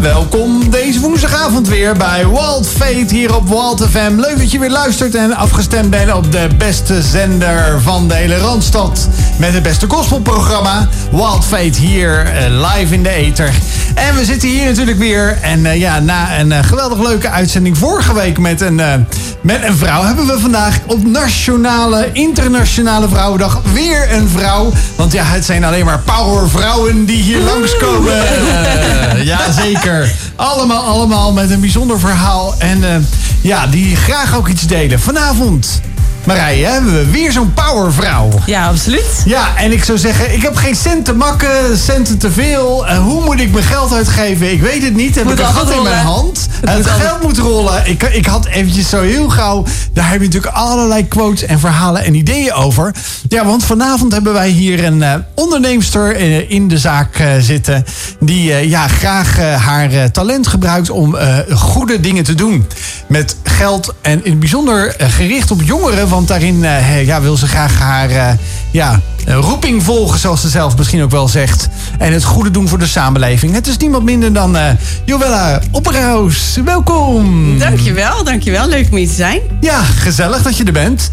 [0.00, 4.14] Welkom deze woensdagavond weer bij Walt Fate hier op Walt FM.
[4.16, 8.38] Leuk dat je weer luistert en afgestemd bent op de beste zender van de hele
[8.38, 9.08] Randstad.
[9.38, 10.88] Met het beste gospelprogramma.
[11.10, 13.52] Walt Fate hier eh, live in de ether.
[14.00, 15.38] En we zitten hier natuurlijk weer.
[15.42, 18.94] En eh, ja, na een eh, geweldig leuke uitzending vorige week met een, eh,
[19.40, 20.02] met een vrouw...
[20.02, 24.72] hebben we vandaag op Nationale Internationale Vrouwendag weer een vrouw.
[24.96, 28.12] Want ja, het zijn alleen maar powervrouwen die hier langskomen.
[28.12, 30.12] Uh, ja, zeker.
[30.36, 32.54] Allemaal, allemaal met een bijzonder verhaal.
[32.58, 33.08] En
[33.40, 35.00] ja, die graag ook iets delen.
[35.00, 35.80] Vanavond...
[36.24, 38.28] Marije, hebben we weer zo'n powervrouw.
[38.46, 39.22] Ja, absoluut.
[39.24, 42.86] Ja, en ik zou zeggen, ik heb geen cent te makken, centen te veel.
[42.86, 44.52] Eh, hoe moet ik mijn geld uitgeven?
[44.52, 45.14] Ik weet het niet.
[45.14, 46.46] Heb Moet ik een gat in mijn hand?
[46.60, 47.82] Het geld altijd- moet rollen.
[47.86, 49.64] Ik, ik had eventjes zo heel gauw...
[49.92, 52.94] Daar heb je natuurlijk allerlei quotes en verhalen en ideeën over.
[53.28, 57.84] Ja, want vanavond hebben wij hier een eh, onderneemster eh, in de zaak zitten...
[58.20, 61.16] die ja, graag haar talent gebruikt om
[61.54, 62.66] goede dingen te doen.
[63.06, 66.08] Met geld en in het bijzonder gericht op jongeren...
[66.10, 68.32] want daarin eh, ja, wil ze graag haar eh,
[68.70, 71.68] ja, eh, roeping volgen, zoals ze zelf misschien ook wel zegt.
[71.98, 73.54] En het goede doen voor de samenleving.
[73.54, 74.70] Het is niemand minder dan eh
[75.04, 76.58] Joella Opperhaus.
[76.64, 77.58] Welkom.
[77.58, 78.68] Dankjewel, dankjewel.
[78.68, 79.40] Leuk om hier te zijn.
[79.60, 81.10] Ja, gezellig dat je er bent.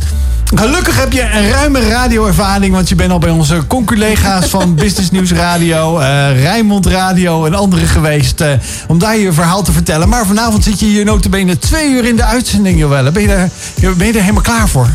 [0.55, 5.11] Gelukkig heb je een ruime radioervaring, want je bent al bij onze conculega's van Business
[5.11, 8.51] News Radio, eh Rijnmond Radio en andere geweest eh,
[8.87, 10.09] om daar je verhaal te vertellen.
[10.09, 13.11] Maar vanavond zit je hier notabene twee uur in de uitzending, Joelle.
[13.11, 14.87] Ben je er, ben je er helemaal klaar voor?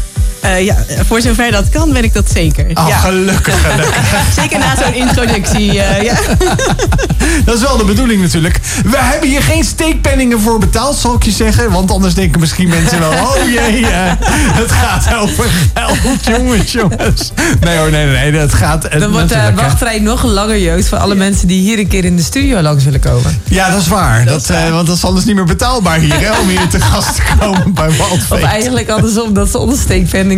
[0.42, 0.76] Eh, ja,
[1.06, 2.66] voor zover dat kan, ben ik dat zeker.
[2.74, 2.96] Oh, ja.
[2.96, 4.04] gelukkig, gelukkig.
[4.40, 5.80] Zeker na zo'n introductie.
[5.80, 6.14] eh, ja.
[7.44, 8.60] Dat is wel de bedoeling natuurlijk.
[8.84, 11.70] We hebben hier geen steekpenningen voor betaald, zal ik je zeggen.
[11.70, 13.10] Want anders denken misschien mensen wel...
[13.10, 15.98] oh jee, eh, het gaat over geld,
[16.36, 17.32] jongens, jongens.
[17.60, 18.40] Nee hoor, nee, nee, nee.
[18.40, 18.88] Het gaat...
[18.98, 22.16] Dan wordt de wachtrij nog langer, Joost, voor alle mensen die hier een keer in
[22.16, 23.40] de studio langs willen komen.
[23.44, 24.24] Ja, dat is waar.
[24.24, 27.22] Dat, want dat is anders niet meer betaalbaar hier, hè, om hier te gast te
[27.38, 28.42] komen bij Of Waldfeest.
[28.42, 29.58] eigenlijk andersom, dat ze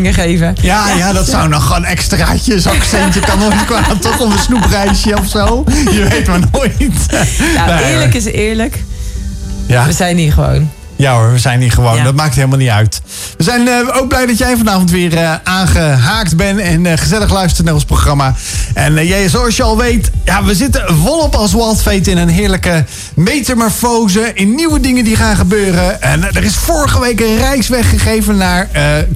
[0.03, 0.55] geven.
[0.61, 4.03] Ja, ja, dat zou nog gewoon extraatje, zo'n accentje kan nooit kwaad.
[4.03, 5.65] Toch een snoepreisje of zo.
[5.91, 7.06] Je weet maar nooit.
[7.91, 8.82] Eerlijk is eerlijk.
[9.66, 9.87] Ja.
[9.87, 10.71] We zijn hier gewoon.
[10.97, 11.97] Ja hoor, we zijn hier gewoon.
[11.97, 12.05] Ja.
[12.05, 13.00] Dat maakt helemaal niet uit.
[13.37, 17.32] We zijn eh, ook blij dat jij vanavond weer eh, aangehaakt bent en eh, gezellig
[17.32, 18.34] luistert naar ons programma.
[18.75, 22.84] En jij, zoals je al weet, ja, we zitten volop als Waldfeet in een heerlijke
[23.15, 24.31] metamorfose.
[24.34, 26.03] In nieuwe dingen die gaan gebeuren.
[26.03, 28.69] En er is vorige week een reis weggegeven naar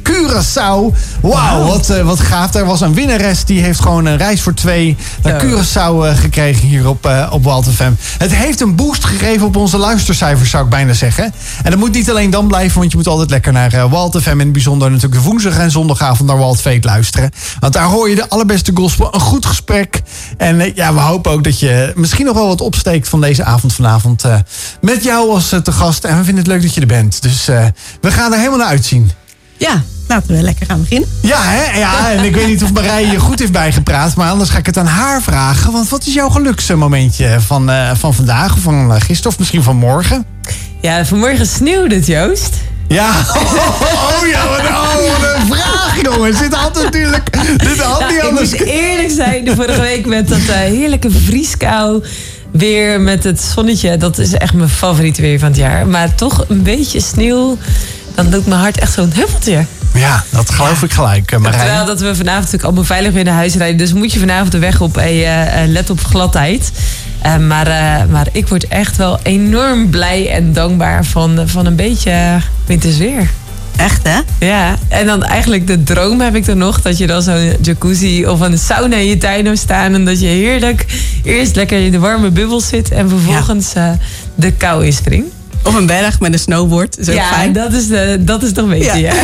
[0.03, 0.97] Curaçao.
[1.21, 2.55] Wauw, wat, wat gaaf.
[2.55, 5.45] Er was een winnares die heeft gewoon een reis voor twee naar.
[5.45, 7.93] Curaçao gekregen hier op, op Walt FM.
[8.19, 11.33] Het heeft een boost gegeven op onze luistercijfers, zou ik bijna zeggen.
[11.69, 14.23] En dat moet niet alleen dan blijven, want je moet altijd lekker naar eh, Walt
[14.23, 14.31] FM.
[14.31, 17.31] In het bijzonder natuurlijk de woensdag en zondagavond naar Walt Fate luisteren.
[17.61, 20.03] Want daar hoor je de allerbeste gospel, een goed gesprek.
[20.37, 23.45] En eh, ja, we hopen ook dat je misschien nog wel wat opsteekt van deze
[23.45, 24.25] avond vanavond.
[24.25, 24.39] eh,
[24.81, 26.05] met jou als eh, te gast.
[26.05, 27.23] En we vinden het leuk dat je er bent.
[27.23, 27.45] Dus
[28.01, 29.11] we gaan er helemaal naar uitzien.
[29.57, 31.09] ja, laten we lekker gaan beginnen.
[31.23, 31.79] Ja, hè?
[31.79, 34.67] ja, en ik weet niet of Marije je goed heeft bijgepraat, maar anders ga ik
[34.67, 35.73] het aan haar vragen.
[35.73, 39.63] Want wat is jouw geluksmomentje van, eh, van vandaag of van eh, gisteren of misschien
[39.63, 40.25] van morgen?
[40.81, 42.55] Ja, vanmorgen sneeuwde het, Joost.
[42.89, 46.39] Ja, oh, ja, wat, oh, wat een vraag, jongens.
[46.39, 48.51] Dit had natuurlijk, dit had Nou, niet ik anders.
[48.51, 52.05] moet eerlijk zijn, de vorige week met dat eh, heerlijke vrieskou
[52.53, 53.97] weer met het zonnetje.
[53.97, 55.87] Dat is echt mijn favoriete weer van het jaar.
[55.87, 57.59] Maar toch een beetje sneeuw,
[58.15, 59.65] dan doet mijn hart echt zo'n huppeltje.
[59.99, 61.85] Ja, dat geloof ik gelijk, eh, Terwijl Marije.
[61.87, 63.77] dat we vanavond natuurlijk allemaal veilig weer naar huis rijden.
[63.77, 66.71] Dus moet je vanavond de weg op en eh, eh, let op gladheid.
[67.23, 71.77] Eh, maar, eh, maar ik word echt wel enorm blij en dankbaar van, van een
[71.77, 73.29] beetje winters weer.
[73.77, 74.47] Echt, hè?
[74.47, 78.27] Ja, en dan eigenlijk de droom heb ik er nog dat je dan zo'n jacuzzi
[78.27, 79.95] of een sauna in je tuin hebt staan.
[79.95, 80.85] En dat je heerlijk
[81.23, 83.91] eerst lekker in de warme bubbel zit en vervolgens eh,
[84.35, 85.33] de kou inspringt.
[85.63, 86.99] Of een berg met een snowboard.
[86.99, 87.53] Is ook Ja, fijn.
[87.53, 89.15] dat is, de, dat is nog beter, ja.
[89.15, 89.23] Ja.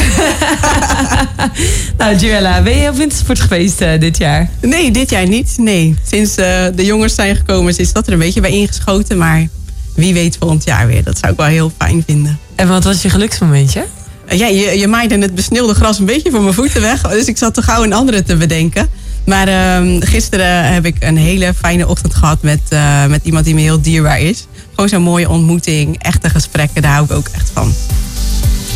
[1.98, 4.50] nou, Joella, ben je op wintersport geweest eh, dit jaar?
[4.60, 5.54] Nee, dit jaar niet.
[5.56, 5.94] Nee.
[6.10, 9.18] Sinds eh, de jongens zijn gekomen is dat er een beetje bij ingeschoten.
[9.18, 9.46] Maar
[9.94, 11.04] wie weet volgend jaar weer.
[11.04, 12.38] Dat zou ik wel heel fijn vinden.
[12.54, 13.84] En wat was je geluksmomentje?
[14.26, 17.00] Eh, Ja, je, je maaide het besneeuwde gras een beetje voor mijn voeten weg.
[17.00, 18.88] Dus ik zat te gauw een andere te bedenken.
[19.26, 23.54] Maar ehm, gisteren heb ik een hele fijne ochtend gehad met, eh, met iemand die
[23.54, 24.46] me heel dierbaar is.
[24.74, 27.74] Gewoon zo'n mooie ontmoeting, echte gesprekken, daar hou ik ook echt van.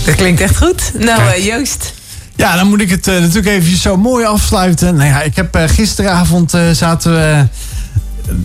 [0.05, 0.93] Dat klinkt echt goed.
[0.99, 1.97] Nou, eh, Joost.
[2.39, 4.95] Ja, dan moet ik het eh, natuurlijk even zo mooi afsluiten.
[4.95, 7.47] Nou ja, ik heb eh, gisteravond eh, zaten we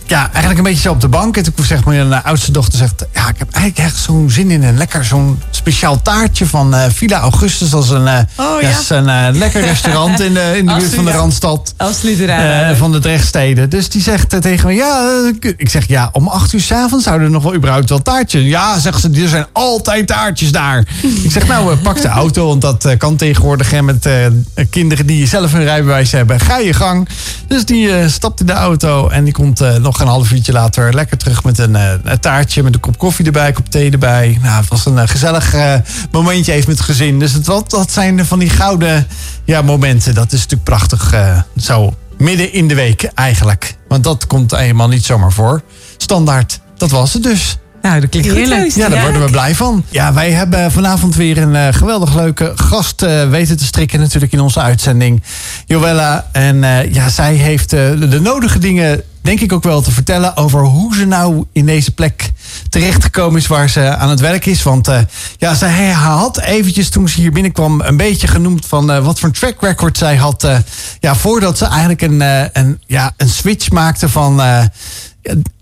[0.05, 1.37] ja, eigenlijk een beetje zo op de bank.
[1.37, 4.51] En toen zegt mijn uh, oudste dochter, zegt, ja, ik heb eigenlijk echt zo'n zin
[4.51, 7.69] in een lekker, zo'n speciaal taartje van uh, Villa Augustus.
[7.69, 8.79] Dat is een, uh, Oh, ja, ja.
[8.79, 11.11] is een eh, lekker restaurant in de, in de buurt van de.
[11.11, 11.73] Randstad.
[11.77, 13.69] Absoluut eh, van de Drechtsteden.
[13.69, 15.07] Dus die zegt eh, tegen me, ja,
[15.41, 18.43] eh, ik zeg, ja, om acht uur s'avonds zouden er nog wel überhaupt wel taartjes.
[18.43, 20.87] Ja, zegt ze, er zijn altijd taartjes daar.
[21.23, 24.25] ik zeg, nou, eh, pak de auto, want dat eh, kan tegenwoordig hè, met eh,
[24.69, 26.39] kinderen die zelf een rijbewijs hebben.
[26.39, 27.07] Ga je gang.
[27.47, 30.51] Dus die eh, stapt in de auto en die komt eh, nog een half uurtje
[30.51, 33.69] later lekker terug met een, eh, een taartje, met een kop koffie erbij, een kop
[33.69, 34.39] thee erbij.
[34.41, 35.75] Nou, het was een eh, gezellig eh,
[36.11, 37.19] momentje even met het gezin.
[37.19, 39.07] Dus het, wat, dat zijn van die gouden
[39.43, 40.13] ja, momenten.
[40.13, 43.75] Dat is natuurlijk prachtig eh, zo midden in de week eigenlijk.
[43.87, 45.61] Want dat komt helemaal niet zomaar voor.
[45.97, 47.57] Standaard, dat was het dus.
[47.81, 48.71] nou, dat klinkt Heerlijk.
[48.71, 49.85] Ja, daar worden we blij van.
[49.89, 54.39] Ja, wij hebben vanavond weer een geweldig leuke gast eh, weten te strikken natuurlijk in
[54.39, 55.23] onze uitzending.
[55.65, 56.27] Joella.
[56.31, 59.91] En eh, ja, zij heeft eh, de, de nodige dingen denk ik ook wel te
[59.91, 62.31] vertellen over hoe ze nou in deze plek
[62.69, 64.63] terechtgekomen is waar ze aan het werk is.
[64.63, 64.99] Want eh,
[65.37, 69.29] ja, zij had eventjes toen ze hier binnenkwam een beetje genoemd van eh, wat voor
[69.29, 70.43] een track record zij had.
[70.43, 70.57] eh,
[70.99, 72.21] ja, voordat ze eigenlijk een,
[72.53, 74.41] een, ja, een switch maakte van...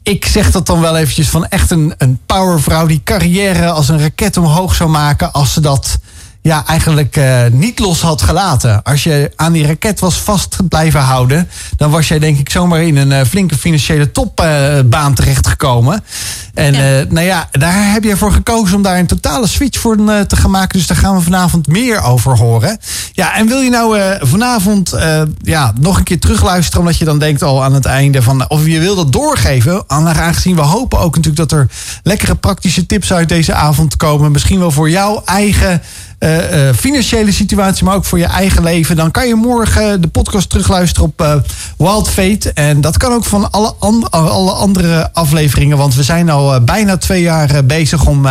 [0.03, 3.99] ik zeg dat dan wel eventjes van echt een, een powervrouw die carrière als een
[3.99, 5.99] raket omhoog zou maken als ze dat
[6.41, 8.83] ja, eigenlijk eh, niet los had gelaten.
[8.83, 12.81] Als je aan die raket was vast blijven houden, dan was jij denk ik zomaar
[12.83, 16.03] in een eh, flinke financiële topbaan terechtgekomen.
[16.53, 16.99] En Ja.
[16.99, 20.19] eh, nou ja, daar heb je voor gekozen om daar een totale switch voor eh,
[20.19, 20.77] te gaan maken.
[20.77, 22.77] Dus daar gaan we vanavond meer over horen.
[23.11, 27.05] Ja, en wil je nou eh, vanavond eh, ja, nog een keer terugluisteren, omdat je
[27.05, 30.99] dan denkt al aan het einde van, of je wil dat doorgeven, aangezien we hopen
[30.99, 31.67] ook natuurlijk dat er
[32.03, 34.31] lekkere praktische tips uit deze avond komen.
[34.31, 35.81] Misschien wel voor jouw eigen
[36.21, 38.95] eh, eh, financiële situatie, maar ook voor je eigen leven.
[38.95, 41.35] Dan kan je morgen de podcast terugluisteren op eh,
[41.77, 42.51] Wild Fate.
[42.53, 43.73] En dat kan ook van alle,
[44.09, 45.77] alle andere afleveringen.
[45.77, 48.27] Want we zijn al bijna twee jaar bezig om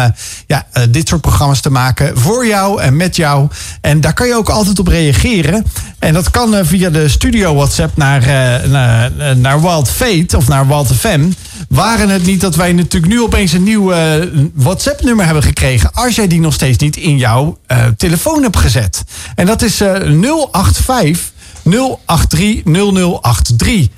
[0.46, 2.19] ja, dit soort programma's te maken.
[2.19, 3.48] Voor jou en met jou.
[3.81, 5.66] En daar kan je ook altijd op reageren.
[5.98, 8.22] En dat kan via de studio WhatsApp naar,
[8.69, 11.31] naar, naar Wild Fate of naar Wild FM.
[11.70, 15.93] Waren het niet dat wij natuurlijk nu opeens een nieuw eh, WhatsApp-nummer hebben gekregen.
[15.93, 19.05] Als jij die nog steeds niet in jouw eh, telefoon hebt gezet.
[19.34, 19.94] En dat is eh
[20.50, 21.32] 085
[21.62, 23.88] 083 0083.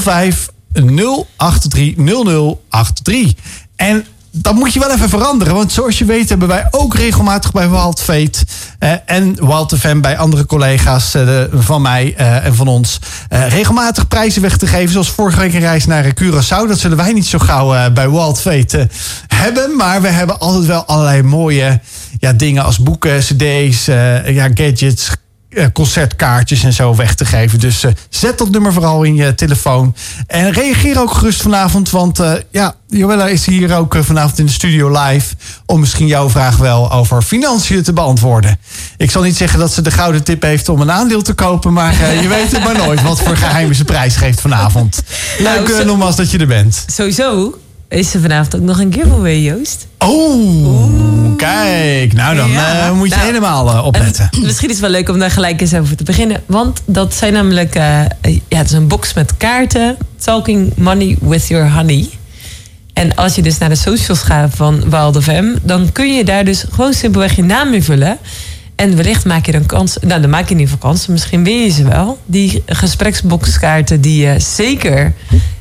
[0.00, 3.32] 05 083 0083.
[3.76, 5.54] En dat moet je wel even veranderen.
[5.54, 8.38] Want zoals je weet hebben wij ook regelmatig bij Wild Fate...
[8.78, 12.98] eh, en Wild FM bij andere collega's eh, van mij eh, en van ons...
[13.28, 14.92] eh, regelmatig prijzen weg te geven.
[14.92, 16.68] Zoals vorige week een reis naar Curaçao.
[16.68, 18.86] Dat zullen wij niet zo gauw eh, bij Wild Fate eh,
[19.38, 19.76] hebben.
[19.76, 21.80] Maar we hebben altijd wel allerlei mooie
[22.18, 25.10] ja, dingen als boeken, cd's, ja, gadgets
[25.72, 27.60] concertkaartjes en zo weg te geven.
[27.60, 29.94] Dus eh, zet dat nummer vooral in je telefoon.
[30.26, 31.90] En reageer ook gerust vanavond.
[31.90, 35.34] Want eh, ja, Joella is hier ook eh, vanavond in de studio live.
[35.66, 38.58] Om misschien jouw vraag wel over financiën te beantwoorden.
[38.96, 41.72] Ik zal niet zeggen dat ze de gouden tip heeft om een aandeel te kopen.
[41.72, 45.02] Maar eh, je weet het maar nooit wat voor geheime ze prijs geeft vanavond.
[45.38, 46.84] Leuk Nou, eh, zo- nogmaals dat je er bent.
[46.86, 47.58] Sowieso
[47.92, 49.86] is er vanavond ook nog een giveaway, Joost.
[49.98, 52.12] Oh, kijk.
[52.12, 52.86] Nou, dan Ja.
[52.86, 54.28] eh, moet je Nou, helemaal eh, opletten.
[54.32, 56.42] En misschien is het wel leuk om daar gelijk eens over te beginnen.
[56.46, 57.74] Want dat zijn namelijk...
[57.74, 58.00] eh,
[58.48, 59.96] ja, het is een box met kaarten.
[60.24, 62.08] Talking Money with Your Honey.
[62.92, 65.44] En als je dus naar de socials gaat van Wild FM...
[65.62, 68.18] dan kun je daar dus gewoon simpelweg je naam invullen.
[68.74, 69.96] En wellicht maak je dan kans...
[70.00, 71.06] Nou, dan maak je in ieder geval kans.
[71.06, 72.18] Misschien win je ze wel.
[72.26, 75.12] Die gespreksboxkaarten die je zeker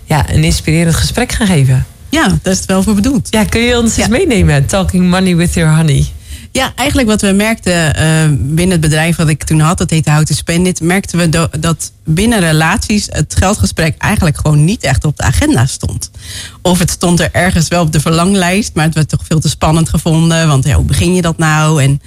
[0.06, 1.86] ja, een inspirerend gesprek gaan geven.
[2.12, 3.28] Ja, daar is het wel voor bedoeld.
[3.30, 4.02] Ja, kun je ons Ja.
[4.02, 4.66] eens meenemen?
[4.66, 6.06] Talking Money with Your Honey.
[6.52, 10.12] Ja, eigenlijk wat we merkten eh, binnen het bedrijf wat ik toen had, dat heette
[10.12, 14.84] How to Spend It, merkten we do- dat binnen relaties het geldgesprek eigenlijk gewoon niet
[14.84, 16.12] echt op de agenda stond.
[16.62, 19.50] Of het stond er ergens wel op de verlanglijst, maar het werd toch veel te
[19.50, 21.84] spannend gevonden, want ja, hoe begin je dat nou?
[21.84, 22.02] En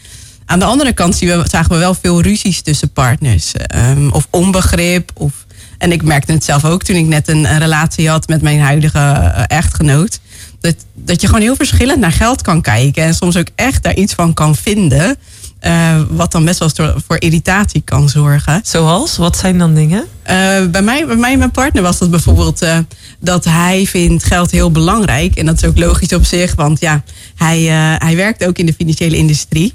[0.46, 4.26] aan de andere kant zien we, zagen we wel veel ruzies tussen partners, ehm, of
[4.30, 5.32] onbegrip, of
[5.78, 8.60] en ik merkte het zelf ook toen ik net een, een relatie had met mijn
[8.60, 10.20] huidige eh, echtgenoot.
[10.60, 13.04] Dat, dat je gewoon heel verschillend naar geld kan kijken.
[13.04, 15.16] En soms ook echt daar iets van kan vinden.
[15.60, 18.60] eh, wat dan best wel eens voor irritatie kan zorgen.
[18.64, 19.16] Zoals?
[19.16, 20.04] Wat zijn dan dingen?
[20.22, 22.66] Eh, bij, mij, bij mij en mijn partner was dat bijvoorbeeld
[23.20, 25.36] dat hij vindt geld heel belangrijk.
[25.36, 27.02] En dat is ook logisch op zich, want ja,
[27.34, 27.60] hij,
[27.98, 29.74] hij werkt ook in de financiële industrie.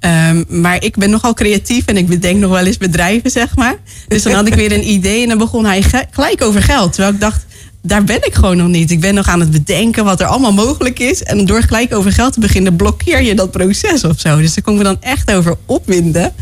[0.00, 3.74] Ehm, maar ik ben nogal creatief en ik bedenk nog wel eens bedrijven, zeg maar.
[4.08, 6.92] Dus dan had ik weer een idee en dan begon hij ge- gelijk over geld.
[6.92, 7.44] Terwijl ik dacht,
[7.82, 8.90] daar ben ik gewoon nog niet.
[8.90, 11.22] Ik ben nog aan het bedenken wat er allemaal mogelijk is.
[11.22, 14.36] En door gelijk over geld te beginnen, blokkeer je dat proces of zo.
[14.40, 16.32] Dus daar kon ik me dan echt over opwinden.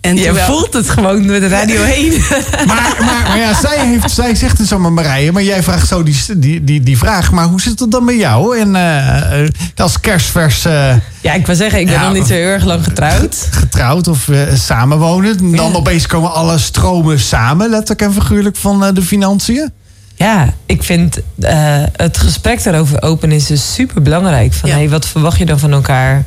[0.00, 2.12] En Je terwijl- voelt het gewoon door de radio heen.
[2.66, 5.88] Maar, maar, maar ja, zij, heeft, zij zegt het zo maar Marije, maar jij vraagt
[5.88, 7.32] zo die, die, die, die vraag.
[7.32, 8.58] Maar hoe zit het dan met jou?
[8.58, 12.02] En eh, als kerstvers eh, Ja, ik wil zeggen, ik ben Ja.
[12.04, 13.48] nog niet zo heel erg lang getrouwd.
[13.50, 15.76] getrouwd of eh, samenwonen, dan Ja.
[15.76, 19.70] opeens komen alle stromen samen, letterlijk en figuurlijk, van de financiën.
[20.16, 21.18] Ja, ik vind
[21.96, 24.52] het gesprek daarover open is dus super belangrijk.
[24.52, 24.74] Van Ja.
[24.76, 26.24] hey, wat verwacht je dan van elkaar?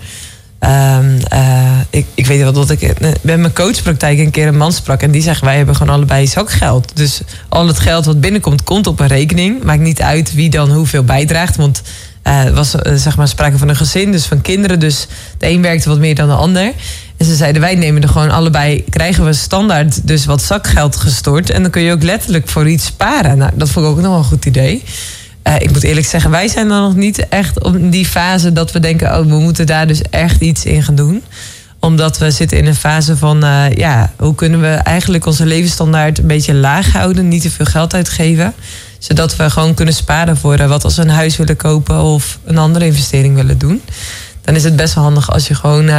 [0.63, 4.57] Ehm, eh, ik, ik weet wel dat ik eh, bij mijn coachpraktijk een keer een
[4.57, 6.95] man sprak en die zegt: Wij hebben gewoon allebei zakgeld.
[6.95, 9.63] Dus al het geld wat binnenkomt, komt op een rekening.
[9.63, 11.55] Maakt niet uit wie dan hoeveel bijdraagt.
[11.55, 11.81] Want
[12.21, 14.79] eh, het was eh, zeg maar sprake van een gezin, dus van kinderen.
[14.79, 16.71] Dus de een werkte wat meer dan de ander.
[17.17, 21.49] En ze zeiden: Wij nemen er gewoon allebei, krijgen we standaard dus wat zakgeld gestort.
[21.49, 23.37] En dan kun je ook letterlijk voor iets sparen.
[23.37, 24.83] Nou, dat vond ik ook nog een goed idee.
[25.43, 28.71] Eh, ik moet eerlijk zeggen, wij zijn dan nog niet echt op die fase dat
[28.71, 31.23] we denken: oh, we moeten daar dus echt iets in gaan doen.
[31.79, 36.17] Omdat we zitten in een fase van: eh, ja, hoe kunnen we eigenlijk onze levensstandaard
[36.19, 38.53] een beetje laag houden, niet te veel geld uitgeven.
[38.97, 42.39] Zodat we gewoon kunnen sparen voor eh, wat als we een huis willen kopen of
[42.43, 43.81] een andere investering willen doen.
[44.41, 45.89] Dan is het best wel handig als je gewoon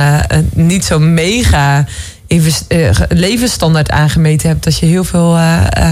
[0.53, 1.85] niet zo mega
[3.09, 5.39] levensstandaard aangemeten hebt dat je heel veel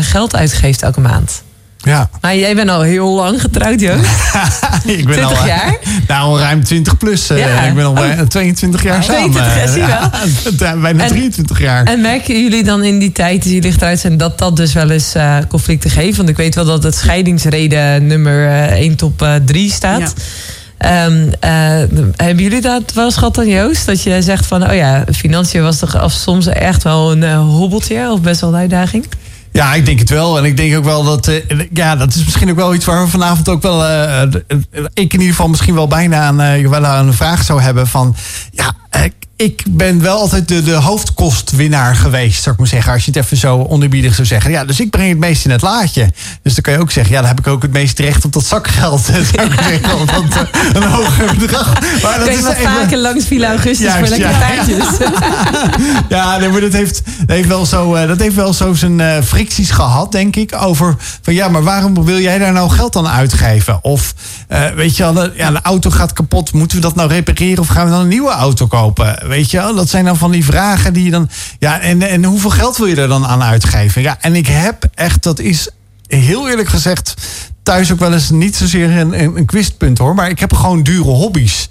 [0.01, 1.43] geld uitgeeft elke maand.
[1.85, 4.05] Ja, Maar jij bent al heel lang getrouwd, Joost.
[4.85, 5.77] ik ben 20 al, eh, jaar?
[6.09, 7.31] Nou, al ruim 20 plus.
[7.31, 7.61] eh, Ja.
[7.63, 9.31] Ik ben al bij- 22 jaar Oh, samen.
[9.31, 10.81] 22, ja, zie je wel.
[10.81, 11.85] Bijna En- 23 jaar.
[11.85, 14.17] En merken jullie dan in die tijd dat jullie getrouwd zijn...
[14.17, 16.17] dat dat dus wel eens eh, conflicten geeft?
[16.17, 20.15] Want ik weet wel dat het scheidingsreden nummer eh, 1 top eh, 3 staat.
[20.79, 21.05] Ja.
[21.05, 21.51] Ehm, eh,
[22.17, 23.87] hebben jullie dat wel eens gehad dan, Joost?
[23.87, 27.39] Dat je zegt van, oh ja, financiën was toch af soms echt wel een eh,
[27.39, 28.11] hobbeltje...
[28.11, 29.07] of best wel een uitdaging?
[29.53, 30.39] Ja, ik denk het wel.
[30.39, 31.29] En ik denk ook wel dat.
[31.29, 33.85] eh, ja, dat is misschien ook wel iets waar we vanavond ook wel.
[33.85, 34.29] eh, eh,
[34.95, 37.87] ik in ieder geval misschien wel bijna aan, eh, wel aan een vraag zou hebben.
[37.87, 38.15] Van
[38.51, 38.73] ja,
[39.43, 42.93] ik ben wel altijd de, de hoofdkostwinnaar geweest, zou ik maar zeggen.
[42.93, 44.51] Als je het even zo onerbiedig zou zeggen.
[44.51, 46.11] Ja, dus ik breng het meest in het laadje.
[46.43, 48.33] Dus dan kan je ook zeggen, ja, dan heb ik ook het meest recht op
[48.33, 49.01] dat zakgeld.
[49.07, 51.81] Zou ik zeggen, dat, eh, een hoger bedrag.
[52.03, 54.39] Maar dat is even- vaker langs Villa Augustus Juist, voor lekker ja.
[54.39, 54.87] taartjes?
[56.17, 59.01] Ja, nee, maar dat heeft, dat heeft wel zo, eh, dat heeft wel zo zijn
[59.01, 60.55] eh, fricties gehad, denk ik.
[60.63, 63.79] Over van ja, maar waarom wil jij daar nou geld aan uitgeven?
[63.85, 64.15] Of
[64.75, 66.53] weet je wel, de, ja, de auto gaat kapot.
[66.53, 69.29] Moeten we dat nou repareren of gaan we dan een nieuwe auto kopen?
[69.33, 71.29] Weet je wel, dat zijn dan van die vragen die je dan.
[71.59, 74.03] Ja, en, en hoeveel geld wil je er dan aan uitgeven?
[74.03, 75.69] Ja, en ik heb echt, dat is
[76.07, 77.15] heel eerlijk gezegd.
[77.63, 80.15] Thuis ook wel eens niet zozeer een, een, een quizpunt hoor.
[80.15, 81.69] Maar ik heb gewoon dure hobby's.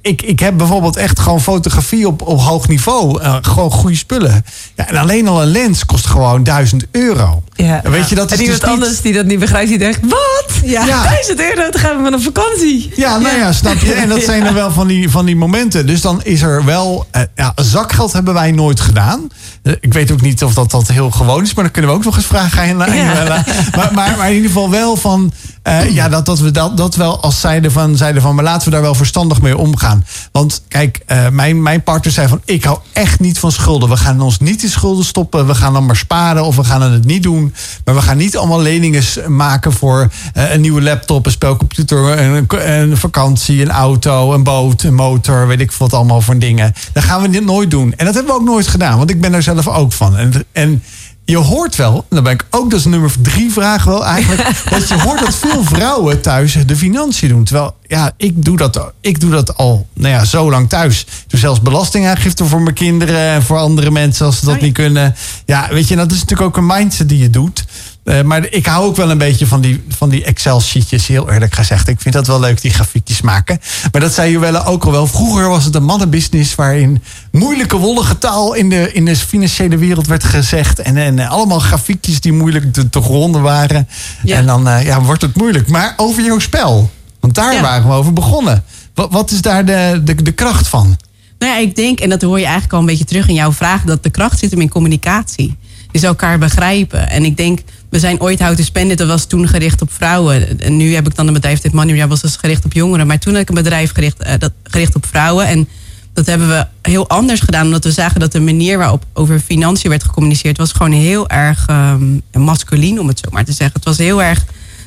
[0.00, 3.20] Ik, ik heb bijvoorbeeld echt gewoon fotografie op, op hoog niveau.
[3.22, 4.44] Eh, gewoon goede spullen.
[4.76, 7.42] Ja, en alleen al een lens kost gewoon 1000 euro.
[7.54, 7.84] Ja.
[7.84, 9.78] En weet je, dat en is iemand dus niet- anders die dat niet begrijpt, die
[9.78, 10.52] denkt: wat?
[10.64, 10.84] Ja.
[10.86, 11.02] Ja.
[11.02, 12.92] 1000 euro, dan gaan we van een vakantie.
[12.96, 13.92] Ja, nou ja, snap je.
[13.92, 15.86] En dat zijn er wel van die, van die momenten.
[15.86, 17.06] Dus dan is er wel...
[17.10, 19.28] eh, ja, zakgeld hebben wij nooit gedaan.
[19.62, 21.54] Eh, ik weet ook niet of dat, dat heel gewoon is.
[21.54, 22.52] Maar dan kunnen we ook nog eens vragen.
[22.76, 23.44] Joella.
[23.76, 25.32] Maar, maar, maar in ieder geval wel van...
[25.64, 28.34] eh, ja, dat, dat we dat, dat wel als zeiden van, zeiden van...
[28.34, 30.06] maar laten we daar wel verstandig mee omgaan.
[30.32, 32.40] Want kijk, eh, mijn, mijn partner zei van...
[32.44, 33.88] ik hou echt niet van schulden.
[33.88, 35.46] We gaan ons niet in schulden stoppen.
[35.46, 37.54] We gaan dan maar sparen of we gaan het niet doen.
[37.84, 39.02] Maar we gaan niet allemaal leningen
[39.36, 44.82] maken voor eh, een nieuwe laptop, een spelcomputer, een, een vakantie, een auto, een boot,
[44.82, 46.74] een motor, weet ik wat allemaal voor dingen.
[46.92, 47.94] Dat gaan we dit nooit doen.
[47.96, 50.16] En dat hebben we ook nooit gedaan, want ik ben daar zelf ook van.
[50.16, 50.82] En, en
[51.24, 54.48] je hoort wel, en dan ben ik ook, dat is nummer drie vraag wel eigenlijk,
[54.70, 57.44] dat je hoort dat veel vrouwen thuis de financiën doen.
[57.44, 61.00] Terwijl, ja, ik doe dat, ik doe dat al, nou ja, zo lang thuis.
[61.00, 64.60] Ik doe zelfs belastingaangifte voor mijn kinderen en voor andere mensen als ze dat Oh
[64.60, 64.66] ja.
[64.66, 65.14] niet kunnen.
[65.46, 67.64] Ja, weet je, dat is natuurlijk ook een mindset die je doet.
[68.04, 71.54] Eh, maar ik hou ook wel een beetje van die, van die Excel-sheetjes, heel eerlijk
[71.54, 71.88] gezegd.
[71.88, 73.60] Ik vind dat wel leuk, die grafiekjes maken.
[73.92, 75.06] Maar dat zei Joelle ook al wel.
[75.06, 80.06] Vroeger was het een mannenbusiness waarin moeilijke wollige taal in de, in de financiële wereld
[80.06, 80.78] werd gezegd.
[80.78, 83.88] En, en allemaal grafiekjes die moeilijk te, te gronden waren.
[84.22, 84.36] Ja.
[84.36, 85.68] En dan eh, ja, wordt het moeilijk.
[85.68, 87.60] Maar over jouw spel, want daar Ja.
[87.60, 88.64] waren we over begonnen.
[88.94, 90.96] Wat, wat is daar de, de, de kracht van?
[91.38, 93.52] Nou ja, ik denk, en dat hoor je eigenlijk al een beetje terug in jouw
[93.52, 95.56] vraag, dat de kracht zit hem in communicatie.
[95.92, 97.08] Dus elkaar begrijpen.
[97.10, 97.58] En ik denk,
[97.94, 100.60] we zijn ooit How to Spend It, dat was toen gericht op vrouwen.
[100.60, 101.72] En nu heb ik dan een bedrijf, dit
[102.08, 103.06] dat is gericht op jongeren.
[103.06, 105.46] Maar toen had ik een bedrijf gericht, eh, dat, gericht op vrouwen.
[105.46, 105.68] En
[106.12, 109.90] dat hebben we heel anders gedaan, omdat we zagen dat de manier waarop over financiën
[109.90, 113.76] werd gecommuniceerd, was gewoon heel erg ehm masculien, om het zo maar te zeggen.
[113.76, 114.44] Het was heel erg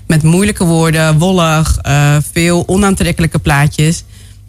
[0.08, 4.04] met moeilijke woorden, wollig, eh, veel onaantrekkelijke plaatjes.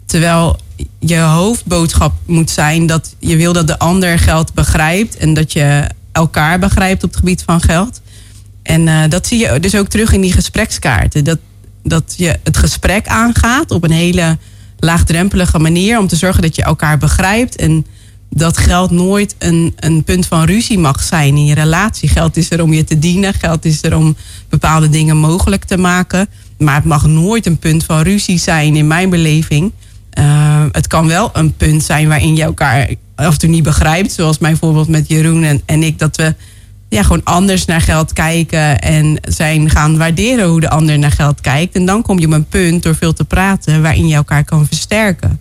[0.05, 0.59] Terwijl
[0.99, 5.89] je hoofdboodschap moet zijn dat je wil dat de ander geld begrijpt en dat je
[6.11, 8.01] elkaar begrijpt op het gebied van geld.
[8.69, 11.23] En eh, dat zie je dus ook terug in die gesprekskaarten.
[11.23, 11.39] Dat,
[11.83, 14.37] dat je het gesprek aangaat op een hele
[14.79, 17.55] laagdrempelige manier om te zorgen dat je elkaar begrijpt.
[17.55, 17.85] En
[18.29, 22.09] dat geld nooit een, een punt van ruzie mag zijn in je relatie.
[22.09, 24.15] Geld is er om je te dienen, geld is er om
[24.49, 26.27] bepaalde dingen mogelijk te maken.
[26.57, 29.71] Maar het mag nooit een punt van ruzie zijn in mijn beleving.
[30.19, 34.11] Uh, het kan wel een punt zijn waarin je elkaar af en toe niet begrijpt.
[34.11, 35.99] Zoals mijn voorbeeld met Jeroen en, en ik.
[35.99, 36.35] Dat we
[36.89, 38.79] ja, gewoon anders naar geld kijken.
[38.79, 41.75] En zijn gaan waarderen hoe de ander naar geld kijkt.
[41.75, 44.67] En dan kom je op een punt door veel te praten waarin je elkaar kan
[44.67, 45.39] versterken.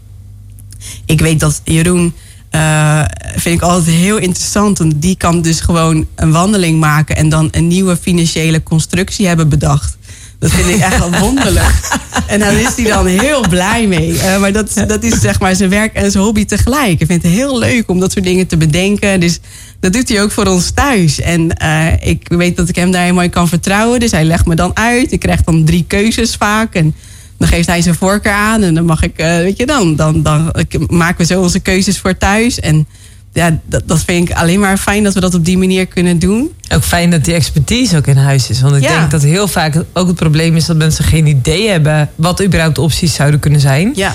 [1.07, 2.15] Ik weet dat Jeroen.
[2.51, 3.05] Uh,
[3.37, 4.79] vind ik altijd heel interessant.
[4.79, 9.49] Want die kan dus gewoon een wandeling maken en dan een nieuwe financiële constructie hebben
[9.49, 9.97] bedacht.
[10.39, 11.99] Dat vind ik echt wel wonderlijk.
[12.27, 14.13] En daar is hij dan heel blij mee.
[14.13, 17.01] Uh, maar dat, dat is zeg maar zijn werk en zijn hobby tegelijk.
[17.01, 19.21] Ik vind het heel leuk om dat soort dingen te bedenken.
[19.21, 19.41] Dus
[19.81, 21.21] dat doet hij ook voor ons thuis.
[21.21, 24.01] En uh, ik weet dat ik hem daar helemaal kan vertrouwen.
[24.01, 25.13] Dus hij legt me dan uit.
[25.13, 26.75] Ik krijg dan drie keuzes vaak.
[26.75, 26.95] En
[27.39, 28.63] dan geeft hij zijn voorkeur aan.
[28.63, 30.53] En dan mag ik, uh, weet je dan, dan, dan
[30.89, 32.61] maken we zo onze keuzes voor thuis.
[32.61, 32.87] En
[33.33, 36.19] ja, dat, dat vind ik alleen maar fijn dat we dat op die manier kunnen
[36.19, 36.51] doen.
[36.69, 38.61] Ook fijn dat die expertise ook in huis is.
[38.61, 38.99] Want ik Ja.
[38.99, 42.79] denk dat heel vaak ook het probleem is dat mensen geen idee hebben wat überhaupt
[42.79, 43.93] opties zouden kunnen zijn.
[43.95, 44.15] Ja,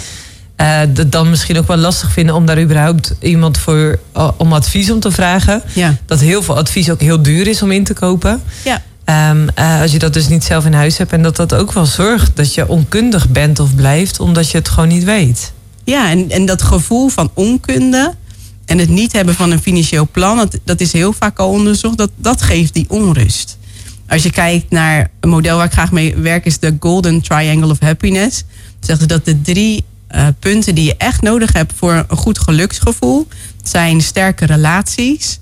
[0.56, 4.54] Eh, dat dan misschien ook wel lastig vinden om daar überhaupt iemand voor eh, om
[4.54, 5.62] advies om te vragen.
[5.74, 8.42] ja, Dat heel veel advies ook heel duur is om in te kopen.
[8.64, 8.82] ja.
[9.04, 11.12] Ehm, eh, als je dat dus niet zelf in huis hebt.
[11.12, 14.70] En dat dat ook wel zorgt dat je onkundig bent of blijft, omdat je het
[14.70, 15.54] gewoon niet weet.
[15.84, 18.14] Ja, en, en dat gevoel van onkunde
[18.66, 21.98] en het niet hebben van een financieel plan, dat, dat is heel vaak al onderzocht,
[21.98, 23.58] dat, dat geeft die onrust.
[24.08, 27.72] Als je kijkt naar een model waar ik graag mee werk, is de Golden Triangle
[27.72, 28.38] of Happiness.
[28.40, 28.48] Dan
[28.80, 29.84] zeggen ze dat de drie
[30.14, 33.28] eh, punten die je echt nodig hebt voor een goed geluksgevoel
[33.64, 35.40] zijn sterke relaties,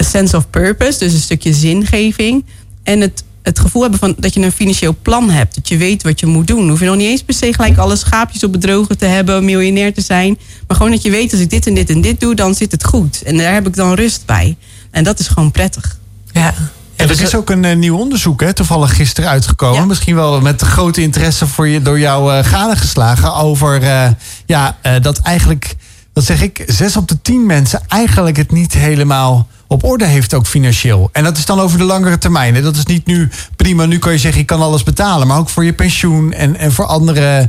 [0.00, 2.44] a sense of purpose, dus een stukje zingeving,
[2.82, 6.02] en het, het gevoel hebben van dat je een financieel plan hebt, dat je weet
[6.02, 6.68] wat je moet doen.
[6.68, 9.44] Hoef je nog niet eens per se gelijk alle schaapjes op het droge te hebben,
[9.44, 12.20] miljonair te zijn, maar gewoon dat je weet als ik dit en dit en dit
[12.20, 13.22] doe, dan zit het goed.
[13.22, 14.56] En daar heb ik dan rust bij.
[14.90, 15.98] En dat is gewoon prettig.
[16.32, 16.54] Ja.
[17.00, 19.80] En er is ook een eh, nieuw onderzoek, hè, toevallig gisteren uitgekomen.
[19.80, 19.86] Ja.
[19.86, 23.34] Misschien wel met grote interesse voor je, door jou uh, gadegeslagen.
[23.34, 24.06] Over uh,
[24.46, 25.74] ja, dat eigenlijk,
[26.12, 30.34] wat zeg ik, zes op de tien mensen eigenlijk het niet helemaal op orde heeft,
[30.34, 31.08] ook financieel.
[31.12, 32.54] En dat is dan over de langere termijn.
[32.54, 32.62] Hè.
[32.62, 35.26] Dat is niet nu prima, nu kan je zeggen, ik kan alles betalen.
[35.26, 37.48] Maar ook voor je pensioen en, en voor andere,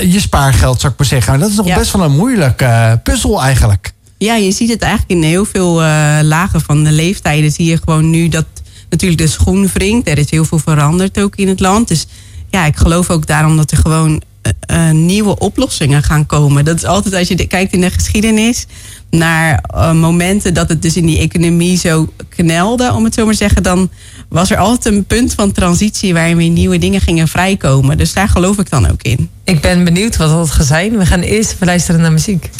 [0.00, 1.30] je spaargeld, zou ik maar zeggen.
[1.30, 1.78] Maar dat is nog ja.
[1.78, 3.92] best wel een moeilijke puzzel eigenlijk.
[4.18, 5.74] Ja, je ziet het eigenlijk in heel veel
[6.22, 7.52] lagen van de leeftijden.
[7.52, 8.46] Zie je gewoon nu dat
[8.92, 10.08] natuurlijk de schoen wringt.
[10.08, 11.88] Er is heel veel veranderd ook in het land.
[11.88, 12.06] Dus
[12.50, 14.22] ja, ik geloof ook daarom dat er gewoon
[14.70, 16.64] uh, nieuwe oplossingen gaan komen.
[16.64, 18.66] Dat is altijd als je kijkt in de geschiedenis
[19.10, 23.32] naar uh, momenten dat het dus in die economie zo knelde, om het zo maar
[23.32, 23.90] te zeggen, dan
[24.28, 27.98] was er altijd een punt van transitie waarin weer nieuwe dingen gingen vrijkomen.
[27.98, 29.30] Dus daar geloof ik dan ook in.
[29.44, 30.98] Ik ben benieuwd wat dat gaat zijn.
[30.98, 32.50] We gaan eerst even luisteren naar muziek.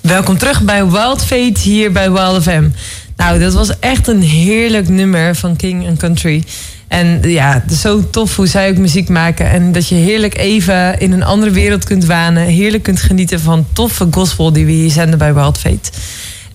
[0.00, 2.68] Welkom terug bij Wild Fate hier bij Wild FM.
[3.16, 6.44] Nou, dat was echt een heerlijk nummer van King and Country.
[6.88, 9.50] En ja, zo tof hoe zij ook muziek maken.
[9.50, 12.42] En dat je heerlijk even in een andere wereld kunt wanen.
[12.42, 15.90] Heerlijk kunt genieten van toffe gospel die we hier zenden bij Wild Fate.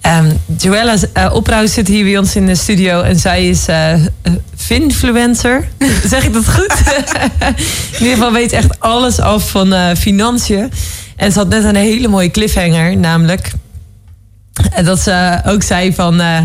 [0.01, 3.01] Um, Joella uh, Oprouw zit hier bij ons in de studio.
[3.01, 3.93] En zij is uh,
[4.55, 5.67] finfluencer.
[6.09, 6.73] zeg ik dat goed?
[7.91, 10.71] in ieder geval weet echt alles af van uh, financiën.
[11.15, 12.97] En ze had net een hele mooie cliffhanger.
[12.97, 13.51] Namelijk
[14.83, 16.39] dat ze ook zei van uh,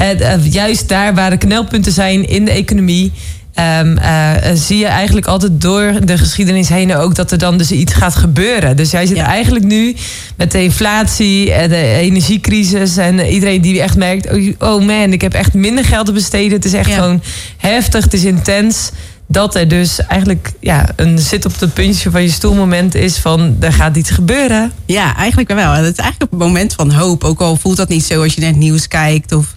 [0.00, 3.12] uh, juist daar waar de knelpunten zijn in de economie.
[3.80, 7.70] Um, uh, zie je eigenlijk altijd door de geschiedenis heen ook dat er dan dus
[7.70, 8.76] iets gaat gebeuren.
[8.76, 9.26] Dus jij zit ja.
[9.26, 9.96] eigenlijk nu
[10.36, 15.54] met de inflatie, de energiecrisis en iedereen die echt merkt: oh man, ik heb echt
[15.54, 16.52] minder geld te besteden.
[16.52, 16.94] Het is echt ja.
[16.94, 17.22] gewoon
[17.56, 18.90] heftig, het is intens
[19.30, 23.16] dat er dus eigenlijk ja, een zit op het puntje van je stoel moment is
[23.16, 24.72] van er gaat iets gebeuren.
[24.86, 25.72] Ja, eigenlijk wel.
[25.72, 27.24] Het is eigenlijk een moment van hoop.
[27.24, 29.54] Ook al voelt dat niet zo als je naar het nieuws kijkt of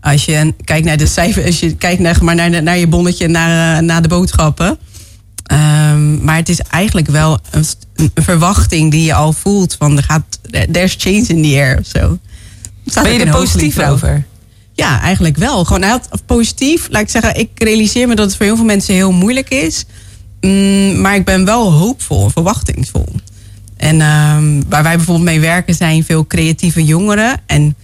[0.00, 3.28] als je kijkt naar de cijfers, als je kijkt naar, maar naar, naar je bonnetje,
[3.28, 4.78] naar, naar de boodschappen.
[5.52, 10.02] Um, maar het is eigenlijk wel een, een, verwachting die je al voelt van er
[10.02, 12.18] gaat, there's change in the air of zo.
[13.02, 14.26] Ben je er positief over?
[14.78, 15.64] Ja, eigenlijk wel.
[15.64, 16.88] Gewoon heel positief.
[16.90, 19.84] Laat ik zeggen, ik realiseer me dat het voor heel veel mensen heel moeilijk is.
[20.40, 23.08] Mm, maar ik ben wel hoopvol, verwachtingsvol.
[23.76, 27.40] En um, waar wij bijvoorbeeld mee werken zijn veel creatieve jongeren.
[27.46, 27.74] En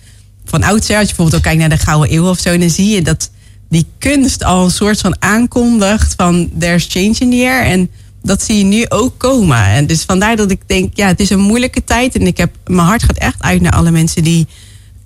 [0.44, 2.94] van oudsher, als je bijvoorbeeld ook kijkt naar de Gouden Eeuw of zo, dan zie
[2.94, 3.30] je dat
[3.68, 7.62] die kunst al een soort van aankondigt van there's change in the air.
[7.62, 7.90] En
[8.22, 9.64] dat zie je nu ook komen.
[9.64, 12.14] En dus vandaar dat ik denk, ja, het is een moeilijke tijd.
[12.14, 14.46] En ik heb, mijn hart gaat echt uit naar alle mensen die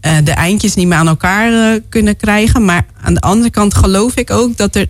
[0.03, 2.65] uh, de eindjes niet meer aan elkaar uh, kunnen krijgen.
[2.65, 4.89] Maar aan de andere kant geloof ik ook dat er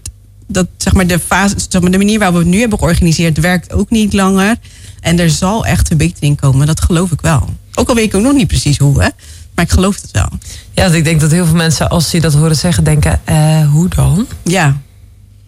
[0.48, 3.38] dat zeg maar de fase, zeg maar de manier waarop we het nu hebben georganiseerd,
[3.38, 4.56] werkt ook niet langer.
[5.00, 7.48] En er zal echt verbetering komen, dat geloof ik wel.
[7.74, 9.08] Ook al weet ik ook nog niet precies hoe, hè.
[9.54, 10.28] Maar ik geloof het wel.
[10.72, 13.70] Ja, want ik denk dat heel veel mensen, als ze dat horen zeggen, denken: eh,
[13.70, 14.26] hoe dan?
[14.44, 14.80] Ja.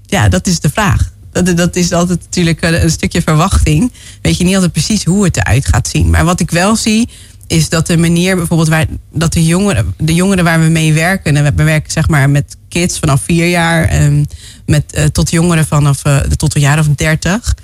[0.07, 1.11] ja, dat is de vraag.
[1.33, 3.92] Dat, dat is altijd natuurlijk een stukje verwachting.
[4.23, 6.11] Weet je niet altijd precies hoe het eruit gaat zien.
[6.11, 7.09] Maar wat ik wel zie,
[7.51, 11.37] is dat de manier bijvoorbeeld waar dat de jongeren, de jongeren waar we mee werken,
[11.37, 14.27] en we werken zeg maar met kids vanaf vier jaar en
[14.67, 17.55] met, eh, tot jongeren vanaf uh, tot een jaar of dertig,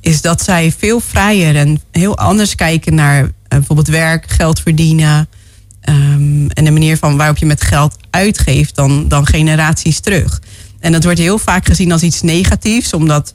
[0.00, 5.28] is dat zij veel vrijer en heel anders kijken naar uh, bijvoorbeeld werk, geld verdienen.
[5.88, 10.42] Um, en de manier van waarop je met geld uitgeeft dan, dan generaties terug.
[10.80, 13.34] En dat wordt heel vaak gezien als iets negatiefs, omdat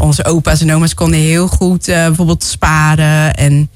[0.00, 3.68] onze opa's en oma's konden heel goed bijvoorbeeld sparen en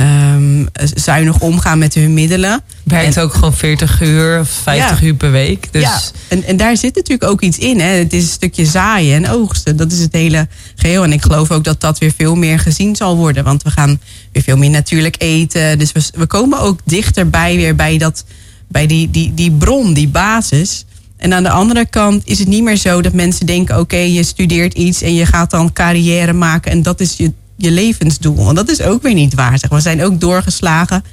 [0.00, 2.62] um, zuinig omgaan met hun middelen.
[2.82, 5.06] Werkt en, ook gewoon 40 uur of 50 ja.
[5.06, 5.68] uur per week.
[5.70, 5.82] Dus...
[5.82, 7.80] Ja, en, en daar zit natuurlijk ook iets in.
[7.80, 7.86] Hè.
[7.86, 9.76] Het is een stukje zaaien en oogsten.
[9.76, 11.04] Dat is het hele geheel.
[11.04, 13.44] En ik geloof ook dat dat weer veel meer gezien zal worden.
[13.44, 14.00] Want we gaan
[14.32, 15.78] weer veel meer natuurlijk eten.
[15.78, 18.24] Dus we, we komen ook dichterbij weer bij, dat,
[18.68, 20.84] bij die, die, die bron, die basis.
[21.16, 24.10] En aan de andere kant is het niet meer zo dat mensen denken: oké, okay,
[24.10, 28.44] je studeert iets en je gaat dan carrière maken en dat is je, je levensdoel.
[28.44, 29.58] Want dat is ook weer niet waar.
[29.58, 29.70] Zeg.
[29.70, 31.04] We zijn ook doorgeslagen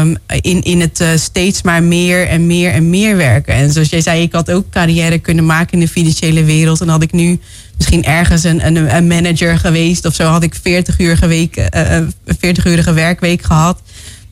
[0.00, 3.54] um, in, in het uh, steeds maar meer en meer en meer werken.
[3.54, 6.80] En zoals jij zei, ik had ook carrière kunnen maken in de financiële wereld.
[6.80, 7.40] En had ik nu
[7.76, 11.98] misschien ergens een, een, een manager geweest of zo, had ik 40 uur week, uh,
[12.26, 13.80] 40 urige werkweek gehad.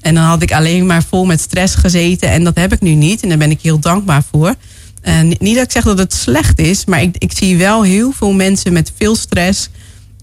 [0.00, 2.30] En dan had ik alleen maar vol met stress gezeten.
[2.30, 3.22] En dat heb ik nu niet.
[3.22, 4.54] En daar ben ik heel dankbaar voor.
[5.00, 8.12] En niet dat ik zeg dat het slecht is, maar ik, ik zie wel heel
[8.12, 9.68] veel mensen met veel stress,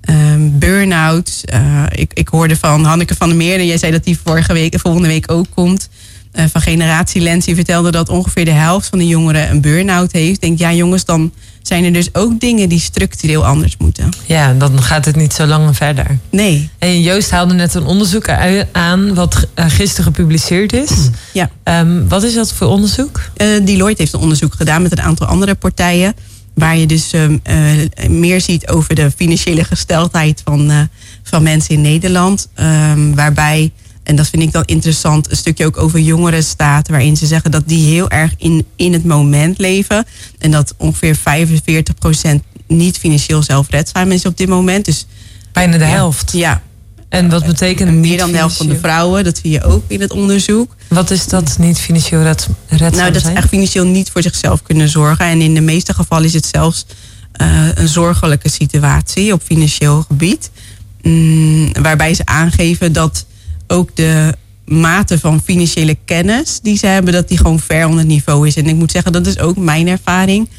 [0.09, 1.41] um, burn-out.
[1.53, 4.79] Uh, ik, ik hoorde van Hanneke van der Meerden, jij zei dat die vorige week,
[4.79, 5.89] volgende week ook komt.
[6.33, 10.11] Uh, van Generatie Lens, die vertelde dat ongeveer de helft van de jongeren een burn-out
[10.11, 10.35] heeft.
[10.35, 14.09] Ik denk, ja jongens, dan zijn er dus ook dingen die structureel anders moeten.
[14.25, 16.17] Ja, dan gaat het niet zo lang verder.
[16.29, 16.69] Nee.
[16.77, 18.29] En Joost haalde net een onderzoek
[18.71, 20.91] aan wat gisteren gepubliceerd is.
[21.33, 21.49] Ja.
[21.63, 23.21] Um, wat is dat voor onderzoek?
[23.37, 26.15] Uh, Deloitte heeft een onderzoek gedaan met een aantal andere partijen.
[26.53, 30.89] Waar je dus uh, uh, meer ziet over de financiële gesteldheid van,
[31.23, 32.49] van mensen in Nederland.
[32.59, 33.71] Um, waarbij
[34.03, 37.51] en dat vind ik dan interessant, een stukje ook over jongeren staat, waarin ze zeggen
[37.51, 40.05] dat die heel erg in, in het moment leven.
[40.39, 41.19] En dat ongeveer 45%
[42.67, 44.85] niet financieel zelfredzaam is op dit moment.
[44.85, 45.05] Dus
[45.51, 46.31] bijna de helft.
[46.31, 46.61] Ja.
[47.11, 49.83] En wat betekent en meer dan de helft van de vrouwen, dat zie je ook
[49.87, 50.75] in het onderzoek.
[50.87, 52.55] Wat is dat niet financieel redzaam
[52.91, 55.25] Nou, dat ze echt financieel niet voor zichzelf kunnen zorgen.
[55.25, 56.85] En in de meeste gevallen is het zelfs
[57.41, 60.51] uh, een zorgelijke situatie op financieel gebied.
[61.01, 63.25] Mm, waarbij ze aangeven dat
[63.67, 68.07] ook de mate van financiële kennis die ze hebben, dat die gewoon ver onder het
[68.07, 68.55] niveau is.
[68.55, 70.49] En ik moet zeggen, dat is ook mijn ervaring.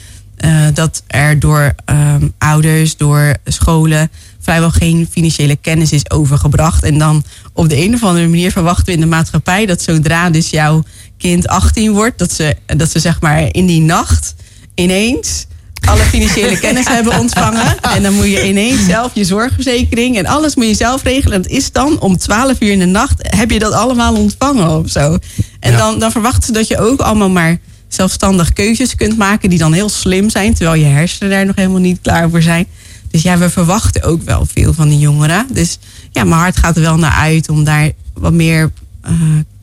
[0.44, 4.10] Uh, dat er door um, ouders, door scholen
[4.42, 6.83] vrijwel geen financiële kennis is overgebracht.
[6.83, 10.31] En dan op de een of andere manier verwachten we in de maatschappij dat zodra
[10.31, 10.83] dus jouw
[11.18, 14.35] kind 18 wordt, dat ze, dat ze zeg maar in die nacht
[14.74, 15.46] ineens
[15.87, 17.81] alle financiële kennis hebben ontvangen.
[17.81, 21.35] En dan moet je ineens zelf je zorgverzekering en alles moet je zelf regelen.
[21.35, 24.78] En het is dan om 12 uur in de nacht heb je dat allemaal ontvangen
[24.78, 25.18] of zo.
[25.61, 25.78] En ja.
[25.78, 29.72] dan, dan verwachten ze dat je ook allemaal maar zelfstandig keuzes kunt maken die dan
[29.72, 32.66] heel slim zijn, terwijl je hersenen daar nog helemaal niet klaar voor zijn.
[33.12, 35.46] Dus ja, we verwachten ook wel veel van die jongeren.
[35.53, 35.79] Dus
[36.11, 38.72] ja, mijn hart gaat er wel naar uit om daar wat meer
[39.05, 39.12] uh,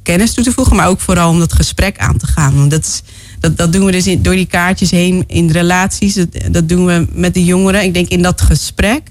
[0.04, 2.56] kennis toe te voegen, maar ook vooral om dat gesprek aan te gaan.
[2.56, 3.02] Want dat is
[3.40, 6.26] dat, dat doen we dus door die kaartjes heen in relaties.
[6.52, 7.84] Dat, doen we met de jongeren.
[7.84, 9.02] Ik denk in dat gesprek,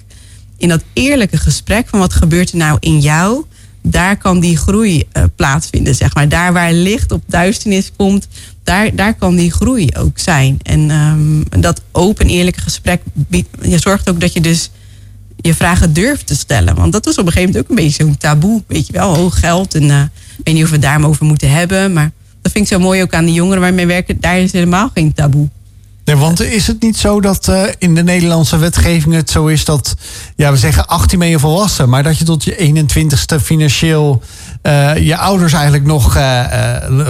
[0.57, 3.45] in dat eerlijke gesprek van wat gebeurt er nou in jou,
[3.83, 6.29] daar kan die groei uh, plaatsvinden, zeg maar.
[6.29, 8.29] Daar waar licht op duisternis komt,
[8.69, 10.59] daar, daar kan die groei ook zijn.
[10.63, 14.71] En um, dat open, eerlijke gesprek biedt, je zorgt ook dat je dus
[15.37, 16.75] je vragen durft te stellen.
[16.75, 18.63] Want dat was op een gegeven moment ook een beetje zo'n taboe.
[18.67, 19.75] Weet je wel, hoog geld.
[19.75, 20.01] En uh,
[20.39, 21.93] ik weet niet of we het daar over moeten hebben.
[21.93, 22.11] Maar
[22.43, 24.21] dat vind ik zo mooi ook aan de jongeren waarmee we werken.
[24.21, 25.49] Daar is helemaal geen taboe.
[26.05, 29.65] Nee, want is het niet zo dat uh, in de Nederlandse wetgeving het zo is
[29.65, 29.95] dat,
[30.37, 34.23] ja, we zeggen 18 ben je volwassen, maar dat je tot je 21ste financieel
[34.69, 36.45] uh, je ouders eigenlijk nog uh,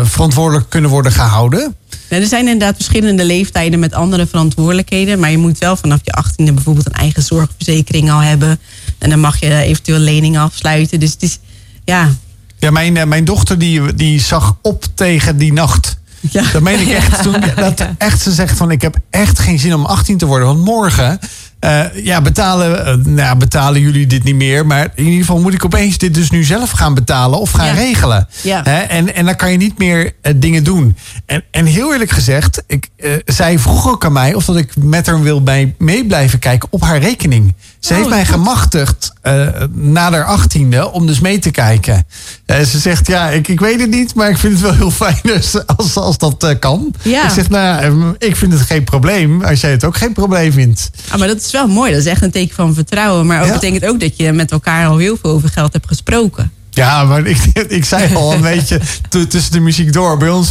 [0.03, 1.75] verantwoordelijk kunnen worden gehouden?
[2.09, 6.25] Ja, er zijn inderdaad verschillende leeftijden met andere verantwoordelijkheden, maar je moet wel vanaf je
[6.25, 8.59] 18e bijvoorbeeld een eigen zorgverzekering al hebben.
[8.99, 11.01] En dan mag je eventueel leningen afsluiten.
[11.01, 11.39] Dus het is,
[11.85, 12.11] ja,
[12.59, 15.99] ja, mijn, mijn dochter die, die zag op tegen die nacht.
[16.21, 16.45] Ja.
[16.53, 17.23] Dat meen ik echt.
[17.23, 20.47] Toen, dat echt ze zegt van ik heb echt geen zin om 18 te worden.
[20.47, 21.19] Want morgen
[21.61, 24.67] uh, ja, betalen, uh, nou, betalen jullie dit niet meer.
[24.67, 27.67] Maar in ieder geval moet ik opeens dit dus nu zelf gaan betalen of gaan
[27.67, 27.73] ja.
[27.73, 28.29] regelen.
[28.43, 28.61] Ja.
[28.65, 28.81] Hè?
[28.81, 30.97] En, en dan kan je niet meer uh, dingen doen.
[31.27, 32.89] En, en heel eerlijk gezegd, ik,
[33.25, 36.69] zij vroeg ook aan mij of dat ik met haar wil bij, mee blijven kijken
[36.71, 37.55] op haar rekening.
[37.81, 38.35] Ze Oh, heeft mij goed.
[38.35, 42.07] gemachtigd eh, na haar achttiende om dus mee te kijken.
[42.47, 44.91] Eh, ze zegt, ja, ik, ik weet het niet, maar ik vind het wel heel
[44.91, 46.95] fijn als, als, als dat eh, kan.
[47.03, 47.25] Ja.
[47.25, 50.53] Ik zeg, nou, ehm, ik vind het geen probleem als jij het ook geen probleem
[50.53, 50.91] vindt.
[51.11, 51.91] Ah, maar dat is wel mooi.
[51.93, 53.27] Dat is echt een teken van vertrouwen.
[53.27, 53.53] Maar ook Ja.
[53.53, 56.53] betekent ook dat je met elkaar al heel veel over geld hebt gesproken.
[56.71, 57.39] Ja, maar ik,
[57.79, 58.81] ik zei al een beetje
[59.29, 60.51] tussen de muziek door bij ons.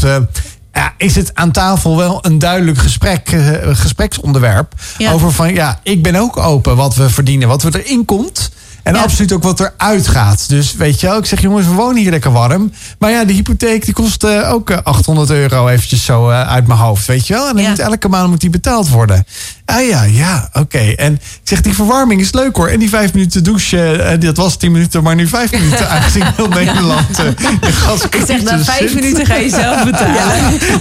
[0.78, 4.74] Eh, ja, is het aan tafel wel een duidelijk gesprek, eh, gespreksonderwerp?
[4.98, 5.12] Ja.
[5.12, 8.50] Over van ja, ik ben ook open wat we verdienen, wat we erin komt.
[8.84, 9.02] En Ja.
[9.02, 10.50] absoluut ook wat eruit gaat.
[10.50, 12.72] Dus weet je wel, ik zeg jongens, we wonen hier lekker warm.
[13.00, 16.68] Maar ja, de hypotheek die kost eh, ook eh, 800 euro eventjes zo eh, uit
[16.68, 17.06] mijn hoofd.
[17.06, 17.48] Weet je wel?
[17.48, 17.70] En dan Ja.
[17.70, 19.26] moet elke maand moet die betaald worden.
[19.70, 20.78] Ah ja, ja, oké.
[20.78, 22.68] En ik zeg, die verwarming is leuk hoor.
[22.68, 25.90] En die vijf minuten douchen, eh, dat was 10 minuten, maar nu vijf minuten.
[25.98, 27.26] Aangezien heel Nederland eh,
[27.62, 28.94] de Ik zeg, na vijf zit.
[28.94, 30.14] minuten ga je zelf betalen.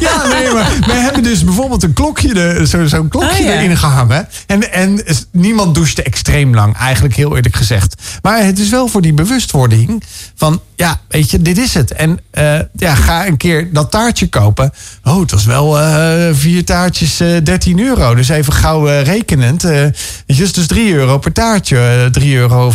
[0.01, 3.53] Ja, nee, maar we hebben dus bijvoorbeeld een klokje, er- zo- zo'n klokje Oh, ja.
[3.53, 4.29] erin gehangen.
[4.47, 5.01] En, en
[5.33, 7.95] niemand douchte extreem lang, eigenlijk heel eerlijk gezegd.
[8.23, 10.03] Maar het is wel voor die bewustwording
[10.35, 11.93] van, ja, weet je, dit is het.
[11.93, 14.73] En eh, ja, ga een keer dat taartje kopen.
[15.05, 15.79] Oh, het was wel
[16.35, 18.15] vier taartjes, eh 13 euro.
[18.15, 19.65] Dus even gauw eh, rekenend.
[19.65, 19.93] eh weet
[20.27, 22.71] je, dus dus 3 euro per taartje, eh, 3,25 euro.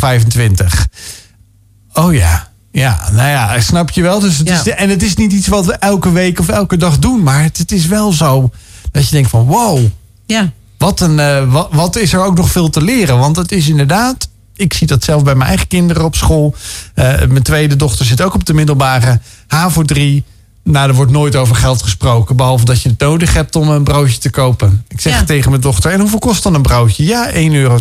[1.93, 2.49] Oh ja.
[2.71, 4.19] Ja, nou ja, snap je wel.
[4.19, 4.55] Dus het Ja.
[4.55, 7.23] is de- en het is niet iets wat we elke week of elke dag doen.
[7.23, 8.49] Maar het, het is wel zo
[8.91, 9.79] dat je denkt van wow,
[10.25, 10.51] Ja.
[10.77, 13.17] wat, een, eh, wat, wat is er ook nog veel te leren.
[13.19, 16.55] Want het is inderdaad, ik zie dat zelf bij mijn eigen kinderen op school.
[16.93, 20.23] Eh, mijn tweede dochter zit ook op de middelbare HAVO 3.
[20.63, 22.35] Nou, er wordt nooit over geld gesproken.
[22.35, 24.83] Behalve dat je het nodig hebt om een broodje te kopen.
[24.87, 25.23] Ik zeg Ja.
[25.23, 27.03] tegen mijn dochter, en hoeveel kost dan een broodje?
[27.05, 27.79] Ja, 1,80 euro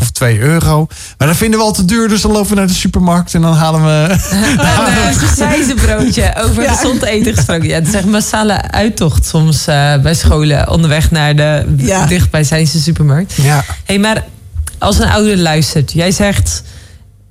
[0.00, 0.86] of 2 euro.
[1.18, 3.40] Maar dat vinden we al te duur, dus dan lopen we naar de supermarkt en
[3.42, 4.10] dan halen we...
[5.08, 6.72] Een sausijzenbroodje over Ja.
[6.74, 7.68] gezond eten gesproken.
[7.68, 12.06] Ja, het is echt een massale uittocht soms eh, bij scholen onderweg naar de Ja.
[12.06, 13.34] dichtbijzijnse supermarkt.
[13.34, 14.24] Ja, hey, maar
[14.78, 16.62] als een ouder luistert, jij zegt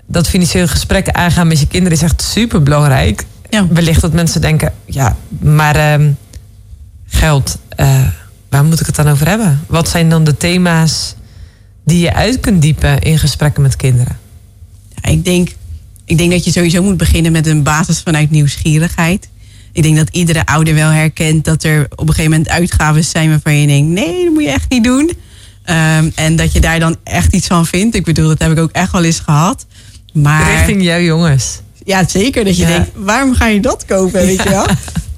[0.08, 3.26] dat financiële gesprekken aangaan met je kinderen is echt super belangrijk.
[3.50, 3.68] Ja.
[3.68, 6.12] Wellicht dat mensen denken, ja, maar ehm,
[7.06, 8.08] geld, eh,
[8.50, 9.64] waar moet ik het dan over hebben?
[9.68, 11.16] Wat zijn dan de thema's
[11.86, 14.18] die je uit kunt diepen in gesprekken met kinderen?
[14.96, 15.50] Ja, ik, denk,
[16.06, 19.30] ik denk dat je sowieso moet beginnen met een basis vanuit nieuwsgierigheid.
[19.72, 23.30] Ik denk dat iedere ouder wel herkent dat er op een gegeven moment uitgaven zijn
[23.30, 25.12] waarvan je denkt: nee, dat moet je echt niet doen.
[25.64, 27.96] Ehm, en dat je daar dan echt iets van vindt.
[27.96, 29.66] Ik bedoel, dat heb ik ook echt wel eens gehad.
[30.14, 31.60] Maar Richting jouw jongens.
[31.88, 32.68] Ja, zeker dat je Ja.
[32.68, 34.22] denkt: waarom ga je dat kopen?
[34.26, 34.66] Weet je wel?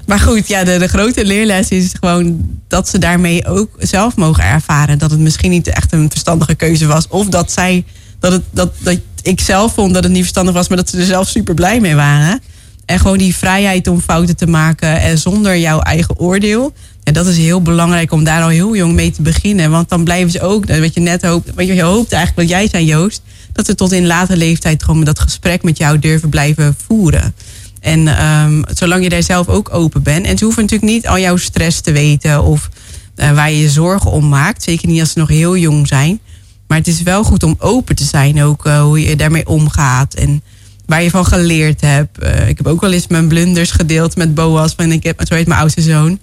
[0.05, 4.43] Maar goed, ja, de, de grote leerles is gewoon dat ze daarmee ook zelf mogen
[4.43, 4.97] ervaren.
[4.97, 7.08] Dat het misschien niet echt een verstandige keuze was.
[7.08, 7.84] Of dat zij,
[8.19, 10.97] dat, het, dat, dat ik zelf vond dat het niet verstandig was, maar dat ze
[10.97, 12.41] er zelf super blij mee waren.
[12.86, 16.73] En gewoon die vrijheid om fouten te maken en zonder jouw eigen oordeel.
[17.03, 19.71] En dat is heel belangrijk om daar al heel jong mee te beginnen.
[19.71, 22.67] Want dan blijven ze ook, wat je net hoopt, wat je hoopt eigenlijk, wat jij
[22.71, 26.75] zei Joost, dat ze tot in later leeftijd gewoon dat gesprek met jou durven blijven
[26.88, 27.33] voeren.
[27.79, 30.25] En ehm, zolang je daar zelf ook open bent.
[30.25, 32.69] En ze hoeven natuurlijk niet al jouw stress te weten of
[33.15, 34.63] eh, waar je je zorgen om maakt.
[34.63, 36.19] Zeker niet als ze nog heel jong zijn.
[36.67, 40.13] Maar het is wel goed om open te zijn ook eh, hoe je daarmee omgaat.
[40.13, 40.43] En
[40.85, 42.19] waar je van geleerd hebt.
[42.19, 44.73] Eh, ik heb ook wel eens mijn blunders gedeeld met Boas.
[44.73, 46.19] Van ik heb, zo heet mijn oudste zoon.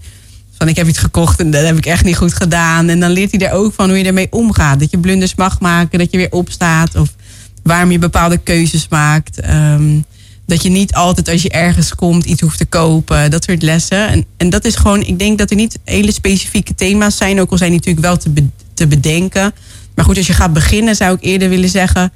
[0.58, 2.88] Van ik heb iets gekocht en dat heb ik echt niet goed gedaan.
[2.88, 4.80] En dan leert hij daar ook van hoe je ermee omgaat.
[4.80, 6.94] Dat je blunders mag maken, dat je weer opstaat.
[6.94, 7.14] Of
[7.62, 9.40] waarom je bepaalde keuzes maakt.
[9.40, 10.00] Ehm,
[10.46, 13.30] dat je niet altijd als je ergens komt iets hoeft te kopen.
[13.30, 14.08] Dat soort lessen.
[14.08, 17.40] En, en dat is gewoon, ik denk dat er niet hele specifieke thema's zijn.
[17.40, 19.54] Ook al zijn die natuurlijk wel te, te bedenken.
[19.94, 22.12] Maar goed, als je gaat beginnen zou ik eerder willen zeggen...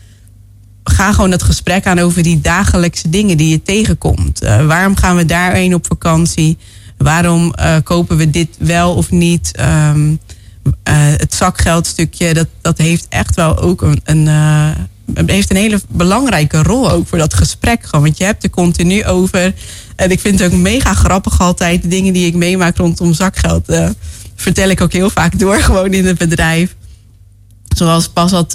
[0.85, 4.43] ga gewoon dat gesprek aan over die dagelijkse dingen die je tegenkomt.
[4.43, 6.59] Eh, waarom gaan we daarheen op vakantie?
[7.03, 9.51] Waarom eh, kopen we dit wel of niet?
[9.57, 10.15] Ehm,
[10.83, 15.81] eh, het zakgeldstukje, dat, dat heeft echt wel ook een, een, eh, heeft een hele
[15.89, 17.85] belangrijke rol ook voor dat gesprek.
[17.85, 19.55] Gewoon, want je hebt er continu over.
[19.97, 21.83] En ik vind het ook mega grappig altijd.
[21.83, 23.65] De dingen die ik meemaak rondom zakgeld.
[24.37, 26.75] vertel ik ook heel vaak door gewoon in het bedrijf.
[27.77, 28.53] Zoals pas had,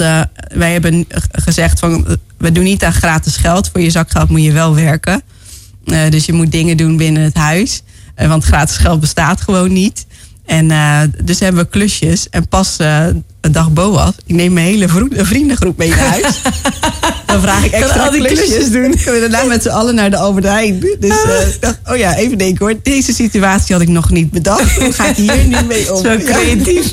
[0.53, 3.69] wij hebben gezegd van we doen niet aan gratis geld.
[3.71, 5.21] Voor je zakgeld moet je wel werken.
[6.09, 7.83] Dus je moet dingen doen binnen het huis.
[8.15, 10.05] Eh, want gratis geld bestaat gewoon niet.
[10.45, 12.29] En eh, dus hebben we klusjes.
[12.29, 13.07] En pas eh
[13.45, 14.13] een dag Boas.
[14.25, 16.41] Ik neem mijn hele vriendengroep mee naar huis.
[17.25, 18.91] Dan vraag ik extra al die klusjes, klusjes doen.
[19.13, 20.79] We daarna met z'n allen naar de Albert Heijn.
[20.79, 21.23] Dus
[21.53, 22.75] ik dacht, oh ja, even denken hoor.
[22.83, 24.75] Deze situatie had ik nog niet bedacht.
[24.75, 26.03] Hoe ga ik hier nu mee om?
[26.05, 26.91] Zo creatief.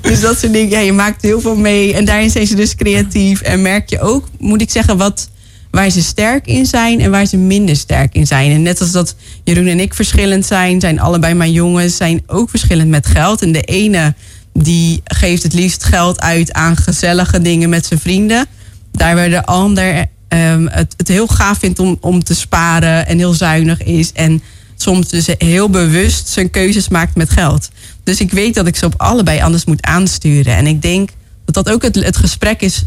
[0.00, 0.70] Dus dat soort dingen.
[0.70, 1.94] Ja, je maakt heel veel mee.
[1.94, 3.40] En daarin zijn ze dus creatief.
[3.40, 5.28] En merk je ook, moet ik zeggen, wat,
[5.74, 8.50] waar ze sterk in zijn en waar ze minder sterk in zijn.
[8.50, 12.50] En net als dat Jeroen en ik verschillend zijn, zijn allebei mijn jongens zijn ook
[12.50, 13.42] verschillend met geld.
[13.42, 14.14] En de ene
[14.52, 18.46] die geeft het liefst geld uit aan gezellige dingen met zijn vrienden.
[18.92, 23.18] Daar waar de ander ehm, het, het heel gaaf vindt om, om te sparen en
[23.18, 24.12] heel zuinig is.
[24.12, 24.42] En
[24.76, 27.70] soms dus heel bewust zijn keuzes maakt met geld.
[28.04, 30.56] Dus ik weet dat ik ze op allebei anders moet aansturen.
[30.56, 31.10] En ik denk
[31.44, 32.84] dat dat ook het, het gesprek is.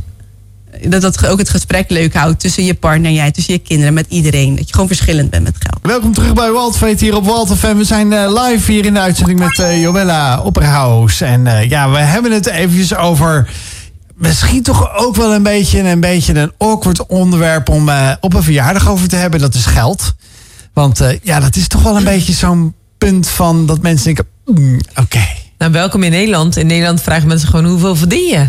[0.82, 3.94] Dat dat ook het gesprek leuk houdt tussen je partner en jij, tussen je kinderen,
[3.94, 4.56] met iedereen.
[4.56, 5.80] Dat je gewoon verschillend bent met geld.
[5.82, 7.76] Welkom terug bij Waldfeet hier op Walt FM.
[7.76, 11.22] We zijn eh, live hier in de uitzending met uh, Joella Opperhaus.
[11.22, 13.50] En uh, ja, we hebben het eventjes over
[14.16, 18.90] misschien toch ook wel een beetje, een beetje een awkward onderwerp om op een verjaardag
[18.90, 19.40] over te hebben.
[19.40, 20.16] Dat is geld.
[20.74, 24.80] Want ja, dat is toch wel een beetje zo'n punt van dat mensen denken, mm,
[24.96, 25.28] oké.
[25.58, 26.58] Nou, welkom in Nederland.
[26.58, 28.48] In Nederland vragen mensen gewoon hoeveel verdien je?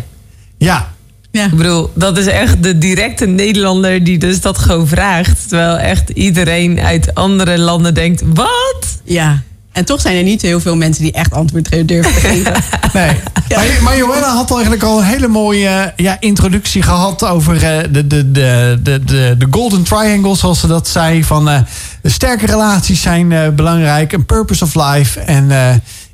[0.59, 0.97] Ja.
[1.39, 1.45] Ja.
[1.45, 5.49] Ik bedoel, dat is echt de directe Nederlander die dus dat gewoon vraagt.
[5.49, 9.01] Terwijl echt iedereen uit andere landen denkt, wat?
[9.05, 9.43] Ja.
[9.73, 12.53] En toch zijn er niet heel veel mensen die echt antwoord durven te geven.
[12.93, 13.17] Nee.
[13.49, 18.07] Maar, maar Johanna had eigenlijk al een hele mooie ja, introductie gehad over uh, de,
[18.07, 21.25] de, de, de, de Golden Triangle, zoals ze dat zei.
[21.25, 21.61] Van uh,
[22.03, 25.21] sterke relaties zijn uh, belangrijk, een purpose of life.
[25.21, 25.49] En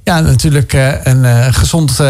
[0.04, 2.00] ja, natuurlijk een gezond.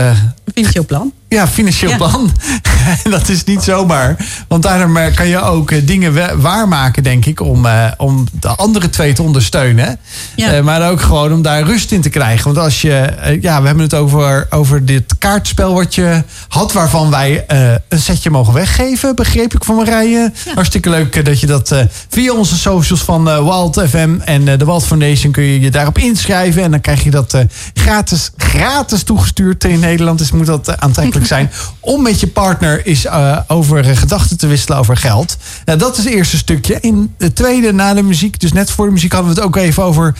[0.54, 1.12] Financieel plan.
[1.28, 1.96] Ja, financieel ja.
[1.96, 2.30] plan.
[3.10, 4.16] dat is niet zomaar.
[4.48, 9.22] Want daarom kan je ook dingen waarmaken, denk ik, om, om de andere twee te
[9.22, 9.98] ondersteunen.
[10.36, 10.62] Ja.
[10.62, 12.44] maar ook gewoon om daar rust in te krijgen.
[12.44, 17.10] Want als je, ja, we hebben het over, over dit kaartspel wat je had, waarvan
[17.10, 17.44] wij
[17.88, 20.32] een setje mogen weggeven, begreep ik van Marije.
[20.44, 20.54] Ja.
[20.54, 21.74] Hartstikke leuk dat je dat
[22.08, 26.62] via onze socials van Wild FM en de Wild Foundation kun je je daarop inschrijven.
[26.62, 27.38] En dan krijg je dat
[27.74, 30.18] gratis, gratis toegestuurd in Nederland.
[30.18, 30.76] Dus moet dat
[31.22, 31.50] zijn.
[31.80, 33.08] Om met je partner is
[33.46, 35.36] over gedachten te wisselen over geld.
[35.64, 36.78] Nou, dat is het eerste stukje.
[36.80, 39.56] In het tweede, na de muziek, dus net voor de muziek hadden we het ook
[39.56, 40.14] even over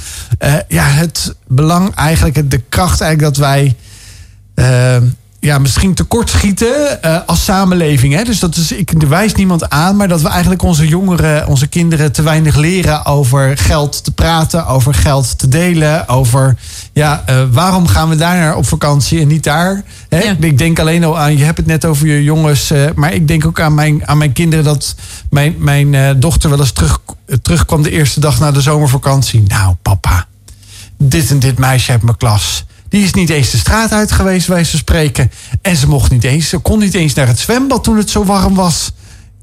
[0.68, 3.76] ja, het belang eigenlijk, de kracht eigenlijk dat wij
[4.54, 4.96] uh,
[5.44, 8.14] ja, misschien tekortschieten uh, als samenleving.
[8.14, 8.22] Hè?
[8.24, 12.12] Dus dat is, ik wijs niemand aan, maar dat we eigenlijk onze jongeren, onze kinderen
[12.12, 16.56] te weinig leren over geld te praten, over geld te delen, over
[16.92, 19.82] ja, uh, waarom gaan we daar naar op vakantie en niet daar?
[20.08, 20.18] Hè?
[20.18, 20.36] Ja.
[20.40, 23.28] Ik denk alleen al aan, je hebt het net over je jongens, uh, maar ik
[23.28, 24.94] denk ook aan mijn, aan mijn kinderen dat
[25.30, 27.00] mijn, mijn dochter wel eens terug,
[27.42, 29.42] terugkwam de eerste dag na de zomervakantie.
[29.46, 30.26] Nou, papa,
[30.98, 32.64] dit en dit meisje uit mijn klas.
[32.94, 35.30] Die is niet eens de straat uit geweest, wij ze spreken.
[35.62, 38.24] En ze mocht niet eens, ze kon niet eens naar het zwembad toen het zo
[38.24, 38.92] warm was.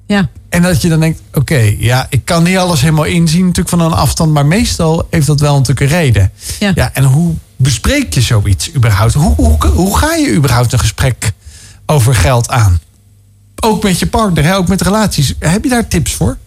[0.08, 0.30] Ja.
[0.50, 3.70] En dat je dan denkt, oké, okay, ja, ik kan niet alles helemaal inzien natuurlijk
[3.70, 4.34] van een afstand.
[4.34, 6.32] Maar meestal heeft dat wel natuurlijk een reden.
[6.60, 6.72] Ja.
[6.76, 9.14] ja en hoe bespreek je zoiets überhaupt?
[9.14, 11.32] Hoe, hoe, hoe ga je überhaupt een gesprek
[11.86, 12.80] over geld aan?
[13.60, 14.56] Ook met je partner, hè?
[14.56, 15.34] ook met relaties.
[15.40, 16.38] Heb je daar tips voor?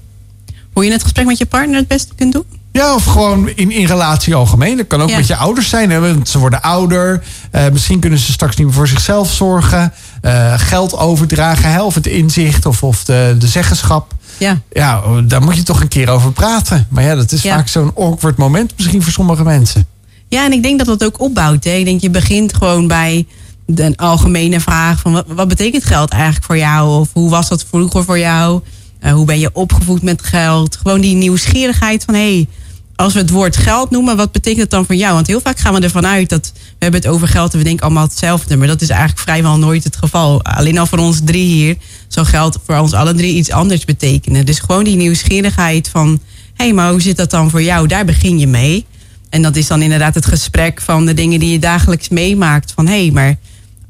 [0.72, 2.44] Hoe je het gesprek met je partner het beste kunt doen?
[2.74, 4.76] Ja, of gewoon in, in relatie algemeen.
[4.76, 5.16] Dat kan ook Ja.
[5.16, 5.90] met je ouders zijn.
[5.90, 6.00] Hè?
[6.00, 7.22] Want ze worden ouder.
[7.50, 9.92] Eh, misschien kunnen ze straks niet meer voor zichzelf zorgen.
[10.20, 11.82] Eh, geld overdragen, hè?
[11.82, 14.12] of het inzicht of, of de, de zeggenschap.
[14.38, 14.60] Ja.
[14.72, 16.86] Ja, daar moet je toch een keer over praten.
[16.90, 17.54] Maar ja, dat is Ja.
[17.56, 19.86] vaak zo'n awkward moment misschien voor sommige mensen.
[20.28, 21.64] Ja, en ik denk dat dat ook opbouwt.
[21.64, 21.70] Hè.
[21.70, 23.26] Ik denk, je begint gewoon bij
[23.66, 27.00] de algemene vraag van wat, wat betekent geld eigenlijk voor jou?
[27.00, 28.60] Of hoe was dat vroeger voor jou?
[29.00, 30.76] Eh, hoe ben je opgevoed met geld?
[30.76, 32.48] Gewoon die nieuwsgierigheid van hé, hey,
[32.96, 35.14] als we het woord geld noemen, wat betekent het dan voor jou?
[35.14, 37.64] Want heel vaak gaan we ervan uit dat we hebben het over geld en we
[37.64, 38.56] denken allemaal hetzelfde.
[38.56, 40.42] Maar dat is eigenlijk vrijwel nooit het geval.
[40.42, 41.76] Alleen al voor ons drie hier
[42.08, 44.46] zou geld voor ons alle drie iets anders betekenen.
[44.46, 46.20] Dus gewoon die nieuwsgierigheid van
[46.54, 47.86] hé, hey, maar hoe zit dat dan voor jou?
[47.86, 48.86] Daar begin je mee.
[49.30, 52.72] En dat is dan inderdaad het gesprek van de dingen die je dagelijks meemaakt.
[52.72, 53.38] Van hé, hey, maar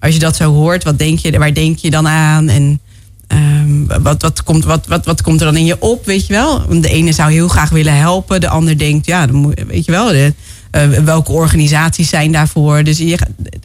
[0.00, 2.48] als je dat zo hoort, wat denk je, waar denk je dan aan?
[2.48, 2.80] En
[3.26, 6.32] ehm, wat, wat, komt, wat, wat, wat komt er dan in je op, weet je
[6.32, 6.80] wel?
[6.80, 8.40] De ene zou heel graag willen helpen.
[8.40, 12.84] De ander denkt, ja, dan weet je wel, eh, welke organisaties zijn daarvoor?
[12.84, 13.00] Dus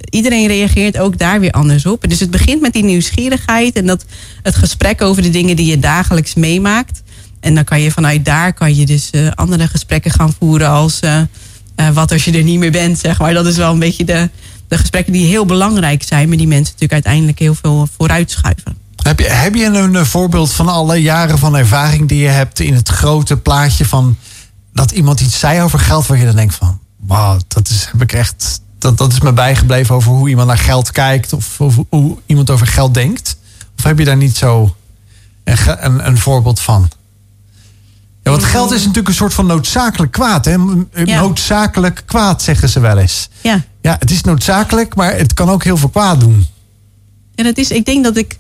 [0.10, 2.10] iedereen reageert ook daar weer anders op.
[2.10, 4.06] Dus het begint met die nieuwsgierigheid en dat
[4.44, 7.02] het gesprek over de dingen die je dagelijks meemaakt.
[7.40, 11.00] En dan kan je vanuit daar kan je dus eh, andere gesprekken gaan voeren als
[11.00, 11.22] eh,
[11.94, 13.34] wat als je er niet meer bent, zeg maar.
[13.34, 14.30] Dat is wel een beetje de,
[14.68, 18.78] de gesprekken die heel belangrijk zijn, maar die mensen natuurlijk uiteindelijk heel veel vooruitschuiven.
[19.10, 22.60] Heb je, heb je een, eh, voorbeeld van alle jaren van ervaring die je hebt
[22.60, 24.18] in het grote plaatje van
[24.74, 28.02] dat iemand iets zei over geld waar je dan denkt van, wauw, dat is, heb
[28.02, 31.76] ik echt, dat, dat is me bijgebleven over hoe iemand naar geld kijkt of, of
[31.90, 33.38] hoe iemand over geld denkt?
[33.78, 34.76] Of heb je daar niet zo
[35.44, 36.90] een, een, een voorbeeld van?
[38.24, 40.46] Ja, want geld is natuurlijk een soort van noodzakelijk kwaad.
[40.46, 40.56] Hè?
[41.04, 41.20] Ja.
[41.20, 43.30] Noodzakelijk kwaad, zeggen ze wel eens.
[43.42, 43.64] Ja.
[43.82, 46.48] Ja, het is noodzakelijk, maar het kan ook heel veel kwaad doen.
[47.36, 48.38] Ja, dat is, ik denk dat ik.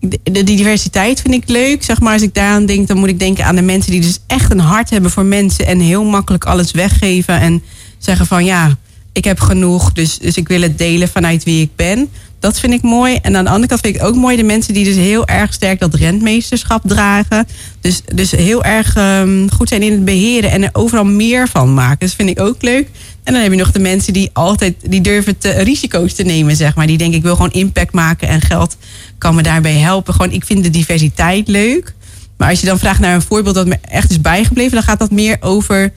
[0.00, 1.84] De, diversiteit vind ik leuk.
[1.84, 4.18] Zeg maar, als ik daaraan denk, dan moet ik denken aan de mensen die dus
[4.26, 5.66] echt een hart hebben voor mensen.
[5.66, 7.40] En heel makkelijk alles weggeven.
[7.40, 7.62] En
[7.98, 8.76] zeggen van ja,
[9.12, 12.08] ik heb genoeg, dus, dus ik wil het delen vanuit wie ik ben.
[12.40, 13.18] Dat vind ik mooi.
[13.22, 15.52] En aan de andere kant vind ik ook mooi de mensen die dus heel erg
[15.52, 17.46] sterk dat rentmeesterschap dragen.
[17.80, 21.74] Dus, dus heel erg ehm, goed zijn in het beheren en er overal meer van
[21.74, 22.06] maken.
[22.06, 22.88] Dat vind ik ook leuk.
[23.24, 26.56] En dan heb je nog de mensen die altijd die durven te, risico's te nemen,
[26.56, 26.86] zeg maar.
[26.86, 28.76] Die denken ik wil gewoon impact maken en geld
[29.18, 30.14] kan me daarbij helpen.
[30.14, 31.94] Gewoon, ik vind de diversiteit leuk.
[32.36, 34.98] Maar als je dan vraagt naar een voorbeeld dat me echt is bijgebleven, dan gaat
[34.98, 35.92] dat meer over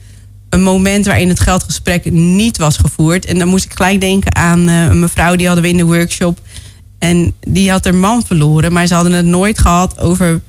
[0.54, 3.24] een moment waarin het geldgesprek niet was gevoerd.
[3.24, 5.84] En dan moest ik gelijk denken aan uh, een mevrouw die hadden we in de
[5.84, 6.40] workshop.
[6.98, 10.40] En die had haar man verloren, maar ze hadden het nooit gehad over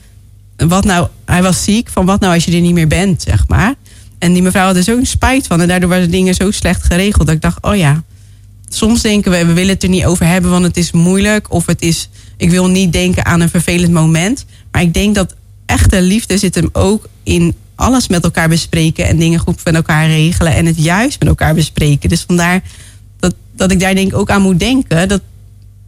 [0.57, 1.07] wat nou.
[1.25, 3.73] Hij was ziek, van wat nou als je er niet meer bent, zeg maar.
[4.19, 5.61] En die mevrouw had er zo'n spijt van.
[5.61, 7.25] En daardoor waren dingen zo slecht geregeld.
[7.25, 8.03] Dat ik dacht, oh ja.
[8.69, 11.51] Soms denken we, we willen het er niet over hebben, want het is moeilijk.
[11.51, 14.45] Of het is, ik wil niet denken aan een vervelend moment.
[14.71, 15.35] Maar ik denk dat
[15.65, 20.07] echte liefde zit hem ook in alles met elkaar bespreken en dingen goed met elkaar
[20.07, 22.09] regelen en het juist met elkaar bespreken.
[22.09, 22.61] Dus vandaar
[23.19, 25.21] dat, dat ik daar denk ook aan moet denken dat,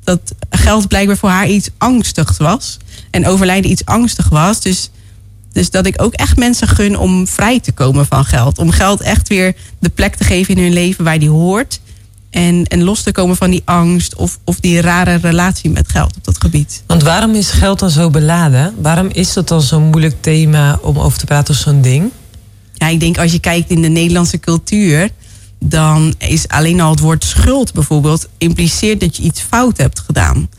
[0.04, 0.20] dat
[0.50, 2.78] geld blijkbaar voor haar iets angstigs was
[3.12, 4.62] en overlijden iets angstig was.
[4.62, 4.90] Dus,
[5.52, 8.58] dus dat ik ook echt mensen gun om vrij te komen van geld.
[8.58, 11.80] Om geld echt weer de plek te geven in hun leven waar die hoort.
[12.30, 16.16] En, en los te komen van die angst of, of die rare relatie met geld
[16.16, 16.84] op dat gebied.
[16.88, 18.74] Want waarom is geld dan zo beladen?
[18.82, 22.12] Waarom is dat dan zo'n moeilijk thema om over te praten of zo'n ding?
[22.74, 25.10] Ja, ik denk als je kijkt in de Nederlandse cultuur,
[25.60, 30.50] dan is alleen al het woord schuld bijvoorbeeld impliceert dat je iets fout hebt gedaan.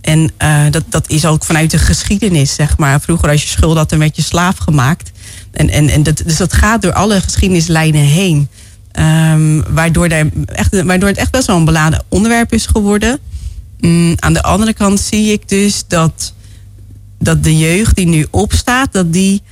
[0.00, 3.00] En uh, dat, dat is ook vanuit de geschiedenis, zeg maar.
[3.00, 5.10] Vroeger als je schuld had, dan werd je slaaf gemaakt.
[5.50, 8.48] En, en, en dat, dus dat gaat door alle geschiedenislijnen heen.
[9.00, 13.18] Um, waardoor, daar echt, waardoor het echt best wel een beladen onderwerp is geworden.
[13.80, 16.34] Um, aan de andere kant zie ik dus dat,
[17.18, 19.42] dat de jeugd die nu opstaat, dat die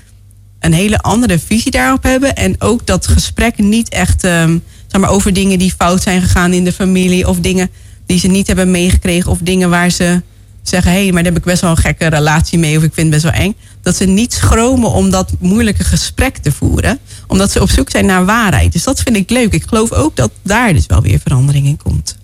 [0.60, 2.34] een hele andere visie daarop hebben.
[2.34, 6.52] En ook dat gesprekken niet echt um, zeg maar, over dingen die fout zijn gegaan
[6.52, 7.28] in de familie.
[7.28, 7.70] Of dingen
[8.06, 9.30] die ze niet hebben meegekregen.
[9.30, 10.22] Of dingen waar ze
[10.62, 12.76] zeggen, hé, hey, maar daar heb ik best wel een gekke relatie mee.
[12.76, 13.54] Of ik vind het best wel eng.
[13.82, 16.98] Dat ze niet schromen om dat moeilijke gesprek te voeren.
[17.26, 18.72] Omdat ze op zoek zijn naar waarheid.
[18.72, 19.52] Dus dat vind ik leuk.
[19.52, 22.16] Ik geloof ook dat daar dus wel weer verandering in komt.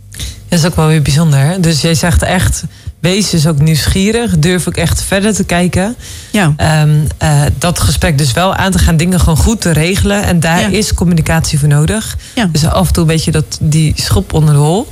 [0.49, 1.39] Dat is ook wel weer bijzonder.
[1.39, 1.61] Hè?
[1.61, 2.64] Dus jij zegt echt,
[3.01, 4.39] wees dus ook nieuwsgierig.
[4.39, 5.97] Durf ook echt verder te kijken.
[6.32, 6.55] Ja.
[6.82, 8.97] Um, uh, dat gesprek dus wel aan te gaan.
[8.97, 10.22] Dingen gewoon goed te regelen.
[10.22, 10.68] En daar ja.
[10.68, 12.16] is communicatie voor nodig.
[12.34, 12.49] Ja.
[12.53, 14.89] Dus af en toe een beetje dat, die schop onder de hol.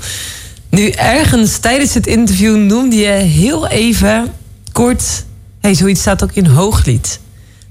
[0.70, 4.32] Nu, ergens tijdens het interview noemde je heel even
[4.72, 5.24] kort.
[5.60, 7.20] hey, zoiets staat ook in hooglied.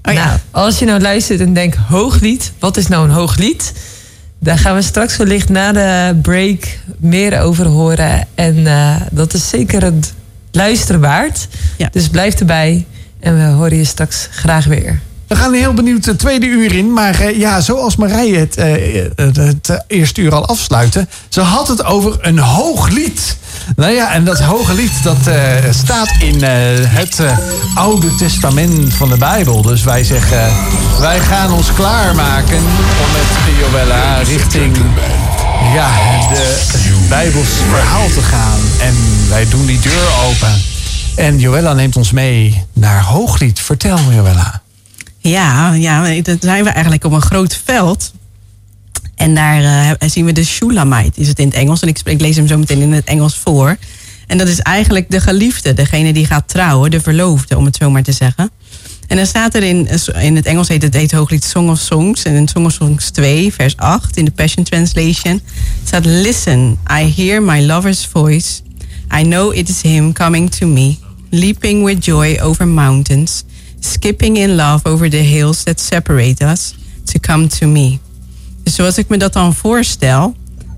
[0.02, 0.24] Oh, ja.
[0.24, 3.72] Nou, als je nou luistert en denkt: hooglied, wat is nou een hooglied?
[4.38, 8.26] Daar gaan we straks wellicht na de break meer over horen.
[8.34, 10.14] En uh, dat is zeker het
[10.50, 11.48] luisteren waard.
[11.76, 11.88] Ja.
[11.92, 12.86] Dus blijf erbij
[13.20, 15.00] en we horen je straks graag weer.
[15.28, 16.92] We gaan heel benieuwd het tweede uur in.
[16.92, 21.08] Maar uh, ja, zoals Marije het, uh, het eerste uur al afsluiten.
[21.28, 23.36] Ze had het over een hoog lied.
[23.76, 25.18] Nou ja, en dat hoge lied dat
[25.70, 27.20] staat in het
[27.74, 29.62] Oude Testament van de Bijbel.
[29.62, 30.52] Dus wij zeggen,
[31.00, 34.76] wij gaan ons klaarmaken om met Joella richting
[35.74, 35.90] ja,
[36.28, 38.58] de Bijbels verhaal te gaan.
[38.80, 38.94] En
[39.28, 40.62] wij doen die deur open.
[41.16, 43.60] En Joella neemt ons mee naar Hooglied.
[43.60, 44.62] Vertel, Joella.
[45.26, 48.12] Ja, ja, dan zijn we eigenlijk op een groot veld.
[49.14, 51.80] En daar uh, zien we de Shulamite, is het in het Engels.
[51.80, 53.76] En ik, lees hem zo meteen in het Engels voor.
[54.26, 57.90] En dat is eigenlijk de geliefde, degene die gaat trouwen, de verloofde, om het zo
[57.90, 58.50] maar te zeggen.
[59.06, 59.88] En dan staat er in,
[60.20, 62.22] in het Engels heet het heet hooglied Song of Songs.
[62.22, 65.40] En in Song of Songs 2, vers 8, in de Passion Translation,
[65.84, 68.60] staat: Listen, I hear my lover's voice.
[69.18, 70.98] I know it is him coming to me,
[71.30, 73.44] leaping with joy over mountains
[73.80, 76.74] skipping in love over the hills that separate us
[77.04, 77.98] to come to me.
[78.62, 80.34] Dus zoals ik me dat dan voorstel,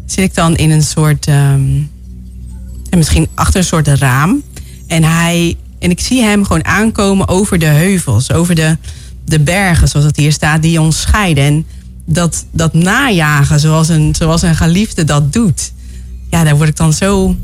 [0.07, 1.91] zit ik dan in een soort, um,
[2.97, 4.43] misschien achter een soort raam.
[4.87, 8.77] En, hij, en ik zie hem gewoon aankomen over de heuvels, over de,
[9.25, 11.45] de bergen, zoals het hier staat, die ons scheiden.
[11.45, 11.67] En
[12.05, 15.73] dat, dat najagen, zoals een, zoals een geliefde dat doet.
[16.31, 17.37] Ja, daar word ik dan zo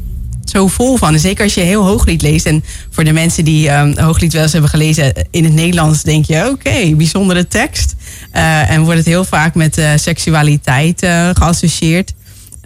[0.45, 1.19] zo vol van.
[1.19, 2.47] Zeker als je heel hooglied leest.
[2.47, 6.25] En voor de mensen die um, hooglied wel eens hebben gelezen in het Nederlands, denk
[6.25, 7.95] je: oké, bijzondere tekst.
[8.35, 12.13] Uh, en wordt het heel vaak met uh, seksualiteit uh, geassocieerd.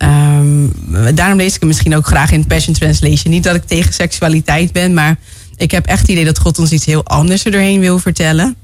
[0.02, 0.72] Um,
[1.14, 3.32] daarom lees ik hem misschien ook graag in Passion Translation.
[3.32, 5.16] Niet dat ik tegen seksualiteit ben, maar
[5.56, 8.56] ik heb echt het idee dat God ons iets heel anders er doorheen wil vertellen.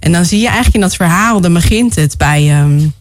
[0.00, 2.92] En dan zie je eigenlijk in dat verhaal, dan begint het bij um,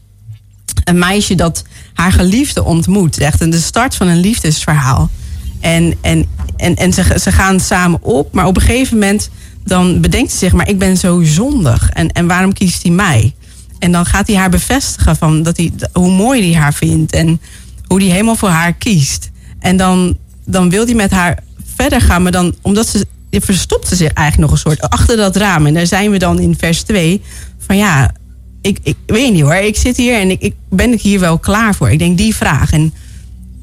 [0.84, 1.64] een meisje dat
[1.94, 3.18] haar geliefde ontmoet.
[3.18, 5.10] Echt de start van een liefdesverhaal.
[5.68, 6.26] En, en,
[6.58, 9.30] en, en ze, ze gaan samen op, maar op een gegeven moment
[9.64, 11.90] dan bedenkt ze zich, maar ik ben zo zondig.
[11.90, 13.34] En, en waarom kiest hij mij?
[13.80, 17.12] En dan gaat hij haar bevestigen van dat hij, hoe mooi hij haar vindt.
[17.12, 17.42] En
[17.88, 19.30] hoe hij helemaal voor haar kiest.
[19.60, 21.40] En dan, dan wil hij met haar
[21.76, 25.36] verder gaan, maar dan omdat ze verstopt ze zich eigenlijk nog een soort achter dat
[25.36, 25.66] raam.
[25.66, 27.22] En daar zijn we dan in vers 2
[27.58, 28.12] van ja,
[28.62, 31.40] ik, ik weet niet hoor, ik zit hier en ik, ik ben ik hier wel
[31.40, 31.90] klaar voor.
[31.90, 32.72] Ik denk die vraag.
[32.72, 32.94] En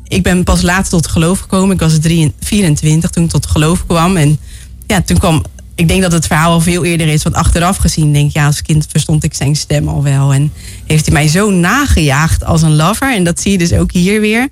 [0.08, 1.74] ik ben pas later tot geloof gekomen.
[1.74, 1.98] Ik was
[2.40, 4.16] 24 toen ik tot geloof kwam.
[4.16, 4.38] En
[4.86, 5.44] ja, toen kwam.
[5.74, 7.22] Ik denk dat het verhaal al veel eerder is.
[7.22, 10.32] Want achteraf gezien denk ik, ja, als kind verstond ik zijn stem al wel.
[10.32, 10.52] En
[10.86, 13.14] heeft hij mij zo nagejaagd als een lover.
[13.14, 14.48] En dat zie je dus ook hier weer.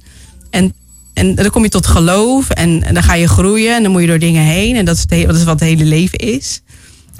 [0.50, 0.74] En,
[1.14, 2.50] en dan kom je tot geloof.
[2.50, 3.76] En, dan ga je groeien.
[3.76, 4.76] En dan moet je door dingen heen.
[4.76, 6.60] En dat is, dat is wat het hele leven is.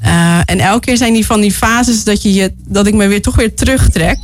[0.05, 3.07] Uh, en elke keer zijn die van die fases dat, je je, dat ik me
[3.07, 4.19] weer toch weer terugtrek.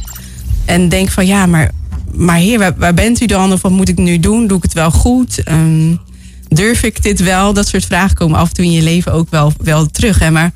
[0.64, 1.70] En denk van ja, maar
[2.14, 3.52] maar heer, waar, bent u dan?
[3.52, 4.46] Of wat moet ik nu doen?
[4.46, 5.48] Doe ik het wel goed?
[5.48, 6.00] Um,
[6.48, 7.52] durf ik dit wel?
[7.52, 10.18] Dat soort vragen komen af en toe in je leven ook wel, wel terug.
[10.18, 10.30] Hè?
[10.30, 10.52] Maar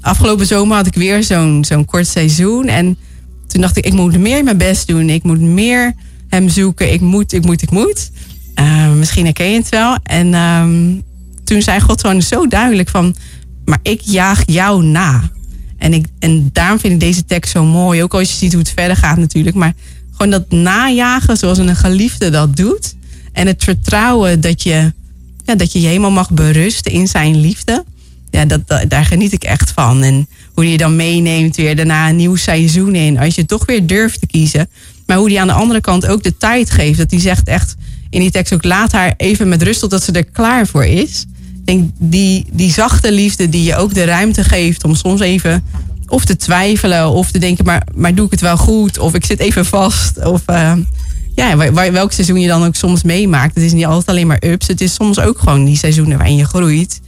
[0.00, 2.66] afgelopen zomer had ik weer zo'n zo'n kort seizoen.
[2.66, 2.98] En
[3.46, 5.10] toen dacht ik, ik moet meer mijn best doen.
[5.10, 5.94] Ik moet meer
[6.28, 6.92] hem zoeken.
[6.92, 8.10] Ik moet, ik moet, ik moet.
[8.60, 9.96] Uh, misschien herken je het wel.
[10.02, 11.02] En um,
[11.44, 13.16] toen zei God gewoon zo duidelijk van...
[13.64, 15.30] maar ik jaag jou na.
[15.78, 18.02] En, ik, en daarom vind ik deze tekst zo mooi.
[18.02, 19.56] Ook als je ziet hoe het verder gaat natuurlijk.
[19.56, 19.74] Maar
[20.18, 22.94] gewoon dat najagen zoals een geliefde dat doet.
[23.32, 24.92] En het vertrouwen dat je
[25.44, 27.84] ja, dat je, je helemaal mag berusten in zijn liefde.
[28.30, 30.02] Ja, dat, daar geniet ik echt van.
[30.02, 33.18] En hoe je dan meeneemt weer daarna een nieuw seizoen in.
[33.18, 34.68] Als je toch weer durft te kiezen.
[35.06, 36.98] Maar hoe die aan de andere kant ook de tijd geeft.
[36.98, 37.74] Dat die zegt echt
[38.10, 41.26] in die tekst ook laat haar even met rust totdat ze er klaar voor is.
[41.58, 45.64] Ik denk die, die zachte liefde die je ook de ruimte geeft om soms even
[46.08, 48.98] of te twijfelen of te denken, maar, maar doe ik het wel goed?
[48.98, 50.24] Of ik zit even vast.
[50.24, 50.72] Of uh,
[51.34, 51.56] ja,
[51.92, 53.54] welk seizoen je dan ook soms meemaakt.
[53.54, 54.66] Het is niet altijd alleen maar ups.
[54.66, 57.00] Het is soms ook gewoon die seizoenen waarin je groeit.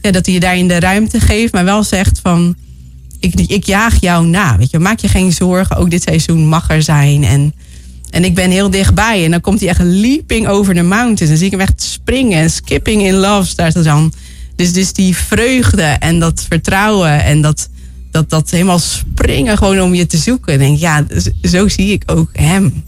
[0.00, 2.56] Ja, dat hij je daarin de ruimte geeft, maar wel zegt van
[3.20, 4.56] ik, ik jaag jou na.
[4.58, 5.76] Weet je, maak je geen zorgen.
[5.76, 7.24] Ook dit seizoen mag er zijn.
[7.24, 7.54] En,
[8.10, 9.24] en ik ben heel dichtbij.
[9.24, 11.30] En dan komt hij echt leaping over de mountains.
[11.30, 14.12] Dan zie ik hem echt springen en skipping in love staat dan.
[14.56, 17.68] Dus, dus die vreugde en dat vertrouwen en dat,
[18.10, 20.52] dat, dat helemaal springen gewoon om je te zoeken.
[20.52, 21.04] En denk, ja,
[21.42, 22.84] zo zie ik ook hem.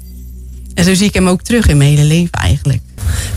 [0.75, 2.81] En zo zie ik hem ook terug in mijn hele leven eigenlijk.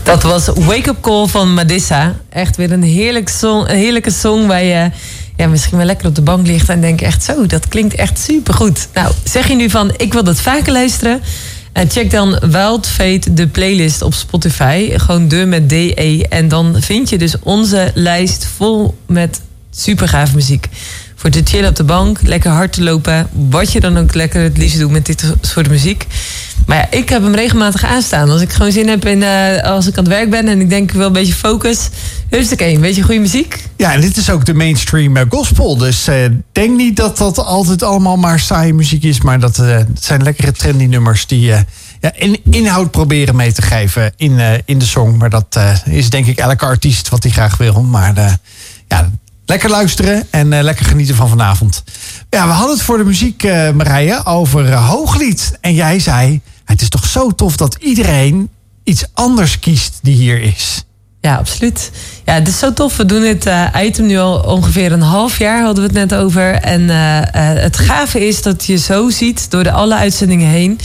[0.02, 2.16] Dat was Wake Up Call van Madissa.
[2.28, 4.90] Echt weer een, heerlijk song, een heerlijke song waar je
[5.36, 8.18] ja, misschien wel lekker op de bank ligt en denk echt zo, dat klinkt echt
[8.18, 8.88] supergoed.
[8.94, 11.20] Nou, zeg je nu van ik wil dat vaker luisteren?
[11.72, 12.88] En check dan Wild
[13.30, 14.98] de playlist op Spotify.
[14.98, 16.26] Gewoon de met DE.
[16.28, 20.68] En dan vind je dus onze lijst vol met super muziek
[21.22, 23.28] voor te chillen op de bank, lekker hard te lopen.
[23.32, 26.06] Wat je dan ook lekker het liefst doet met dit soort muziek.
[26.66, 28.30] Maar ja, ik heb hem regelmatig aanstaan.
[28.30, 30.70] Als ik gewoon zin heb in, uh, als ik aan het werk ben en ik
[30.70, 31.88] denk ik wil een beetje focus.
[32.28, 33.64] Hupsakee, een beetje goede muziek.
[33.76, 35.76] Ja, en dit is ook de mainstream uh, gospel.
[35.76, 36.14] Dus uh,
[36.52, 39.20] denk niet dat dat altijd allemaal maar saaie muziek is.
[39.20, 39.62] Maar dat
[40.00, 41.64] zijn lekkere trendy nummers die ja,
[42.14, 45.16] in, inhoud proberen mee te geven in, in de song.
[45.16, 47.82] Maar dat is denk ik elke artiest wat hij graag wil.
[47.82, 48.38] Maar
[48.88, 49.10] ja,
[49.46, 51.82] Lekker luisteren en uh, lekker genieten van vanavond.
[52.30, 55.58] Ja, we hadden het voor de muziek, uh, Marije, over uh, Hooglied.
[55.60, 58.48] En jij zei, het is toch zo tof dat iedereen
[58.84, 60.84] iets anders kiest die hier is.
[61.20, 61.90] Ja, absoluut.
[62.24, 62.96] Ja, het is zo tof.
[62.96, 66.54] We doen dit item nu al ongeveer een half jaar, hadden we het net over.
[66.54, 66.88] En
[67.58, 70.78] het gave is dat je zo ziet door de alle uitzendingen heen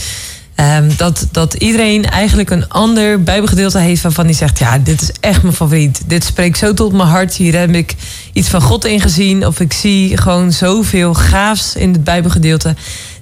[0.59, 5.11] Um, dat, dat iedereen eigenlijk een ander Bijbelgedeelte heeft waarvan hij zegt: Ja, dit is
[5.19, 6.01] echt mijn favoriet.
[6.05, 7.35] Dit spreekt zo tot mijn hart.
[7.35, 7.95] Hier heb ik
[8.33, 9.45] iets van God in gezien.
[9.47, 12.75] Of ik zie gewoon zoveel gaafs in het Bijbelgedeelte.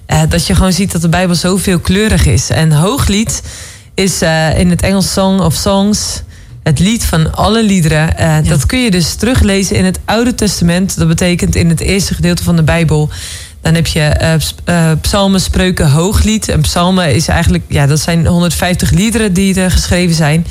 [0.07, 2.49] Uh, dat je gewoon ziet dat de Bijbel zoveel kleurig is.
[2.49, 3.41] En Hooglied
[3.93, 6.23] is uh, in het Engels Song of Songs
[6.63, 8.09] het lied van alle liederen.
[8.13, 8.41] Uh, ja.
[8.41, 10.97] Dat kun je dus teruglezen in het Oude Testament.
[10.97, 13.09] Dat betekent in het eerste gedeelte van de Bijbel.
[13.65, 14.39] Dan heb je
[14.69, 16.49] uh, psalmen, spreuken, hooglied.
[16.49, 20.45] En psalmen is eigenlijk, ja, dat zijn 150 liederen die er geschreven zijn.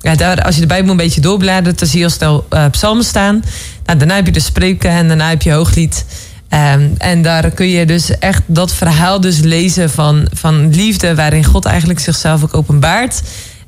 [0.00, 2.64] Ja, daar, als je de Bijbel een beetje doorbladert, dan zie je al snel uh,
[2.70, 3.42] psalmen staan.
[3.84, 6.04] Nou, daarna heb je de spreuken en daarna heb je hooglied.
[6.50, 11.44] Um, en daar kun je dus echt dat verhaal dus lezen van, van liefde, waarin
[11.44, 13.22] God eigenlijk zichzelf ook openbaart.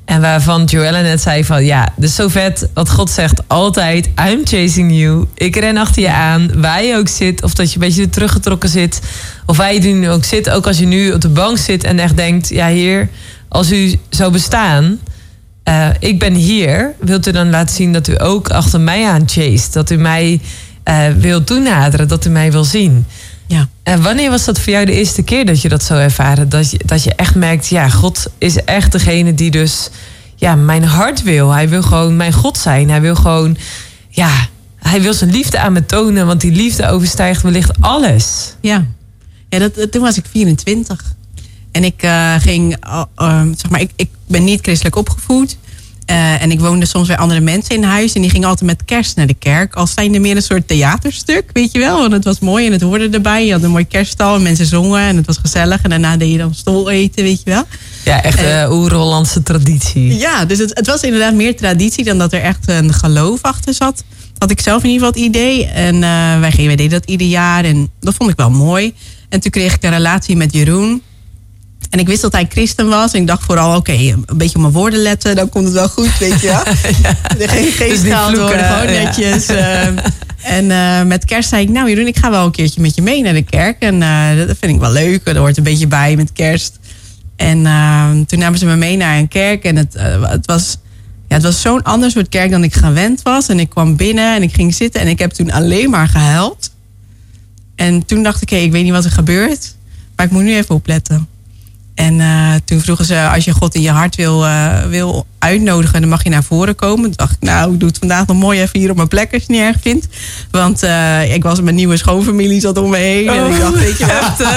[0.07, 4.09] En waarvan Joella net zei van ja, dus zo vet wat God zegt altijd.
[4.29, 5.25] I'm chasing you.
[5.33, 6.61] Ik ren achter je aan.
[6.61, 7.43] Waar je ook zit.
[7.43, 9.01] Of dat je een beetje teruggetrokken zit.
[9.45, 10.49] Of waar je nu ook zit.
[10.49, 12.49] Ook als je nu op de bank zit en echt denkt.
[12.49, 13.09] Ja heer,
[13.47, 14.99] als u zou bestaan.
[15.69, 16.93] Uh, ik ben hier.
[16.99, 19.71] Wilt u dan laten zien dat u ook achter mij aan chase.
[19.71, 20.41] Dat u mij
[21.17, 22.07] wil toenaderen.
[22.07, 23.05] Dat u mij wil zien.
[23.47, 23.67] Ja.
[23.83, 26.49] En wanneer was dat voor jou de eerste keer dat je dat zo ervaren?
[26.49, 29.89] Dat je, dat je echt merkt, ja, God is echt degene die dus
[30.35, 31.49] ja, mijn hart wil.
[31.49, 32.89] Hij wil gewoon mijn God zijn.
[32.89, 33.57] Hij wil gewoon,
[34.09, 34.47] ja,
[34.79, 36.25] hij wil zijn liefde aan me tonen.
[36.25, 38.55] Want die liefde overstijgt wellicht alles.
[38.61, 38.85] Ja,
[39.49, 41.15] ja dat, toen was ik 24.
[41.71, 45.57] En ik uh, ging, uh, zeg maar, ik, ik ben niet christelijk opgevoed.
[46.07, 48.13] Eh, en ik woonde soms bij andere mensen in huis.
[48.13, 49.75] En die gingen altijd met kerst naar de kerk.
[49.75, 51.99] Als zijnde meer een soort theaterstuk, weet je wel.
[51.99, 53.45] Want het was mooi en het hoorde erbij.
[53.45, 55.01] Je had een mooi kerststal en mensen zongen.
[55.01, 55.81] En het was gezellig.
[55.81, 57.63] En daarna deed je dan stol eten, weet je wel.
[58.05, 60.17] Ja, echt uh, oer-Hollandse traditie.
[60.17, 63.73] Ja, dus het, het was inderdaad meer traditie dan dat er echt een geloof achter
[63.73, 64.03] zat.
[64.37, 65.65] Had ik zelf in ieder geval het idee.
[65.65, 67.63] En eh, wij, gingen, wij deden dat ieder jaar.
[67.63, 68.93] En dat vond ik wel mooi.
[69.29, 71.01] En toen kreeg ik een relatie met Jeroen.
[71.89, 73.13] En ik wist dat hij christen was.
[73.13, 75.35] En ik dacht vooral, oké, een beetje op mijn woorden letten.
[75.35, 76.63] Dan komt het wel goed, weet je wel.
[77.47, 79.03] Geen, geen Dus vloeken, gewoon ja.
[79.03, 79.45] netjes.
[79.55, 79.87] eh.
[80.41, 83.01] en eh, met kerst zei ik, nou Jeroen, ik ga wel een keertje met je
[83.01, 83.81] mee naar de kerk.
[83.81, 85.25] En eh, dat vind ik wel leuk.
[85.25, 86.79] Dat hoort een beetje bij met kerst.
[87.35, 87.57] En
[88.27, 89.63] toen namen ze me mee naar een kerk.
[89.63, 90.77] En het, het was,
[91.27, 93.47] ja, het was zo'n ander soort kerk dan ik gewend was.
[93.47, 95.01] En ik kwam binnen en ik ging zitten.
[95.01, 96.71] En ik heb toen alleen maar gehuild.
[97.75, 99.75] En toen dacht ik, hé, ik weet niet wat er gebeurt.
[100.15, 101.27] Maar ik moet nu even opletten.
[101.97, 106.01] En eh, toen vroegen ze, als je God in je hart wil, eh, wil uitnodigen,
[106.01, 107.03] dan mag je naar voren komen.
[107.03, 109.33] Toen dacht ik, nou, ik doe het vandaag nog mooi even hier op mijn plek
[109.33, 110.07] als je het niet erg vindt.
[110.51, 113.27] Want eh, ik was met mijn nieuwe schoonfamilie zat om me heen.
[113.27, 114.05] En ik dacht, weet je
[114.37, 114.47] wel,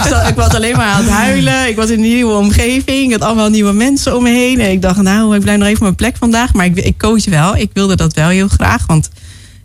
[0.00, 1.68] ik, zat, ik was alleen maar aan het huilen.
[1.68, 3.06] Ik was in een nieuwe omgeving.
[3.06, 4.60] Ik had allemaal nieuwe mensen om me heen.
[4.60, 6.52] En ik dacht, nou, ik blijf nog even op mijn plek vandaag.
[6.52, 7.56] Maar ik, ik koos wel.
[7.56, 8.86] Ik wilde dat wel heel graag.
[8.86, 9.10] Want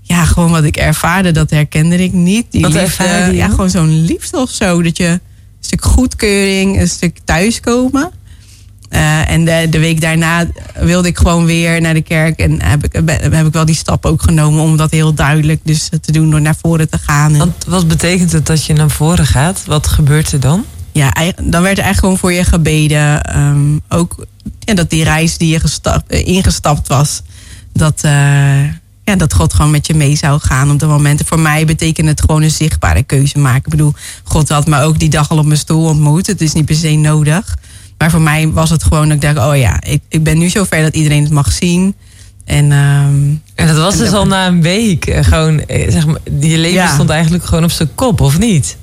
[0.01, 2.45] ja, gewoon wat ik ervaarde, dat herkende ik niet.
[2.49, 4.82] Die Wat liefde, ja, gewoon zo'n liefde of zo.
[4.82, 5.19] Dat je
[5.66, 8.12] stuk goedkeuring, een stuk thuiskomen.
[8.89, 10.45] Eh, en de, de week daarna
[10.80, 12.39] wilde ik gewoon weer naar de kerk.
[12.39, 15.89] En heb ik, heb ik wel die stap ook genomen om dat heel duidelijk dus
[16.01, 17.32] te doen door naar voren te gaan.
[17.32, 19.64] En, Want wat betekent het dat je naar voren gaat?
[19.66, 20.66] Wat gebeurt er dan?
[20.91, 23.24] ja, dan werd er echt gewoon voor je gebeden.
[23.24, 24.26] Ehm, ook
[24.59, 27.22] ja, dat die reis die je gestapt, eh, ingestapt was,
[27.74, 28.64] dat, eh,
[29.12, 31.20] ja, dat God gewoon met je mee zou gaan op dat moment.
[31.20, 33.62] En voor mij betekent het gewoon een zichtbare keuze maken.
[33.64, 33.93] Ik bedoel,
[34.24, 36.28] God had me ook die dag al op mijn stoel ontmoet.
[36.28, 37.57] Het is niet per se nodig.
[37.97, 40.49] Maar voor mij was het gewoon dat ik dacht, oh ja, ik, ik ben nu
[40.49, 41.95] zover dat iedereen het mag zien.
[42.45, 43.14] En ehm,
[43.55, 45.05] En dat was En dus dat- al na een week.
[45.05, 46.93] eh, Gewoon, eh, zeg maar, je leven Ja.
[46.93, 48.78] stond eigenlijk gewoon op zijn kop, of niet?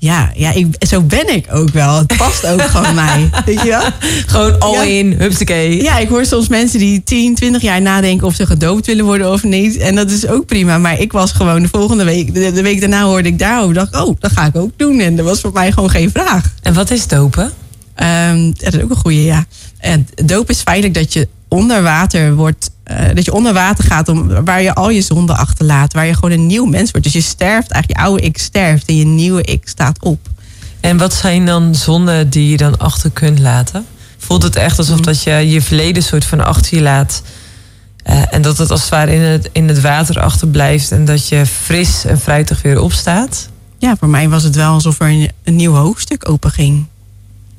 [0.00, 1.96] Ja, ja ik, zo ben ik ook wel.
[1.98, 3.30] Het past ook gewoon mij.
[3.44, 3.82] Weet je wel?
[4.26, 4.82] Gewoon all Ja.
[4.82, 5.82] in, hupsakee.
[5.82, 9.32] Ja, ik hoor soms mensen die 10, 20 jaar nadenken of ze gedoopt willen worden
[9.32, 9.76] of niet.
[9.76, 10.78] En dat is ook prima.
[10.78, 13.74] Maar ik was gewoon de volgende week, de, de week daarna hoorde ik daarover.
[13.74, 15.00] dacht, oh, dat ga ik ook doen.
[15.00, 16.52] En dat was voor mij gewoon geen vraag.
[16.62, 17.52] En wat is dopen?
[17.94, 19.44] Ehm, dat is ook een goede, ja.
[19.78, 22.70] En doop is feitelijk dat je onder water wordt.
[22.88, 25.92] Eh, dat je onder water gaat om, waar je al je zonden achterlaat.
[25.92, 27.06] Waar je gewoon een nieuw mens wordt.
[27.06, 30.28] Dus je sterft, eigenlijk je oude ik sterft en je nieuwe ik staat op.
[30.80, 33.86] En wat zijn dan zonden die je dan achter kunt laten?
[34.18, 35.04] Voelt het echt alsof Mm.
[35.04, 37.22] dat je je verleden soort van achter je laat?
[38.08, 41.28] eh, en dat het als het ware in het, in het water achterblijft en dat
[41.28, 43.48] je fris en fruitig weer opstaat?
[43.78, 46.86] Ja, voor mij was het wel alsof er een, een nieuw hoofdstuk open ging.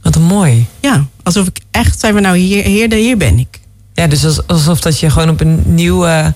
[0.02, 0.66] Wat een mooi.
[0.80, 3.60] Ja, alsof ik echt zei, maar nou hier, hier, hier ben ik.
[4.00, 6.28] Ja, dus als- alsof dat je gewoon op een nieuw, eh,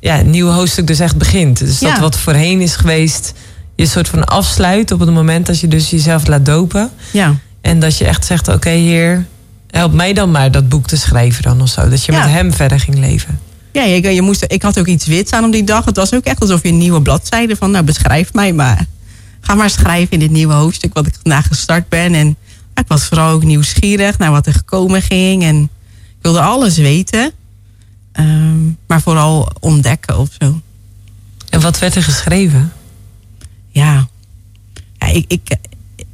[0.00, 1.58] ja, nieuw hoofdstuk dus echt begint.
[1.58, 2.00] Dus dat Ja.
[2.00, 3.32] wat voorheen is geweest,
[3.76, 6.90] je soort van afsluit op het moment dat je dus jezelf laat dopen.
[7.12, 9.26] Ja, En dat je echt zegt, oké heer,
[9.70, 11.88] help mij dan maar dat boek te schrijven dan of zo.
[11.88, 12.18] Dat je Ja.
[12.18, 13.38] met hem verder ging leven.
[13.72, 15.84] ja je, je moest, ik had ook iets wits aan op die dag.
[15.84, 18.86] Het was ook echt alsof je een nieuwe bladzijde van, nou beschrijf mij maar.
[19.40, 22.14] Ga maar schrijven in dit nieuwe hoofdstuk wat ik vandaag gestart ben.
[22.14, 22.36] En
[22.74, 25.42] ik was vooral ook nieuwsgierig naar wat er gekomen ging.
[25.42, 25.68] En
[26.22, 27.32] wilde alles weten.
[28.12, 30.60] Ehm, maar vooral ontdekken of zo.
[31.50, 32.72] En wat werd er geschreven?
[33.70, 34.08] ja,
[34.98, 35.56] ja ik, ik,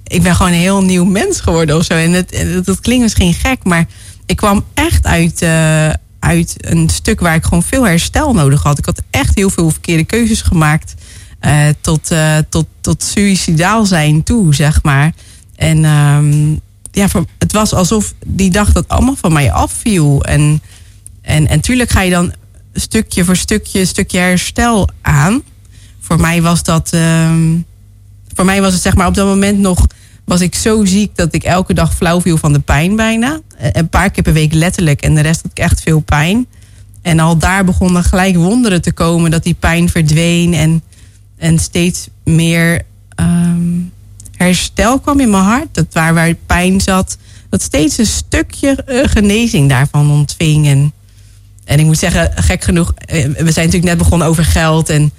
[0.05, 1.95] ik ben gewoon een heel nieuw mens geworden of zo.
[1.95, 3.87] En het, het, dat klinkt misschien gek, maar
[4.27, 5.89] ik kwam echt uit, eh,
[6.19, 8.79] uit een stuk waar ik gewoon veel herstel nodig had.
[8.79, 10.95] Ik had echt heel veel verkeerde keuzes gemaakt.
[11.39, 15.13] eh, tot, eh, tot, tot suicidaal zijn toe, zeg maar.
[15.57, 16.57] En ehm,
[16.99, 20.25] ja, het was alsof die dag dat allemaal van mij afviel.
[20.25, 20.63] En,
[21.23, 22.33] en, en tuurlijk ga je dan
[22.73, 25.43] stukje voor stukje, stukje herstel aan.
[26.01, 26.93] Voor mij was dat.
[26.93, 27.57] ehm,
[28.35, 29.87] voor mij was het zeg maar op dat moment nog.
[30.25, 33.41] Was ik zo ziek dat ik elke dag flauw viel van de pijn bijna.
[33.59, 35.03] Eh, Een paar keer per week letterlijk.
[35.03, 36.47] En de rest had ik echt veel pijn.
[37.03, 39.31] En al daar begonnen gelijk wonderen te komen.
[39.31, 40.55] Dat die pijn verdween.
[40.55, 40.83] En,
[41.37, 42.83] en steeds meer
[43.15, 43.81] ehm,
[44.39, 45.69] herstel kwam in mijn hart.
[45.73, 47.17] Dat waar, waar pijn zat.
[47.51, 50.67] Dat steeds een stukje eh, genezing daarvan ontving.
[50.67, 50.93] En,
[51.65, 52.93] en ik moet zeggen, gek genoeg.
[52.97, 54.89] eh, We zijn natuurlijk net begonnen over geld.
[54.89, 55.13] En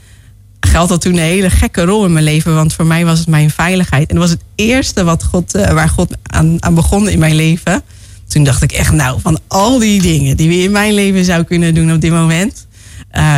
[0.60, 2.56] geld had toen een hele gekke rol in mijn leven.
[2.56, 4.10] Want voor mij was het mijn veiligheid.
[4.10, 7.36] En dat was het eerste wat God, eh, waar God aan, aan begon in mijn
[7.36, 7.82] leven.
[8.28, 11.44] Toen dacht ik echt, nou, van al die dingen die we in mijn leven zou
[11.44, 12.68] kunnen doen op dit moment.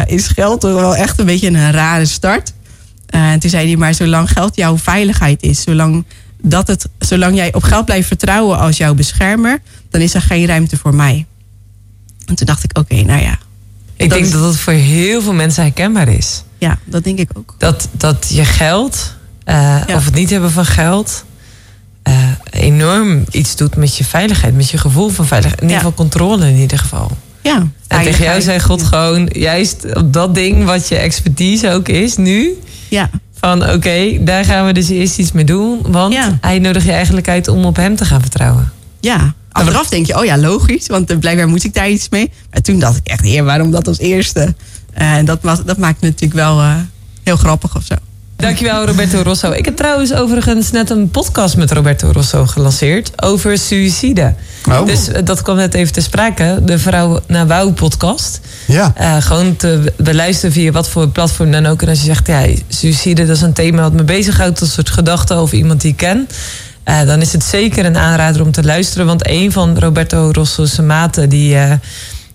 [0.06, 2.54] is geld toch wel echt een beetje een rare start.
[3.12, 6.06] Eh, en toen zei hij, maar zolang geld jouw veiligheid is, zolang
[6.42, 9.60] dat het, zolang jij op geld blijft vertrouwen als jouw beschermer,
[9.90, 11.26] dan is er geen ruimte voor mij.
[12.26, 13.38] En toen dacht ik, oké, nou ja.
[13.96, 16.44] Ik Dat denk is- dat dat voor heel veel mensen herkenbaar is.
[16.58, 17.56] Ja, dat denk ik ook.
[17.58, 19.56] Dat, dat je geld, eh,
[19.88, 19.96] Ja.
[19.96, 21.26] of het niet hebben van geld,
[22.04, 22.14] eh,
[22.52, 25.62] enorm iets doet met je veiligheid, met je gevoel van veiligheid.
[25.62, 25.90] In ieder Ja.
[25.90, 27.18] geval controle in ieder geval.
[27.42, 27.68] Ja.
[27.88, 32.18] En tegen jou zei God gewoon, juist op dat ding wat je expertise ook is
[32.18, 32.54] nu.
[32.90, 35.80] Ja, Van oké, daar gaan we dus eerst iets mee doen.
[35.88, 36.38] Want Ja.
[36.42, 38.72] hij nodigt je eigenlijk uit om op hem te gaan vertrouwen.
[39.00, 39.34] ja.
[39.54, 42.32] Achteraf denk je, oh ja, logisch, want eh, blijkbaar moet ik daar iets mee.
[42.52, 44.56] Maar toen dacht ik echt, heer, waarom dat als eerste?
[44.94, 46.76] Eh, En dat, was, dat maakt natuurlijk wel eh,
[47.24, 47.96] heel grappig of zo.
[48.42, 49.52] Dankjewel Roberto Rosso.
[49.52, 54.34] Ik heb trouwens overigens net een podcast met Roberto Rosso gelanceerd over suïcide.
[54.70, 54.86] Oh.
[54.86, 56.60] Dus eh, dat kwam net even te sprake.
[56.64, 58.40] De Vrouw naar Wouw podcast.
[58.68, 58.94] Ja.
[58.96, 61.82] Eh, gewoon te beluisteren via wat voor platform dan ook.
[61.82, 64.60] En als je zegt, ja, suïcide dat is een thema wat me bezighoudt.
[64.60, 66.28] Dat soort gedachten over iemand die ik ken.
[66.84, 69.06] eh, dan is het zeker een aanrader om te luisteren.
[69.06, 71.58] Want een van Roberto Rosso's maten die...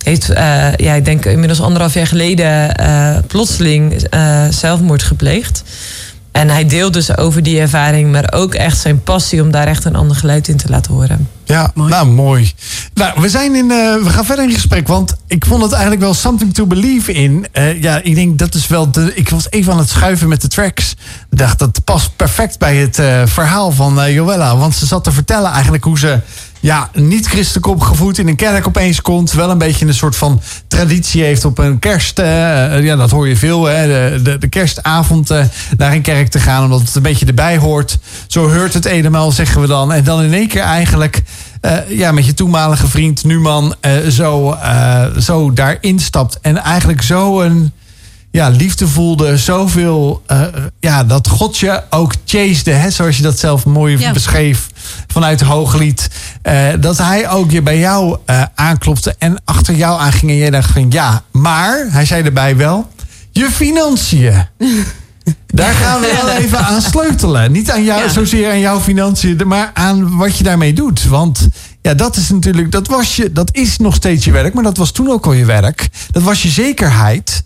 [0.06, 5.62] heeft, eh, ja, ik denk inmiddels anderhalf jaar geleden eh, plotseling eh, zelfmoord gepleegd.
[6.36, 9.84] En hij deelt dus over die ervaring, maar ook echt zijn passie om daar echt
[9.84, 11.28] een ander geluid in te laten horen.
[11.44, 11.90] Ja, Mooi.
[11.90, 12.52] nou mooi.
[12.94, 16.02] Nou, we, zijn in, eh, we gaan verder in gesprek, want ik vond het eigenlijk
[16.02, 17.46] wel something to believe in.
[17.52, 19.14] Eh, ja, ik denk dat is wel de.
[19.14, 20.90] Ik was even aan het schuiven met de tracks.
[21.30, 25.04] Ik dacht dat past perfect bij het eh, verhaal van eh, Joella, want ze zat
[25.04, 26.20] te vertellen eigenlijk hoe ze.
[26.66, 29.32] Ja, niet christelijk opgevoed in een kerk opeens komt.
[29.32, 32.18] Wel een beetje een soort van traditie heeft op een kerst.
[32.18, 33.64] eh, ja, dat hoor je veel.
[33.64, 33.86] Hè,
[34.22, 35.44] de, de, kerstavond eh,
[35.76, 36.64] naar een kerk te gaan.
[36.64, 37.98] Omdat het een beetje erbij hoort.
[38.26, 39.92] Zo hoort het eenmaal, zeggen we dan.
[39.92, 41.22] En dan in één keer eigenlijk
[41.60, 46.38] eh, ja, met je toenmalige vriend Numan eh, zo, eh, zo daarin stapt.
[46.40, 47.72] En eigenlijk zo een
[48.36, 49.36] ja, liefde voelde.
[49.36, 50.40] Zoveel, eh,
[50.80, 52.70] ja, dat God je ook chasede.
[52.70, 54.12] Hè, zoals je dat zelf mooi Ja.
[54.12, 54.66] beschreef
[55.06, 56.08] vanuit Hooglied.
[56.42, 60.30] Eh, dat hij ook je bij jou eh, aanklopte en achter jou aanging.
[60.30, 62.88] En jij dacht van ja, maar, hij zei erbij wel,
[63.30, 64.46] je financiën.
[65.46, 67.52] Daar gaan we wel even aan sleutelen.
[67.52, 68.08] Niet aan jou, Ja.
[68.08, 71.04] zozeer aan jouw financiën, maar aan wat je daarmee doet.
[71.04, 71.48] Want
[71.82, 74.76] ja, dat is natuurlijk, dat was je, dat is nog steeds je werk, maar dat
[74.76, 75.88] was toen ook al je werk.
[76.10, 77.44] Dat was je zekerheid.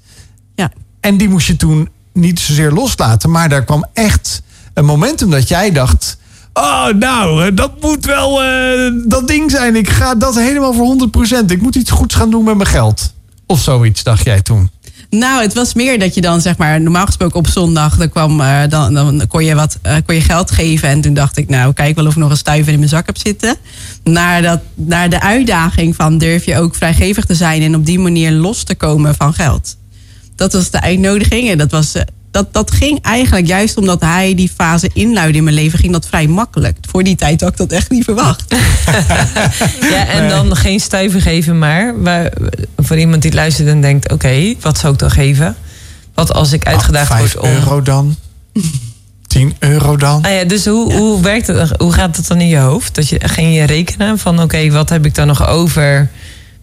[1.01, 4.43] En die moest je toen niet zozeer loslaten, maar daar kwam echt
[4.75, 6.19] een momentum dat jij dacht.
[6.53, 9.77] Oh, nou, dat moet wel eh, dat ding zijn.
[9.77, 11.11] Ik ga dat helemaal voor
[11.43, 11.45] 100%.
[11.47, 13.13] Ik moet iets goeds gaan doen met mijn geld.
[13.47, 14.71] Of zoiets, dacht jij toen.
[15.11, 18.41] Nou, het was meer dat je dan, zeg maar, normaal gesproken op zondag, dan, kwam,
[18.41, 20.89] eh, dan, dan kon, je wat, eh, kon je geld geven.
[20.89, 23.07] En toen dacht ik, nou, kijk wel of ik nog een stuiver in mijn zak
[23.07, 23.57] heb zitten.
[24.05, 27.99] Naar, dat, naar de uitdaging van durf je ook vrijgevig te zijn en op die
[27.99, 29.77] manier los te komen van geld.
[30.41, 31.51] Dat was de uitnodiging.
[31.51, 35.45] En dat, was, eh, dat, dat ging eigenlijk juist omdat hij die fase inluidde in
[35.45, 36.77] mijn leven, ging dat vrij makkelijk.
[36.91, 38.45] Voor die tijd had ik dat echt niet verwacht.
[39.91, 42.33] Ja, en dan geen stuiver geven, maar waar,
[42.77, 45.57] voor iemand die luistert en denkt: oké, wat zou ik dan geven?
[46.15, 47.51] Wat als ik uitgedaagd Ah, word vijf om.
[47.51, 48.17] euro dan?
[49.27, 50.23] 10 euro dan?
[50.25, 51.73] Ah ja, dus hoe, hoe werkt het?
[51.79, 52.95] Hoe gaat het dan in je hoofd?
[52.95, 56.11] Dat je ging je rekenen van: oké, wat heb ik dan nog over?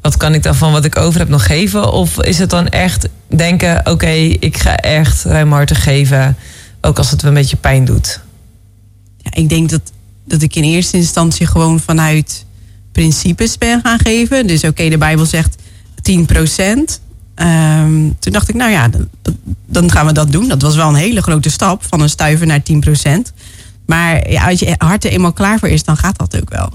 [0.02, 1.92] Wat kan ik dan van wat ik over heb nog geven?
[1.92, 6.38] Of is het dan echt denken: oké, ik ga echt ruimhartig geven,
[6.82, 8.22] ook als het een beetje pijn doet?
[9.18, 9.82] Ja, ik denk dat,
[10.26, 12.46] dat ik in eerste instantie gewoon vanuit
[12.92, 14.48] principes ben gaan geven.
[14.48, 15.56] Dus oké, de Bijbel zegt
[16.02, 17.00] 10%
[17.38, 19.08] Ehm, toen dacht ik, nou ja, dan,
[19.66, 20.48] dan gaan we dat doen.
[20.48, 23.34] Dat was wel een hele grote stap van een stuiver naar 10%
[23.86, 26.70] Maar ja, als je hart er eenmaal klaar voor is, dan gaat dat ook wel.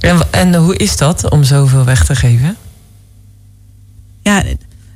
[0.00, 2.56] En, en hoe is dat om zoveel weg te geven?
[4.22, 4.42] Ja,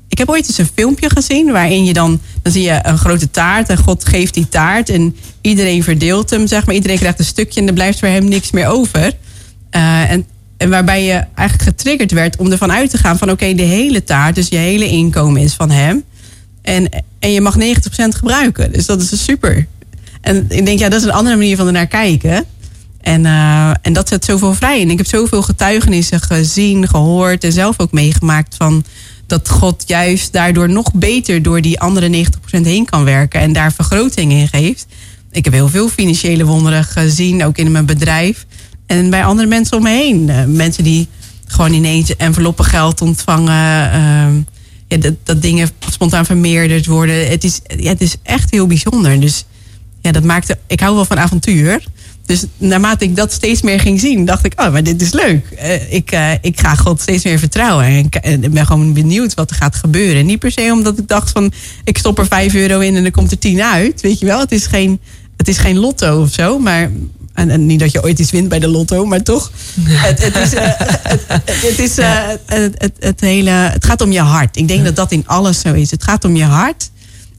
[0.08, 3.30] ik heb ooit eens een filmpje gezien waarin je dan, dan zie je een grote
[3.30, 6.74] taart en God geeft die taart en iedereen verdeelt hem, zeg maar.
[6.74, 9.12] Iedereen krijgt een stukje en er blijft voor hem niks meer over.
[9.70, 10.26] Eh, en,
[10.56, 14.04] en waarbij je eigenlijk getriggerd werd om ervan uit te gaan van oké, de hele
[14.04, 16.04] taart, dus je hele inkomen is van hem.
[16.62, 16.88] En,
[17.18, 17.60] en je mag 90%
[18.08, 18.72] gebruiken.
[18.72, 19.66] Dus dat is super.
[20.20, 22.44] En ik denk, ja, dat is een andere manier van er naar kijken.
[23.00, 24.80] En, eh, en dat zet zoveel vrij.
[24.80, 28.84] En ik heb zoveel getuigenissen gezien, gehoord en zelf ook meegemaakt van
[29.26, 33.72] dat God juist daardoor nog beter door die andere 90% heen kan werken en daar
[33.72, 34.86] vergroting in geeft.
[35.30, 38.46] Ik heb heel veel financiële wonderen gezien, ook in mijn bedrijf.
[38.86, 40.28] En bij andere mensen om me heen.
[40.28, 41.08] Eh, mensen die
[41.46, 43.92] gewoon ineens enveloppen geld ontvangen.
[43.92, 47.28] ehm, dat, dat dingen spontaan vermeerderd worden.
[47.28, 49.20] Het is, het is echt heel bijzonder.
[49.20, 49.44] Dus
[50.00, 50.58] ja, dat maakte.
[50.66, 51.84] Ik hou wel van avontuur.
[52.30, 55.46] Dus naarmate ik dat steeds meer ging zien, dacht ik, oh, maar dit is leuk.
[55.56, 57.84] Eh, ik, eh, ik ga God steeds meer vertrouwen.
[57.84, 60.26] En ik, en ik ben gewoon benieuwd wat er gaat gebeuren.
[60.26, 61.52] Niet per se omdat ik dacht van,
[61.84, 64.00] ik stop er 5 euro in en er komt er 10 uit.
[64.00, 65.00] Weet je wel, het is geen,
[65.36, 66.58] het is geen lotto of zo.
[66.58, 66.90] Maar
[67.34, 69.50] En, en niet dat je ooit iets wint bij de lotto, maar toch.
[69.80, 70.50] Het, het, is,
[71.12, 74.56] het, het, is, het, het, het hele, het gaat om je hart.
[74.56, 75.90] Ik denk dat dat in alles zo is.
[75.90, 76.90] Het gaat om je hart.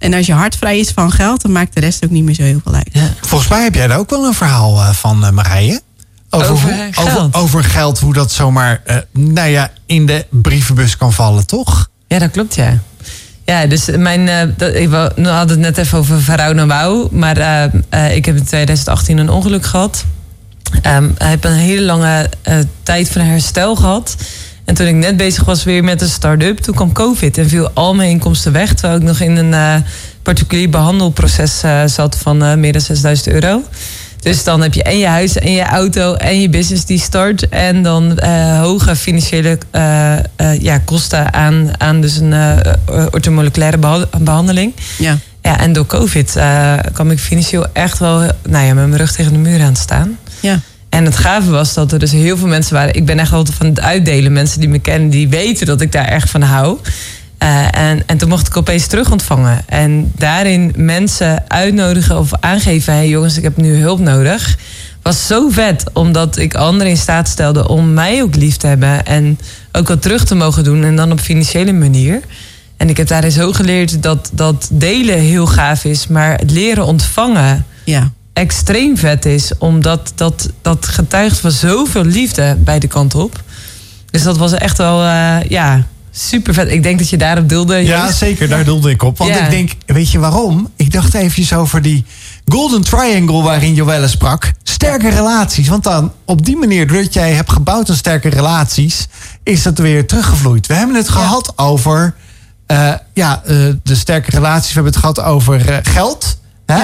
[0.02, 2.36] En als je hart vrij is van geld, dan maakt de rest ook niet meer
[2.36, 2.89] zo heel veel uit.
[2.91, 3.10] Ja.
[3.22, 5.82] Volgens mij heb jij daar ook wel een verhaal eh, van, eh, Marije.
[6.30, 7.08] Over hoe- geld?
[7.08, 11.89] Over, over geld, hoe dat zomaar eh, nou ja, in de brievenbus kan vallen, toch?
[12.08, 12.80] Ja, dat klopt, ja.
[13.45, 16.68] Ja, dus mijn, eh, dat, ik wou- we hadden het net even over Varou naar
[16.68, 17.10] Wouw.
[17.12, 17.38] Maar
[18.14, 20.06] ik heb in 2018 een ongeluk gehad.
[20.82, 24.16] Ehm, ik heb een hele lange eh, tijd van herstel gehad.
[24.66, 27.72] En toen ik net bezig was weer met een start-up, toen kwam COVID en viel
[27.74, 28.74] al mijn inkomsten weg.
[28.74, 29.76] Terwijl ik nog in een eh,
[30.24, 33.64] particulier behandelproces eh, zat van eh, meer dan 6000 euro.
[34.20, 37.49] Dus dan heb je en je huis en je auto en je business die start.
[37.49, 38.20] En dan
[38.62, 39.57] hoge financiële
[40.59, 42.34] ja, kosten aan, aan dus een
[43.12, 44.74] orthomoleculaire beha- behandeling.
[44.97, 45.18] Ja.
[45.41, 46.39] Ja, en door COVID
[46.93, 50.18] kwam ik financieel echt wel nou ja, met mijn rug tegen de muur aan staan.
[50.39, 50.59] Ja.
[50.92, 52.94] En het gave was dat er dus heel veel mensen waren.
[52.94, 54.34] Ik ben echt wel van het uitdelen.
[54.34, 56.78] Mensen die me kennen, die weten dat ik daar erg van hou.
[57.38, 59.62] Eh, en, en toen mocht ik opeens terug ontvangen.
[59.66, 64.58] En daarin mensen uitnodigen of aangeven: hé hey jongens, ik heb nu hulp nodig.
[65.02, 69.06] Was zo vet, omdat ik anderen in staat stelde om mij ook lief te hebben.
[69.06, 69.39] En
[69.72, 70.84] ook wat terug te mogen doen.
[70.84, 72.20] En dan op financiële manier.
[72.78, 76.08] En ik heb daarin zo geleerd dat, dat delen heel gaaf is.
[76.08, 78.12] Maar het leren ontvangen Ja.
[78.34, 79.52] Extreem vet is.
[79.58, 83.42] Omdat dat, dat getuigt van zoveel liefde bij de kant op.
[84.12, 86.72] Dus dat was echt wel, eh, ja, super vet.
[86.72, 87.76] Ik denk dat je daarop deelde.
[87.76, 88.50] Ja, zeker.
[88.50, 89.18] Daar doelde ik op.
[89.18, 89.44] Want Ja.
[89.44, 90.70] ik denk, weet je waarom?
[90.76, 92.06] Ik dacht eventjes over die
[92.46, 94.52] golden triangle waarin Joelle sprak.
[94.64, 95.68] Sterke relaties.
[95.68, 99.08] Want dan op die manier, doordat jij hebt gebouwd aan sterke relaties,
[99.44, 100.68] is dat weer teruggevloeid.
[100.68, 102.14] We hebben het gehad over
[102.66, 104.68] eh, ja, eh, de sterke relaties.
[104.68, 105.78] We hebben het gehad over eh,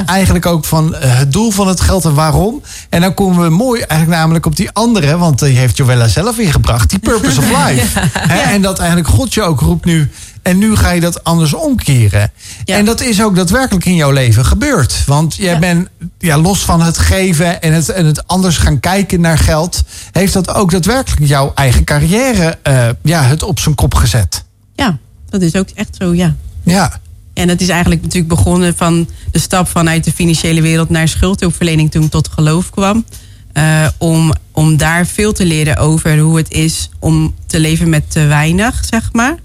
[0.05, 2.61] Eigenlijk ook van eh, het doel van het geld en waarom.
[2.89, 5.17] En dan komen we mooi eigenlijk namelijk op die andere.
[5.17, 6.89] Want die heeft Joella zelf ingebracht.
[6.89, 7.99] Die purpose of life.
[8.29, 10.09] En dat eigenlijk God je ook roept nu.
[10.41, 12.31] En nu ga je dat anders omkeren.
[12.65, 12.75] Ja.
[12.77, 15.03] En dat is ook daadwerkelijk in jouw leven gebeurd.
[15.05, 15.59] Want jij Ja.
[15.59, 15.87] bent
[16.19, 19.81] ja, los van het geven en het, en het anders gaan kijken naar geld.
[20.11, 24.43] Heeft dat ook daadwerkelijk jouw eigen carrière eh, ja, het op zijn kop gezet?
[24.75, 24.97] ja,
[25.29, 26.35] dat is ook echt zo, ja.
[26.63, 26.99] Ja.
[27.37, 31.91] En dat is eigenlijk natuurlijk begonnen van de stap vanuit de financiële wereld naar schuldhulpverlening
[31.91, 33.05] toen ik tot geloof kwam.
[33.53, 38.11] Eh, om, om daar veel te leren over hoe het is om te leven met
[38.11, 39.35] te weinig, zeg maar.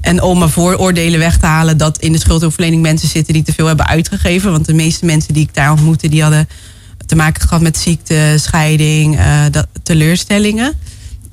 [0.00, 3.52] En om mijn vooroordelen weg te halen dat in de schuldhulpverlening mensen zitten die te
[3.52, 4.50] veel hebben uitgegeven.
[4.50, 6.48] Want de meeste mensen die ik daar ontmoette, die hadden
[7.06, 10.72] te maken gehad met ziekte, scheiding, eh, dat, teleurstellingen.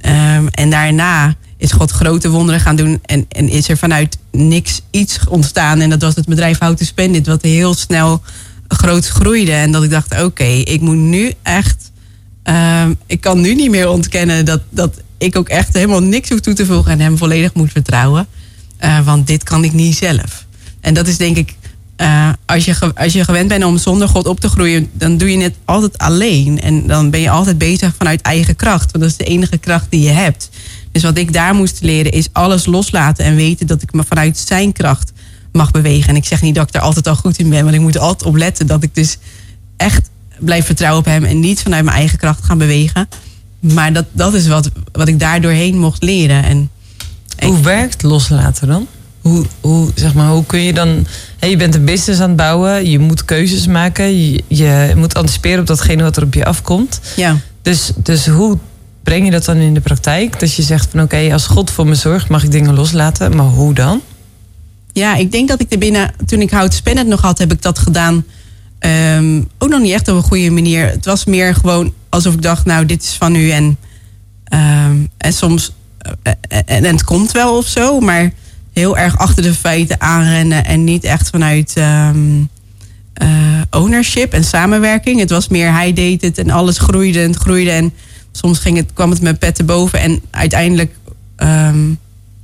[0.01, 2.99] Ehm, en daarna is God grote wonderen gaan doen.
[3.05, 5.79] En, en is er vanuit niks iets ontstaan.
[5.79, 7.21] En dat was het bedrijf How to.
[7.23, 8.21] Wat heel snel
[8.67, 9.51] groot groeide.
[9.51, 11.91] En dat ik dacht, oké, ik moet nu echt...
[12.43, 16.39] ehm, ik kan nu niet meer ontkennen dat, dat ik ook echt helemaal niks hoef
[16.39, 16.91] toe te voegen.
[16.91, 18.27] En hem volledig moet vertrouwen.
[18.77, 20.45] Eh, want dit kan ik niet zelf.
[20.81, 21.55] En dat is denk ik...
[21.95, 25.31] eh, als, je, als je gewend bent om zonder God op te groeien, dan doe
[25.31, 26.61] je het altijd alleen.
[26.61, 28.91] En dan ben je altijd bezig vanuit eigen kracht.
[28.91, 30.49] Want dat is de enige kracht die je hebt.
[30.97, 34.37] Dus wat ik daar moest leren is alles loslaten en weten dat ik me vanuit
[34.37, 35.11] zijn kracht
[35.51, 36.09] mag bewegen.
[36.09, 37.95] En ik zeg niet dat ik er altijd al goed in ben, want ik moet
[37.95, 39.17] er altijd op letten dat ik dus
[39.75, 43.07] echt blijf vertrouwen op hem en niet vanuit mijn eigen kracht gaan bewegen.
[43.59, 46.43] Maar dat, dat is wat, wat ik daar doorheen mocht leren.
[46.43, 46.69] En
[47.39, 48.87] Hoe werkt loslaten dan?
[49.21, 51.07] Hoe, hoe, zeg maar, hoe kun je dan...
[51.39, 52.89] Je bent een business aan het bouwen.
[52.89, 54.31] Je moet keuzes maken.
[54.31, 56.99] Je, je moet anticiperen op datgene wat er op je afkomt.
[57.15, 58.57] ja, Dus, dus hoe
[59.07, 60.39] breng je dat dan in de praktijk?
[60.39, 62.29] Dat je zegt van oké, als God voor me zorgt...
[62.29, 63.35] mag ik dingen loslaten.
[63.35, 64.01] Maar hoe dan?
[64.93, 67.61] Ja, ik denk dat ik er binnen, toen ik Hout Spannend nog had, heb ik
[67.61, 68.25] dat gedaan.
[68.79, 70.89] ehm, ook nog niet echt op een goede manier.
[70.89, 73.49] Het was meer gewoon alsof ik dacht, nou, dit is van u.
[73.49, 73.77] En,
[74.43, 75.71] ehm, en soms,
[76.21, 78.31] eh, eh, en, het komt wel of zo, maar
[78.73, 82.41] heel erg achter de feiten aanrennen en niet echt vanuit ehm,
[83.13, 83.27] eh,
[83.69, 85.19] ownership en samenwerking.
[85.19, 87.71] Het was meer, hij deed het en alles groeide en het groeide.
[87.71, 87.93] En
[88.37, 89.99] soms ging het, kwam het met pet te boven.
[89.99, 90.95] En uiteindelijk
[91.35, 91.89] ehm,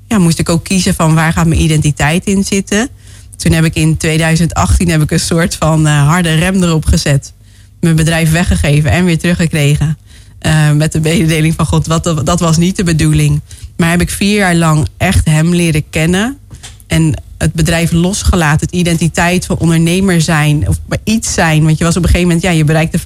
[0.07, 2.89] ja, moest ik ook kiezen van waar gaat mijn identiteit in zitten.
[3.35, 7.33] Toen heb ik in 2018 heb ik een soort van eh, harde rem erop gezet.
[7.79, 9.97] Mijn bedrijf weggegeven en weer teruggekregen.
[10.39, 13.41] Eh, met de mededeling van God, wat, dat was niet de bedoeling.
[13.77, 16.37] Maar heb ik vier jaar lang echt hem leren kennen.
[16.87, 17.13] En
[17.43, 18.65] het bedrijf losgelaten.
[18.65, 20.67] Het identiteit van ondernemer zijn.
[20.67, 21.63] Of iets zijn.
[21.63, 22.99] Want je was op een gegeven moment, ja, je bereikte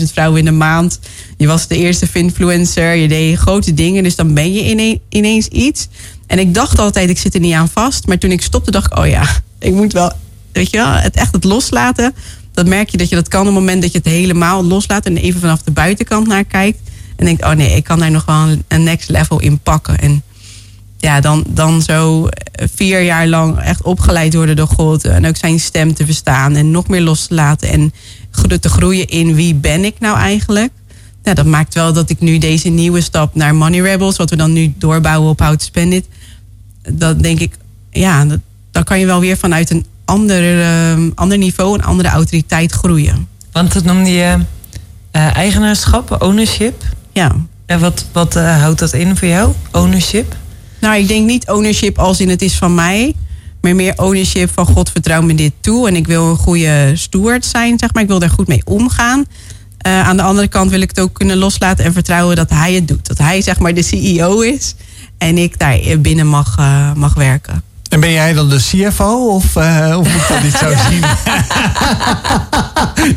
[0.00, 0.98] 500.000 vrouwen in de maand.
[1.36, 2.94] Je was de eerste influencer.
[2.94, 4.02] Je deed grote dingen.
[4.02, 5.88] Dus dan ben je ine- ineens iets.
[6.26, 8.06] En ik dacht altijd, ik zit er niet aan vast.
[8.06, 9.22] Maar toen ik stopte, dacht ik, oh ja,
[9.58, 10.12] ik moet wel,
[10.52, 12.14] weet je wel, het echt het loslaten.
[12.54, 15.06] dat merk je dat je dat kan op het moment dat je het helemaal loslaat
[15.06, 16.78] en even vanaf de buitenkant naar kijkt.
[17.16, 19.98] En denkt, oh nee, ik kan daar nog wel een next level in pakken.
[19.98, 20.22] En
[21.00, 25.04] ja, dan, dan zo eh, vier jaar lang echt opgeleid worden door God.
[25.04, 27.68] En ook zijn stem te verstaan en nog meer los te laten.
[27.68, 27.92] En
[28.60, 30.72] te groeien in wie ben ik nou eigenlijk.
[31.22, 34.36] Ja, dat maakt wel dat ik nu deze nieuwe stap naar Money Rebels, wat we
[34.36, 36.06] dan nu doorbouwen op How to Spend It.
[36.88, 37.54] Dat denk ik,
[37.90, 38.38] ja, dat,
[38.70, 43.28] dan kan je wel weer vanuit een ander, eh, ander niveau, een andere autoriteit groeien.
[43.52, 44.38] Want dat noemde je
[45.10, 46.82] eh, eigenaarschap, ownership.
[47.12, 47.36] Ja.
[47.66, 49.52] En wat, wat eh, houdt dat in voor jou?
[49.70, 50.36] Ownership?
[50.80, 53.14] Nou, ik denk niet ownership als in het is van mij.
[53.60, 55.88] Maar meer ownership van God vertrouw me dit toe.
[55.88, 58.02] En ik wil een goede steward zijn, zeg maar.
[58.02, 59.24] Ik wil daar goed mee omgaan.
[59.78, 62.74] Eh, aan de andere kant wil ik het ook kunnen loslaten en vertrouwen dat hij
[62.74, 63.06] het doet.
[63.06, 64.74] Dat hij zeg maar de CEO is.
[65.18, 67.62] En ik daar binnen mag, eh, mag werken.
[67.90, 71.04] En ben jij dan de CFO of, eh, of moet ik dat niet zo zien?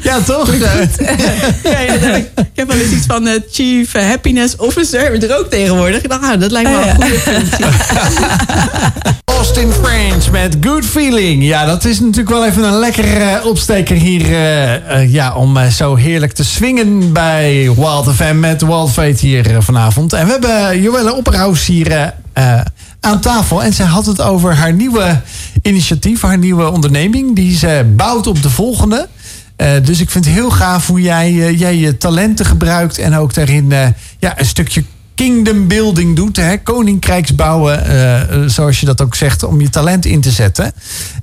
[0.01, 0.55] ja, toch?
[0.55, 5.24] Ja, ik, ik heb wel eens iets van eh, Chief Happiness Officer.
[5.30, 6.01] Er ook tegenwoordig.
[6.01, 7.65] Ik dacht, nou, dat lijkt me wel een goede functie.
[9.38, 11.43] Austin French met Good Feeling.
[11.43, 14.21] Ja, dat is natuurlijk wel even een lekkere eh, opsteker hier.
[14.21, 19.55] eh, eh, ja, om zo heerlijk te swingen bij Wild FM met Wild Fate hier
[19.59, 20.13] vanavond.
[20.13, 22.62] En we hebben Joelle Opperhaus hier eh,
[23.00, 23.64] aan tafel.
[23.64, 25.22] En zij had het over haar nieuwe
[25.62, 27.36] initiatief, haar nieuwe onderneming.
[27.36, 29.08] Die ze bouwt op de volgende.
[29.56, 32.98] Eh, dus ik vind het heel gaaf hoe jij, eh, jij je talenten gebruikt.
[32.98, 33.72] En ook daarin
[34.20, 34.84] ja, een stukje
[35.16, 36.36] kingdom building doet.
[36.36, 36.58] Hè?
[36.58, 40.72] Koninkrijks bouwen, eh, zoals je dat ook zegt, om je talent in te zetten.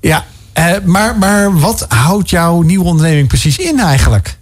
[0.01, 0.25] Ja,
[0.85, 4.39] maar, maar wat houdt jouw nieuwe onderneming precies in eigenlijk?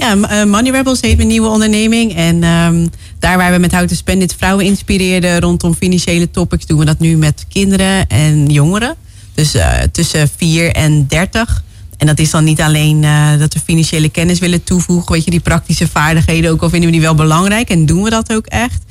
[0.00, 2.14] Ja, eh, Money Rebels heet mijn nieuwe onderneming.
[2.14, 2.86] En ehm,
[3.18, 7.16] daar waar we met Houten Spendit vrouwen inspireerden rondom financiële topics, doen we dat nu
[7.16, 8.94] met kinderen en jongeren.
[9.34, 11.62] Dus eh, tussen 4 en 30.
[11.96, 15.30] En dat is dan niet alleen eh, dat we financiële kennis willen toevoegen, weet je,
[15.30, 18.46] die praktische vaardigheden, ook al vinden we die wel belangrijk en doen we dat ook
[18.46, 18.82] echt.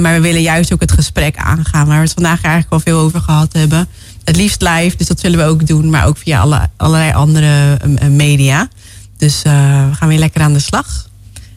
[0.00, 2.98] Maar we willen juist ook het gesprek aangaan, waar we het vandaag eigenlijk al veel
[2.98, 3.88] over gehad hebben.
[4.24, 7.78] Het liefst live, dus dat zullen we ook doen, maar ook via alle, allerlei andere
[8.10, 8.68] media.
[9.16, 11.06] Dus eh, we gaan weer lekker aan de slag.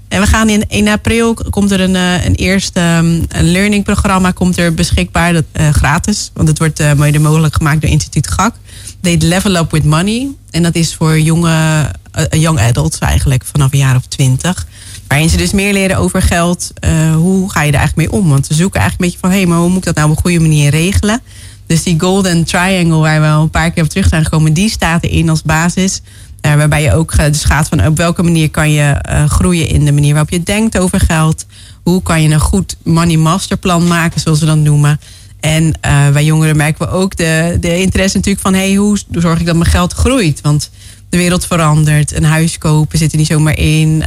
[0.09, 3.83] En we gaan in, in april komt er een, eh, een eerste ehm, een learning
[3.83, 6.31] programma komt er beschikbaar, dat, eh, gratis.
[6.33, 8.53] Want het wordt eh, mede mogelijk gemaakt door Instituut GAK.
[9.01, 10.27] Heet Level Up with Money.
[10.51, 11.85] En dat is voor jonge,
[12.29, 14.67] young adults eigenlijk, vanaf een jaar of twintig.
[15.07, 16.71] Waarin ze dus meer leren over geld.
[17.15, 18.29] Hoe ga je er eigenlijk mee om?
[18.29, 19.29] Want we zoeken eigenlijk een beetje van...
[19.29, 21.21] hé, hey, maar hoe moet ik dat nou op een goede manier regelen?
[21.69, 24.53] Dus die golden triangle waar we al een paar keer op terug zijn gekomen...
[24.53, 26.01] die staat erin als basis.
[26.41, 29.67] Eh, waarbij je ook eh, dus gaat van op welke manier kan je eh, groeien...
[29.67, 31.45] in de manier waarop je denkt over geld.
[31.83, 34.99] Hoe kan je een goed money masterplan maken, zoals we dat noemen...
[35.39, 35.73] En
[36.13, 38.53] bij jongeren merken we ook de, de interesse natuurlijk van...
[38.53, 40.41] hey, hoe zorg ik dat mijn geld groeit?
[40.41, 40.69] Want
[41.09, 42.15] de wereld verandert.
[42.15, 44.03] Een huis kopen zit er niet zomaar in.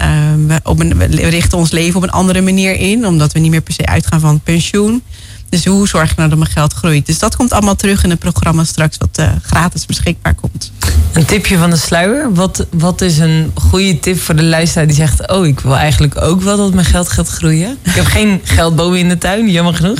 [0.46, 3.06] We, op een, we richten ons leven op een andere manier in.
[3.06, 5.02] Omdat we niet meer per se uitgaan van pensioen.
[5.52, 7.06] Dus hoe zorg ik nou dat mijn geld groeit?
[7.06, 8.96] Dus dat komt allemaal terug in het programma straks...
[8.96, 10.72] wat eh, gratis beschikbaar komt.
[11.12, 12.34] Een tipje van de sluier.
[12.34, 15.28] Wat, wat is een goede tip voor de luisteraar die zegt...
[15.28, 17.78] oh, ik wil eigenlijk ook wel dat mijn geld gaat groeien.
[17.82, 19.98] Ik heb geen geldboom in de tuin, jammer genoeg.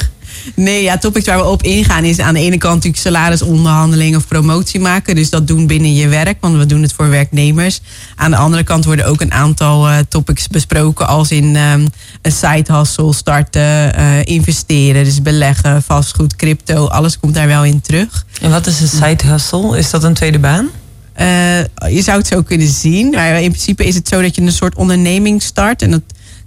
[0.55, 4.27] Nee, ja, topics waar we op ingaan is aan de ene kant natuurlijk salarisonderhandeling of
[4.29, 5.15] promotie maken.
[5.15, 7.81] Dus dat doen binnen je werk, want we doen het voor werknemers.
[8.17, 11.87] Aan de andere kant worden ook een aantal eh, topics besproken als in ehm,
[12.23, 17.81] een side hustle starten, eh, investeren, dus beleggen, vastgoed, crypto, alles komt daar wel in
[17.81, 18.25] terug.
[18.41, 19.79] En wat is een side hustle?
[19.79, 20.71] Is dat een tweede baan?
[21.13, 21.59] Eh,
[21.95, 23.11] je zou het zo kunnen zien.
[23.11, 25.83] Maar in principe is het zo dat je een soort onderneming start.
[25.83, 26.03] En dat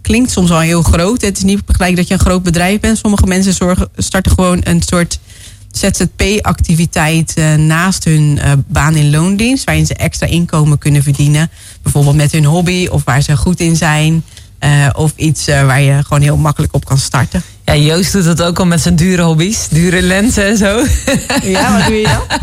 [0.06, 1.22] klinkt soms al heel groot.
[1.22, 2.98] Het is niet gelijk dat je een groot bedrijf bent.
[2.98, 5.20] Sommige mensen zorgen, starten gewoon een soort
[5.72, 9.64] ZZP-activiteit eh, naast hun eh, baan in loondienst.
[9.64, 11.50] Waarin ze extra inkomen kunnen verdienen.
[11.82, 14.24] Bijvoorbeeld met hun hobby of waar ze goed in zijn.
[14.60, 17.44] Eh, of iets waar je gewoon heel makkelijk op kan starten.
[17.66, 19.68] Ja, Joost doet dat ook al met zijn dure hobby's.
[19.70, 20.84] Dure lenzen en zo.
[21.44, 22.40] Ja, wat doe je dan?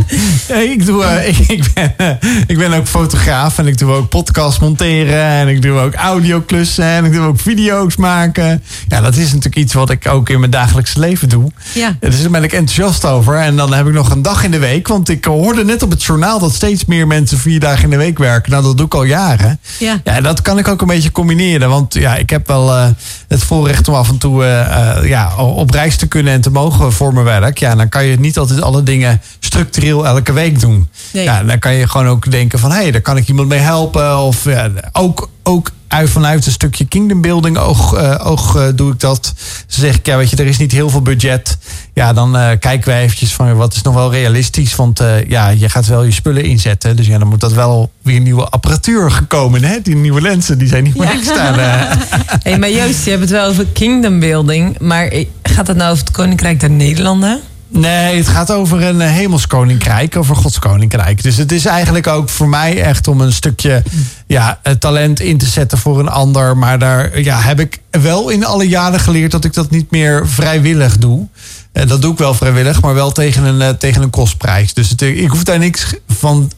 [0.49, 3.93] Ja, ik, doe, eh, ik, ik, ben, eh, ik ben ook fotograaf en ik doe
[3.93, 8.63] ook podcast monteren en ik doe ook audioklussen en ik doe ook video's maken.
[8.89, 11.51] Ja, dat is natuurlijk iets wat ik ook in mijn dagelijkse leven doe.
[11.75, 11.97] Ja.
[12.01, 13.37] Dus daar ben ik enthousiast over.
[13.37, 15.91] En dan heb ik nog een dag in de week, want ik hoorde net op
[15.91, 18.51] het journaal dat steeds meer mensen vier dagen in de week werken.
[18.51, 19.61] Nou, dat doe ik al jaren.
[19.79, 20.01] Ja.
[20.05, 21.69] Ja, en dat kan ik ook een beetje combineren.
[21.69, 22.87] Want ja, ik heb wel eh,
[23.29, 26.51] het voorrecht om af en toe eh, eh, ja, op reis te kunnen en te
[26.51, 27.59] mogen voor mijn werk.
[27.59, 30.89] Ja, dan kan je niet altijd alle dingen structureel elke week doen.
[31.13, 31.25] Nee.
[31.25, 32.71] Ja, dan kan je gewoon ook denken van...
[32.71, 34.19] hé, hey, daar kan ik iemand mee helpen.
[34.19, 38.93] Of ja, ook ook uit, vanuit een stukje kingdom building oog, uh, oog uh, doe
[38.93, 39.33] ik dat.
[39.67, 41.59] Ze zeg ik, ja, weet je, er is niet heel veel budget.
[41.95, 44.77] Ja, dan uh, kijken wij eventjes van wat is nog wel realistisch.
[44.77, 46.97] Want ja, je gaat wel je spullen inzetten.
[46.97, 49.65] Dus ja, dan moet dat wel weer nieuwe apparatuur gekomen.
[49.65, 49.81] Hè?
[49.83, 51.23] Die nieuwe lenzen, die zijn niet meer ja.
[51.23, 51.55] staan.
[52.43, 54.79] hey, maar Joost, je hebt het wel over kingdom building.
[54.79, 55.13] Maar
[55.43, 57.41] gaat het nou over het Koninkrijk der Nederlanden?
[57.73, 61.23] Nee, het gaat over een hemelskoninkrijk, over Gods koninkrijk.
[61.23, 63.83] Dus het is eigenlijk ook voor mij echt om een stukje
[64.27, 66.57] ja, talent in te zetten voor een ander.
[66.57, 70.29] Maar daar ja, heb ik wel in alle jaren geleerd dat ik dat niet meer
[70.29, 71.27] vrijwillig doe.
[71.73, 74.75] En dat doe ik wel vrijwillig, maar wel tegen een, tegen een kostprijs.
[74.75, 76.51] Dus ik hoef daar niks van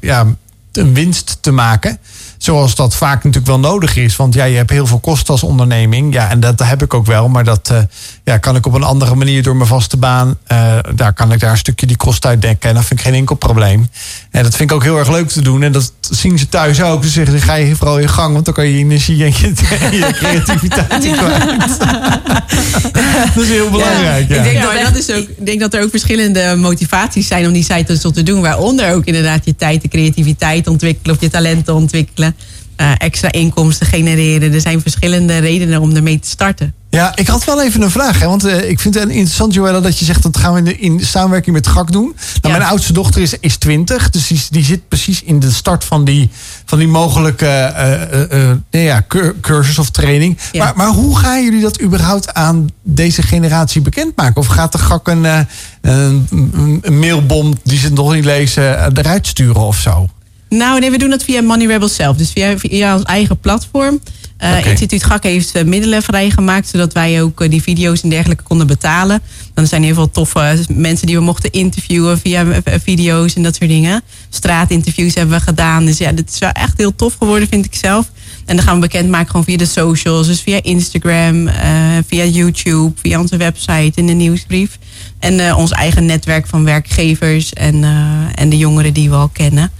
[0.00, 0.26] ja,
[0.72, 1.98] een winst te maken.
[2.40, 4.16] Zoals dat vaak natuurlijk wel nodig is.
[4.16, 6.14] Want ja, je hebt heel veel kosten als onderneming.
[6.14, 7.28] Ja, en dat heb ik ook wel.
[7.28, 7.78] Maar dat uh,
[8.24, 10.38] ja, kan ik op een andere manier door mijn vaste baan.
[10.52, 12.68] Uh, daar kan ik daar een stukje die kosten uit dekken.
[12.68, 13.88] En dat vind ik geen enkel probleem.
[14.30, 15.62] En dat vind ik ook heel erg leuk te doen.
[15.62, 17.04] En dat zien ze thuis ook.
[17.04, 18.32] Ze zeggen, ga je vooral in gang.
[18.32, 19.52] Want dan kan je energie en je,
[20.06, 21.78] je creativiteit kwijt.
[23.34, 24.28] dat is heel belangrijk.
[24.28, 24.36] Ja.
[24.36, 27.52] Ik, denk dat, dat is ook, ik denk dat er ook verschillende motivaties zijn om
[27.52, 28.40] die site te doen.
[28.40, 31.14] Waaronder ook inderdaad je tijd, de creativiteit ontwikkelen.
[31.16, 32.29] Of je talenten ontwikkelen.
[32.76, 34.52] Uh, extra inkomsten genereren.
[34.52, 36.74] Er zijn verschillende redenen om ermee te starten.
[36.90, 38.20] Ja, ik had wel even een vraag.
[38.20, 38.26] Hè?
[38.26, 41.56] Want uh, ik vind het interessant, Joella, dat je zegt dat gaan we in samenwerking
[41.56, 42.04] met GAK doen.
[42.04, 42.14] Nou,
[42.54, 42.58] ja.
[42.58, 46.04] Mijn oudste dochter is, is 20, dus die, die zit precies in de start van
[46.04, 46.30] die,
[46.64, 47.74] van die mogelijke
[48.32, 49.04] uh, nee, ja,
[49.40, 50.38] cursus of training.
[50.52, 50.64] Ja.
[50.64, 54.36] Maar, maar hoe gaan jullie dat überhaupt aan deze generatie bekendmaken?
[54.36, 55.24] Of gaat de GAK een,
[55.80, 56.28] een,
[56.82, 60.08] een mailbom die ze nog niet lezen eruit sturen of zo?
[60.50, 62.16] Nou, nee, we doen dat via Money Rebels zelf.
[62.16, 64.00] Dus via, via ons eigen platform.
[64.42, 64.70] Uh, okay.
[64.70, 68.66] Instituut GAK heeft uh, middelen vrijgemaakt, zodat wij ook uh, die video's en dergelijke konden
[68.66, 69.22] betalen.
[69.54, 72.46] Dan zijn heel veel toffe mensen die we mochten interviewen via
[72.84, 74.02] video's en dat soort dingen.
[74.28, 75.84] Straatinterviews hebben we gedaan.
[75.84, 78.10] Dus ja, dit is wel echt heel tof geworden, vind ik zelf.
[78.46, 80.26] En dan gaan we bekendmaken gewoon via de socials.
[80.26, 81.48] Dus via Instagram,
[82.06, 84.78] via YouTube, via onze website in de nieuwsbrief.
[85.18, 87.84] En ons eigen netwerk van werkgevers en,
[88.34, 89.70] en de jongeren die we al kennen.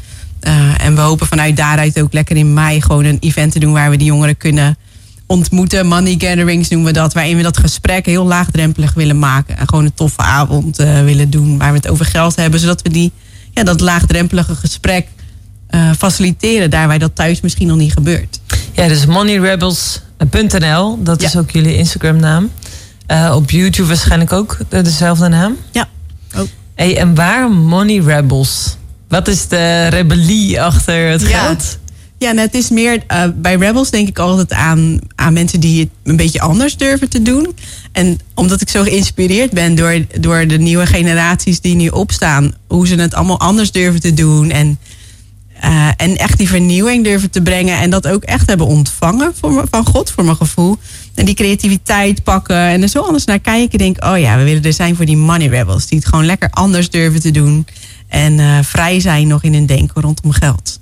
[0.47, 3.73] Uh, en we hopen vanuit daaruit ook lekker in mei gewoon een event te doen
[3.73, 4.77] waar we die jongeren kunnen
[5.27, 5.87] ontmoeten.
[5.87, 7.13] Money gatherings noemen we dat.
[7.13, 9.57] Waarin we dat gesprek heel laagdrempelig willen maken.
[9.57, 12.61] En gewoon een toffe avond uh, willen doen waar we het over geld hebben.
[12.61, 13.13] Zodat we die,
[13.51, 15.07] ja, dat laagdrempelige gesprek
[15.71, 16.71] uh, faciliteren.
[16.71, 18.41] Daar waar dat thuis misschien nog niet gebeurt.
[18.73, 21.03] Ja, dus moneyrebels.nl.
[21.03, 21.27] Dat ja.
[21.27, 22.51] is ook jullie Instagram naam.
[23.33, 25.57] op YouTube waarschijnlijk ook dezelfde naam.
[25.73, 25.89] Ja,
[26.37, 26.49] ook.
[26.75, 28.77] Hey, en waar Money Rebels?
[29.11, 31.27] Wat is de rebellie achter het ja.
[31.27, 31.79] geld?
[32.19, 35.81] Ja, nou, het is meer uh, bij Rebels denk ik altijd aan, aan mensen die
[35.81, 37.55] het een beetje anders durven te doen.
[37.93, 42.87] En omdat ik zo geïnspireerd ben door, door de nieuwe generaties die nu opstaan, hoe
[42.87, 44.51] ze het allemaal anders durven te doen.
[44.51, 44.79] En,
[45.65, 47.79] uh, en echt die vernieuwing durven te brengen.
[47.79, 50.77] En dat ook echt hebben ontvangen voor, van God, voor mijn gevoel.
[51.15, 53.79] En die creativiteit pakken en er zo anders naar kijken.
[53.79, 55.87] Denk, oh ja, we willen er zijn voor die money rebels.
[55.87, 57.67] Die het gewoon lekker anders durven te doen.
[58.11, 60.81] En uh, vrij zijn nog in hun denken rondom geld.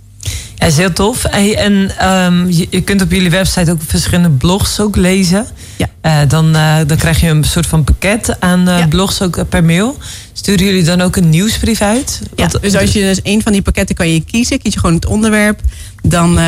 [0.54, 1.22] Ja, is heel tof.
[1.22, 1.72] Hey, en
[2.10, 5.46] um, je, je, kunt op jullie website ook verschillende blogs ook lezen.
[5.76, 5.88] Ja.
[6.02, 8.86] Uh, dan, uh, dan krijg je een soort van pakket aan ja.
[8.86, 9.96] blogs ook per mail.
[10.32, 12.22] Sturen jullie dan ook een nieuwsbrief uit?
[12.36, 14.58] Ja, dus als je dus een van die pakketten kan je kiezen.
[14.58, 15.60] Kies je gewoon het onderwerp.
[16.02, 16.38] Dan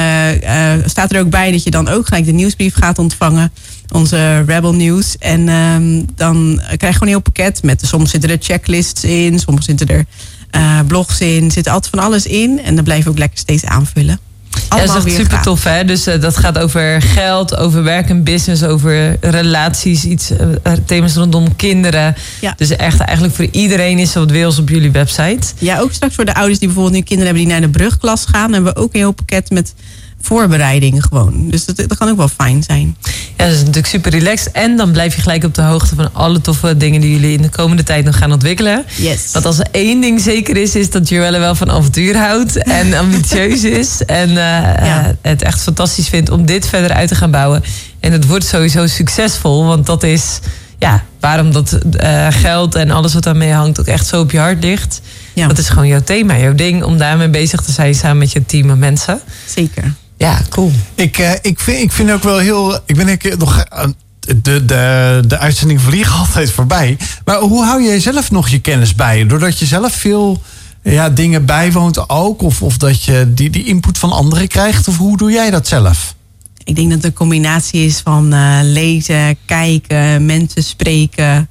[0.85, 3.53] staat er ook bij dat je dan ook gelijk de nieuwsbrief gaat ontvangen.
[3.93, 5.18] Onze Rebel News.
[5.18, 7.62] En um, dan krijg je gewoon een heel pakket.
[7.62, 9.39] Met, soms zitten er checklists in.
[9.39, 10.05] Soms zitten er
[10.57, 11.51] uh, blogs in.
[11.51, 12.61] zit altijd van alles in.
[12.64, 14.18] En dan blijf je ook lekker steeds aanvullen.
[14.68, 15.84] Allemaal ja, dat is echt super tof, hè?
[15.84, 21.14] Dus uh, dat gaat over geld, over werk en business, over relaties, iets, uh, thema's
[21.14, 22.14] rondom kinderen.
[22.40, 22.55] Ja.
[22.57, 25.46] Dus echt eigenlijk voor iedereen is er wat wils op jullie website.
[25.59, 28.24] Ja, ook straks voor de ouders die bijvoorbeeld nu kinderen hebben die naar de brugklas
[28.24, 29.74] gaan, hebben we ook een heel pakket met
[30.20, 31.48] voorbereiding gewoon.
[31.50, 32.96] Dus dat, dat kan ook wel fijn zijn.
[33.36, 34.52] Ja, dat is natuurlijk super relaxed.
[34.52, 37.42] En dan blijf je gelijk op de hoogte van alle toffe dingen die jullie in
[37.42, 38.84] de komende tijd nog gaan ontwikkelen.
[38.96, 39.32] Yes.
[39.32, 42.94] Want als er één ding zeker is, is dat Joelle wel van avontuur houdt en
[43.04, 44.04] ambitieus is.
[44.04, 45.16] En uh, ja.
[45.22, 47.62] het echt fantastisch vindt om dit verder uit te gaan bouwen.
[48.00, 50.38] En het wordt sowieso succesvol, want dat is
[50.78, 54.38] ja, waarom dat uh, geld en alles wat daarmee hangt ook echt zo op je
[54.38, 55.01] hart ligt.
[55.32, 55.47] Ja.
[55.47, 58.47] Dat is gewoon jouw thema, jouw ding om daarmee bezig te zijn samen met je
[58.47, 59.20] team en mensen.
[59.47, 59.94] Zeker.
[60.20, 60.72] Ja, cool.
[60.94, 62.74] Ik, uh, ik, vind, ik vind ook wel heel.
[62.86, 63.64] Ik ben ik nog.
[63.72, 63.84] Uh,
[64.20, 66.97] de, de, de uitzending vliegen altijd voorbij.
[67.24, 69.26] Maar hoe hou jij zelf nog je kennis bij?
[69.26, 70.42] Doordat je zelf veel
[70.82, 72.42] ja, dingen bijwoont ook?
[72.42, 74.88] Of, of dat je die, die input van anderen krijgt?
[74.88, 76.14] Of hoe doe jij dat zelf?
[76.64, 81.48] Ik denk dat het een combinatie is van uh, lezen, kijken, mensen spreken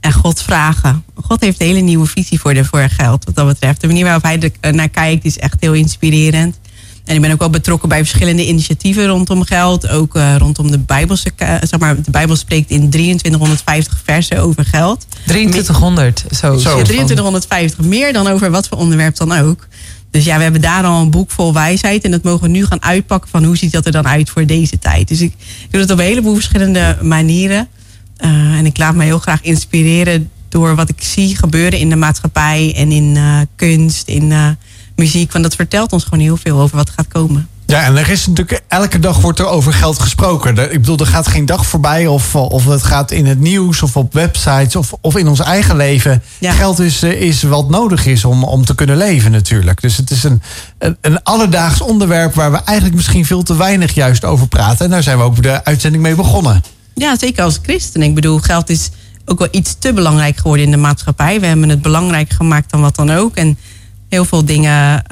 [0.00, 1.04] en God vragen.
[1.14, 3.80] God heeft een hele nieuwe visie voor, de, voor geld, wat dat betreft.
[3.80, 6.56] De manier waarop hij er naar kijkt is echt heel inspirerend.
[7.04, 9.88] En ik ben ook wel betrokken bij verschillende initiatieven rondom geld.
[9.88, 15.06] Ook eh, rondom de Bijbelse, zeg maar, de Bijbel spreekt in 2350 versen over geld.
[15.26, 16.58] 2300, zo.
[16.58, 16.76] Zo.
[16.76, 19.68] Ja, 2350, meer dan over wat voor onderwerp dan ook.
[20.10, 22.04] Dus ja, we hebben daar al een boek vol wijsheid.
[22.04, 24.46] En dat mogen we nu gaan uitpakken van hoe ziet dat er dan uit voor
[24.46, 25.08] deze tijd.
[25.08, 25.34] Dus ik
[25.70, 27.68] doe het op een heleboel verschillende manieren.
[28.16, 31.96] Eh, en ik laat me heel graag inspireren door wat ik zie gebeuren in de
[31.96, 34.56] maatschappij en in eh, kunst, in
[34.96, 35.32] muziek.
[35.32, 37.48] Want dat vertelt ons gewoon heel veel over wat gaat komen.
[37.66, 40.72] Ja, en er is natuurlijk elke dag wordt er over geld gesproken.
[40.72, 43.96] Ik bedoel, er gaat geen dag voorbij of, of het gaat in het nieuws of
[43.96, 46.22] op websites of, of in ons eigen leven.
[46.38, 46.52] Ja.
[46.52, 49.80] Geld is, is wat nodig is om, om te kunnen leven natuurlijk.
[49.80, 50.42] Dus het is een,
[50.78, 54.84] een, een alledaags onderwerp waar we eigenlijk misschien veel te weinig juist over praten.
[54.84, 56.62] En daar zijn we ook de uitzending mee begonnen.
[56.94, 58.02] Ja, zeker als christen.
[58.02, 58.90] Ik bedoel, geld is
[59.24, 61.40] ook wel iets te belangrijk geworden in de maatschappij.
[61.40, 63.36] We hebben het belangrijker gemaakt dan wat dan ook.
[63.36, 63.58] En
[64.12, 65.04] heel veel dingen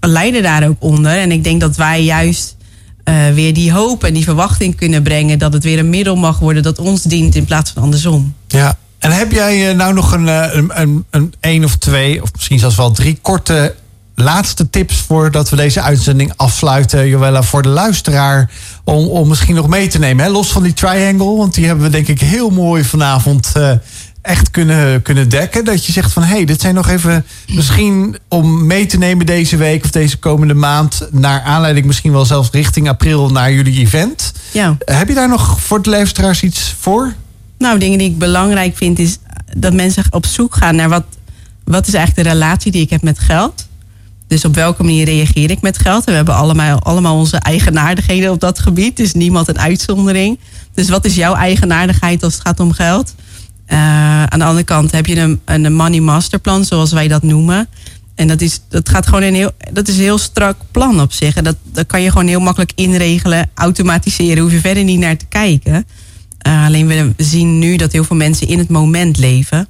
[0.00, 1.18] lijden daar ook onder.
[1.18, 2.56] En ik denk dat wij juist
[3.04, 5.38] eh, weer die hoop en die verwachting kunnen brengen...
[5.38, 8.34] dat het weer een middel mag worden dat ons dient in plaats van andersom.
[8.48, 8.76] Ja.
[8.98, 12.32] En heb jij eh, nou nog een, eh, een, een, een één of twee, of
[12.32, 13.74] misschien zelfs wel drie korte
[14.20, 18.50] laatste tips voordat we deze uitzending afsluiten, Joella, voor de luisteraar,
[18.84, 20.24] om, om misschien nog mee te nemen.
[20.24, 20.30] Hè?
[20.30, 23.72] Los van die triangle, want die hebben we denk ik heel mooi vanavond eh,
[24.22, 25.64] echt kunnen, kunnen dekken.
[25.64, 29.26] Dat je zegt van, hé, hey, dit zijn nog even misschien om mee te nemen
[29.26, 33.78] deze week of deze komende maand, naar aanleiding misschien wel zelfs richting april naar jullie
[33.78, 34.32] event.
[34.52, 34.76] Ja.
[34.84, 37.14] Heb je daar nog voor de luisteraars iets voor?
[37.58, 39.18] Nou, dingen die ik belangrijk vind is
[39.56, 41.04] dat mensen op zoek gaan naar wat,
[41.64, 43.68] wat is eigenlijk de relatie die ik heb met geld.
[44.26, 46.04] Dus op welke manier reageer ik met geld?
[46.04, 48.96] En we hebben allemaal, allemaal onze eigenaardigheden op dat gebied.
[48.96, 50.38] Dus niemand een uitzondering.
[50.74, 53.14] Dus wat is jouw eigenaardigheid als het gaat om geld?
[53.70, 57.68] Eh, aan de andere kant heb je een, een money masterplan, zoals wij dat noemen.
[58.14, 61.12] En dat is, dat gaat gewoon een heel, dat is een heel strak plan op
[61.12, 61.34] zich.
[61.36, 64.42] En dat, dat kan je gewoon heel makkelijk inregelen, automatiseren.
[64.42, 65.86] Hoef je verder niet naar te kijken.
[66.46, 69.68] Uh, alleen we zien nu dat heel veel mensen in het moment leven.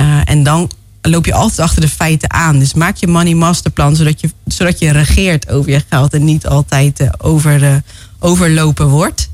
[0.00, 0.70] Uh, en dan
[1.02, 2.58] loop je altijd achter de feiten aan.
[2.58, 6.46] Dus maak je money masterplan zodat je, zodat je regeert over je geld en niet
[6.46, 7.82] altijd uh, over,
[8.18, 9.30] overlopen wordt.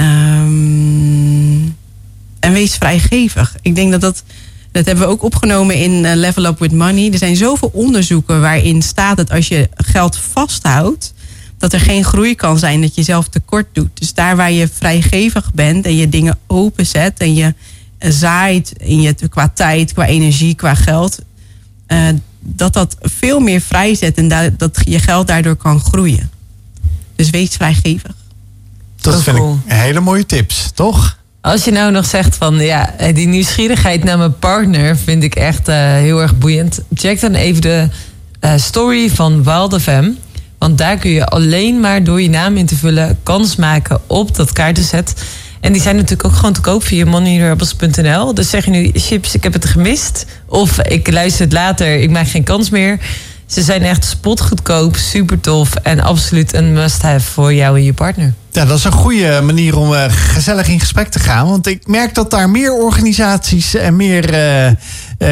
[0.00, 1.76] Um,
[2.40, 3.56] en wees vrijgevig.
[3.62, 4.22] Ik denk dat dat.
[4.72, 7.12] Dat hebben we ook opgenomen in Level Up with Money.
[7.12, 11.14] Er zijn zoveel onderzoeken waarin staat dat als je geld vasthoudt,
[11.58, 13.90] dat er geen groei kan zijn, dat je zelf tekort doet.
[13.94, 17.54] Dus daar waar je vrijgevig bent en je dingen openzet en je
[17.98, 21.18] zaait in je, qua tijd, qua energie, qua geld,
[21.88, 22.08] uh,
[22.40, 26.30] dat dat veel meer vrijzet en da dat je geld daardoor kan groeien.
[27.16, 28.14] Dus wees vrijgevig.
[28.96, 29.58] Dat vind cool.
[29.64, 31.17] ik hele mooie tips, toch?
[31.48, 35.68] Als je nou nog zegt van ja, die nieuwsgierigheid naar mijn partner vind ik echt
[35.68, 36.80] uh, heel erg boeiend.
[36.94, 37.88] Check dan even de
[38.40, 39.84] uh, story van Wild.
[40.58, 44.36] Want daar kun je alleen maar door je naam in te vullen kans maken op
[44.36, 45.14] dat kaartenset.
[45.60, 48.34] En die zijn natuurlijk ook gewoon te koop via moneyrebels.nl.
[48.34, 50.26] Dus zeg je nu, chips, ik heb het gemist.
[50.46, 52.98] Of ik luister het later, ik maak geen kans meer.
[53.46, 58.34] Ze zijn echt spotgoedkoop, super tof en absoluut een must-have voor jou en je partner.
[58.58, 61.48] Ja, dat is een goede manier om uh, gezellig in gesprek te gaan.
[61.48, 64.74] Want ik merk dat daar meer organisaties en meer uh, uh,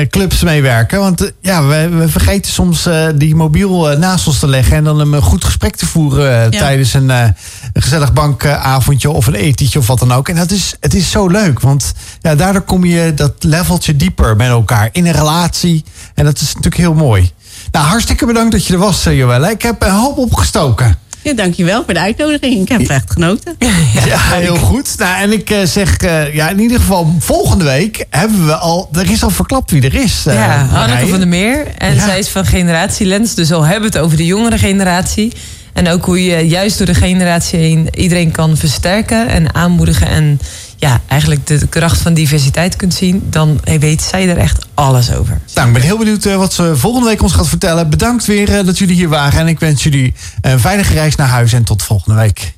[0.09, 0.99] clubs mee werken.
[0.99, 4.77] Want ja, we, we, vergeten soms die mobiel naast ons te leggen...
[4.77, 6.59] en dan een goed gesprek te voeren ja.
[6.59, 7.35] tijdens een, een,
[7.73, 9.11] gezellig bankavondje...
[9.11, 10.29] of een etentje of wat dan ook.
[10.29, 14.37] En dat is, het is zo leuk, want ja, daardoor kom je dat leveltje dieper
[14.37, 14.89] met elkaar...
[14.93, 15.85] in een relatie
[16.15, 17.31] en dat is natuurlijk heel mooi.
[17.71, 19.51] Nou, hartstikke bedankt dat je er was, Joelle.
[19.51, 21.06] Ik heb een hoop opgestoken.
[21.27, 22.63] Ja, dankjewel voor de uitnodiging.
[22.63, 23.57] Ik heb het echt genoten.
[24.07, 24.95] Ja, heel goed.
[24.99, 28.89] Nou, en ik uh, zeg, uh, ja, in ieder geval volgende week hebben we al,
[28.93, 30.25] er is al verklapt wie er is.
[30.29, 31.67] Uh, ja, Anneke van der Meer.
[31.79, 32.05] En ja.
[32.05, 35.33] zij is van Generatie Lens, dus al hebben we het over de jongere generatie.
[35.73, 40.09] En ook hoe je juist door de generatie heen iedereen kan versterken en aanmoedigen.
[40.09, 40.41] En
[40.77, 43.27] ja, eigenlijk de kracht van diversiteit kunt zien.
[43.31, 45.41] Dan weet zij er echt alles over.
[45.55, 47.91] Nou, ik ben heel benieuwd wat ze volgende week ons gaat vertellen.
[47.91, 49.41] Bedankt weer dat jullie hier waren.
[49.41, 52.55] En ik wens jullie een veilige reis naar huis en tot volgende week.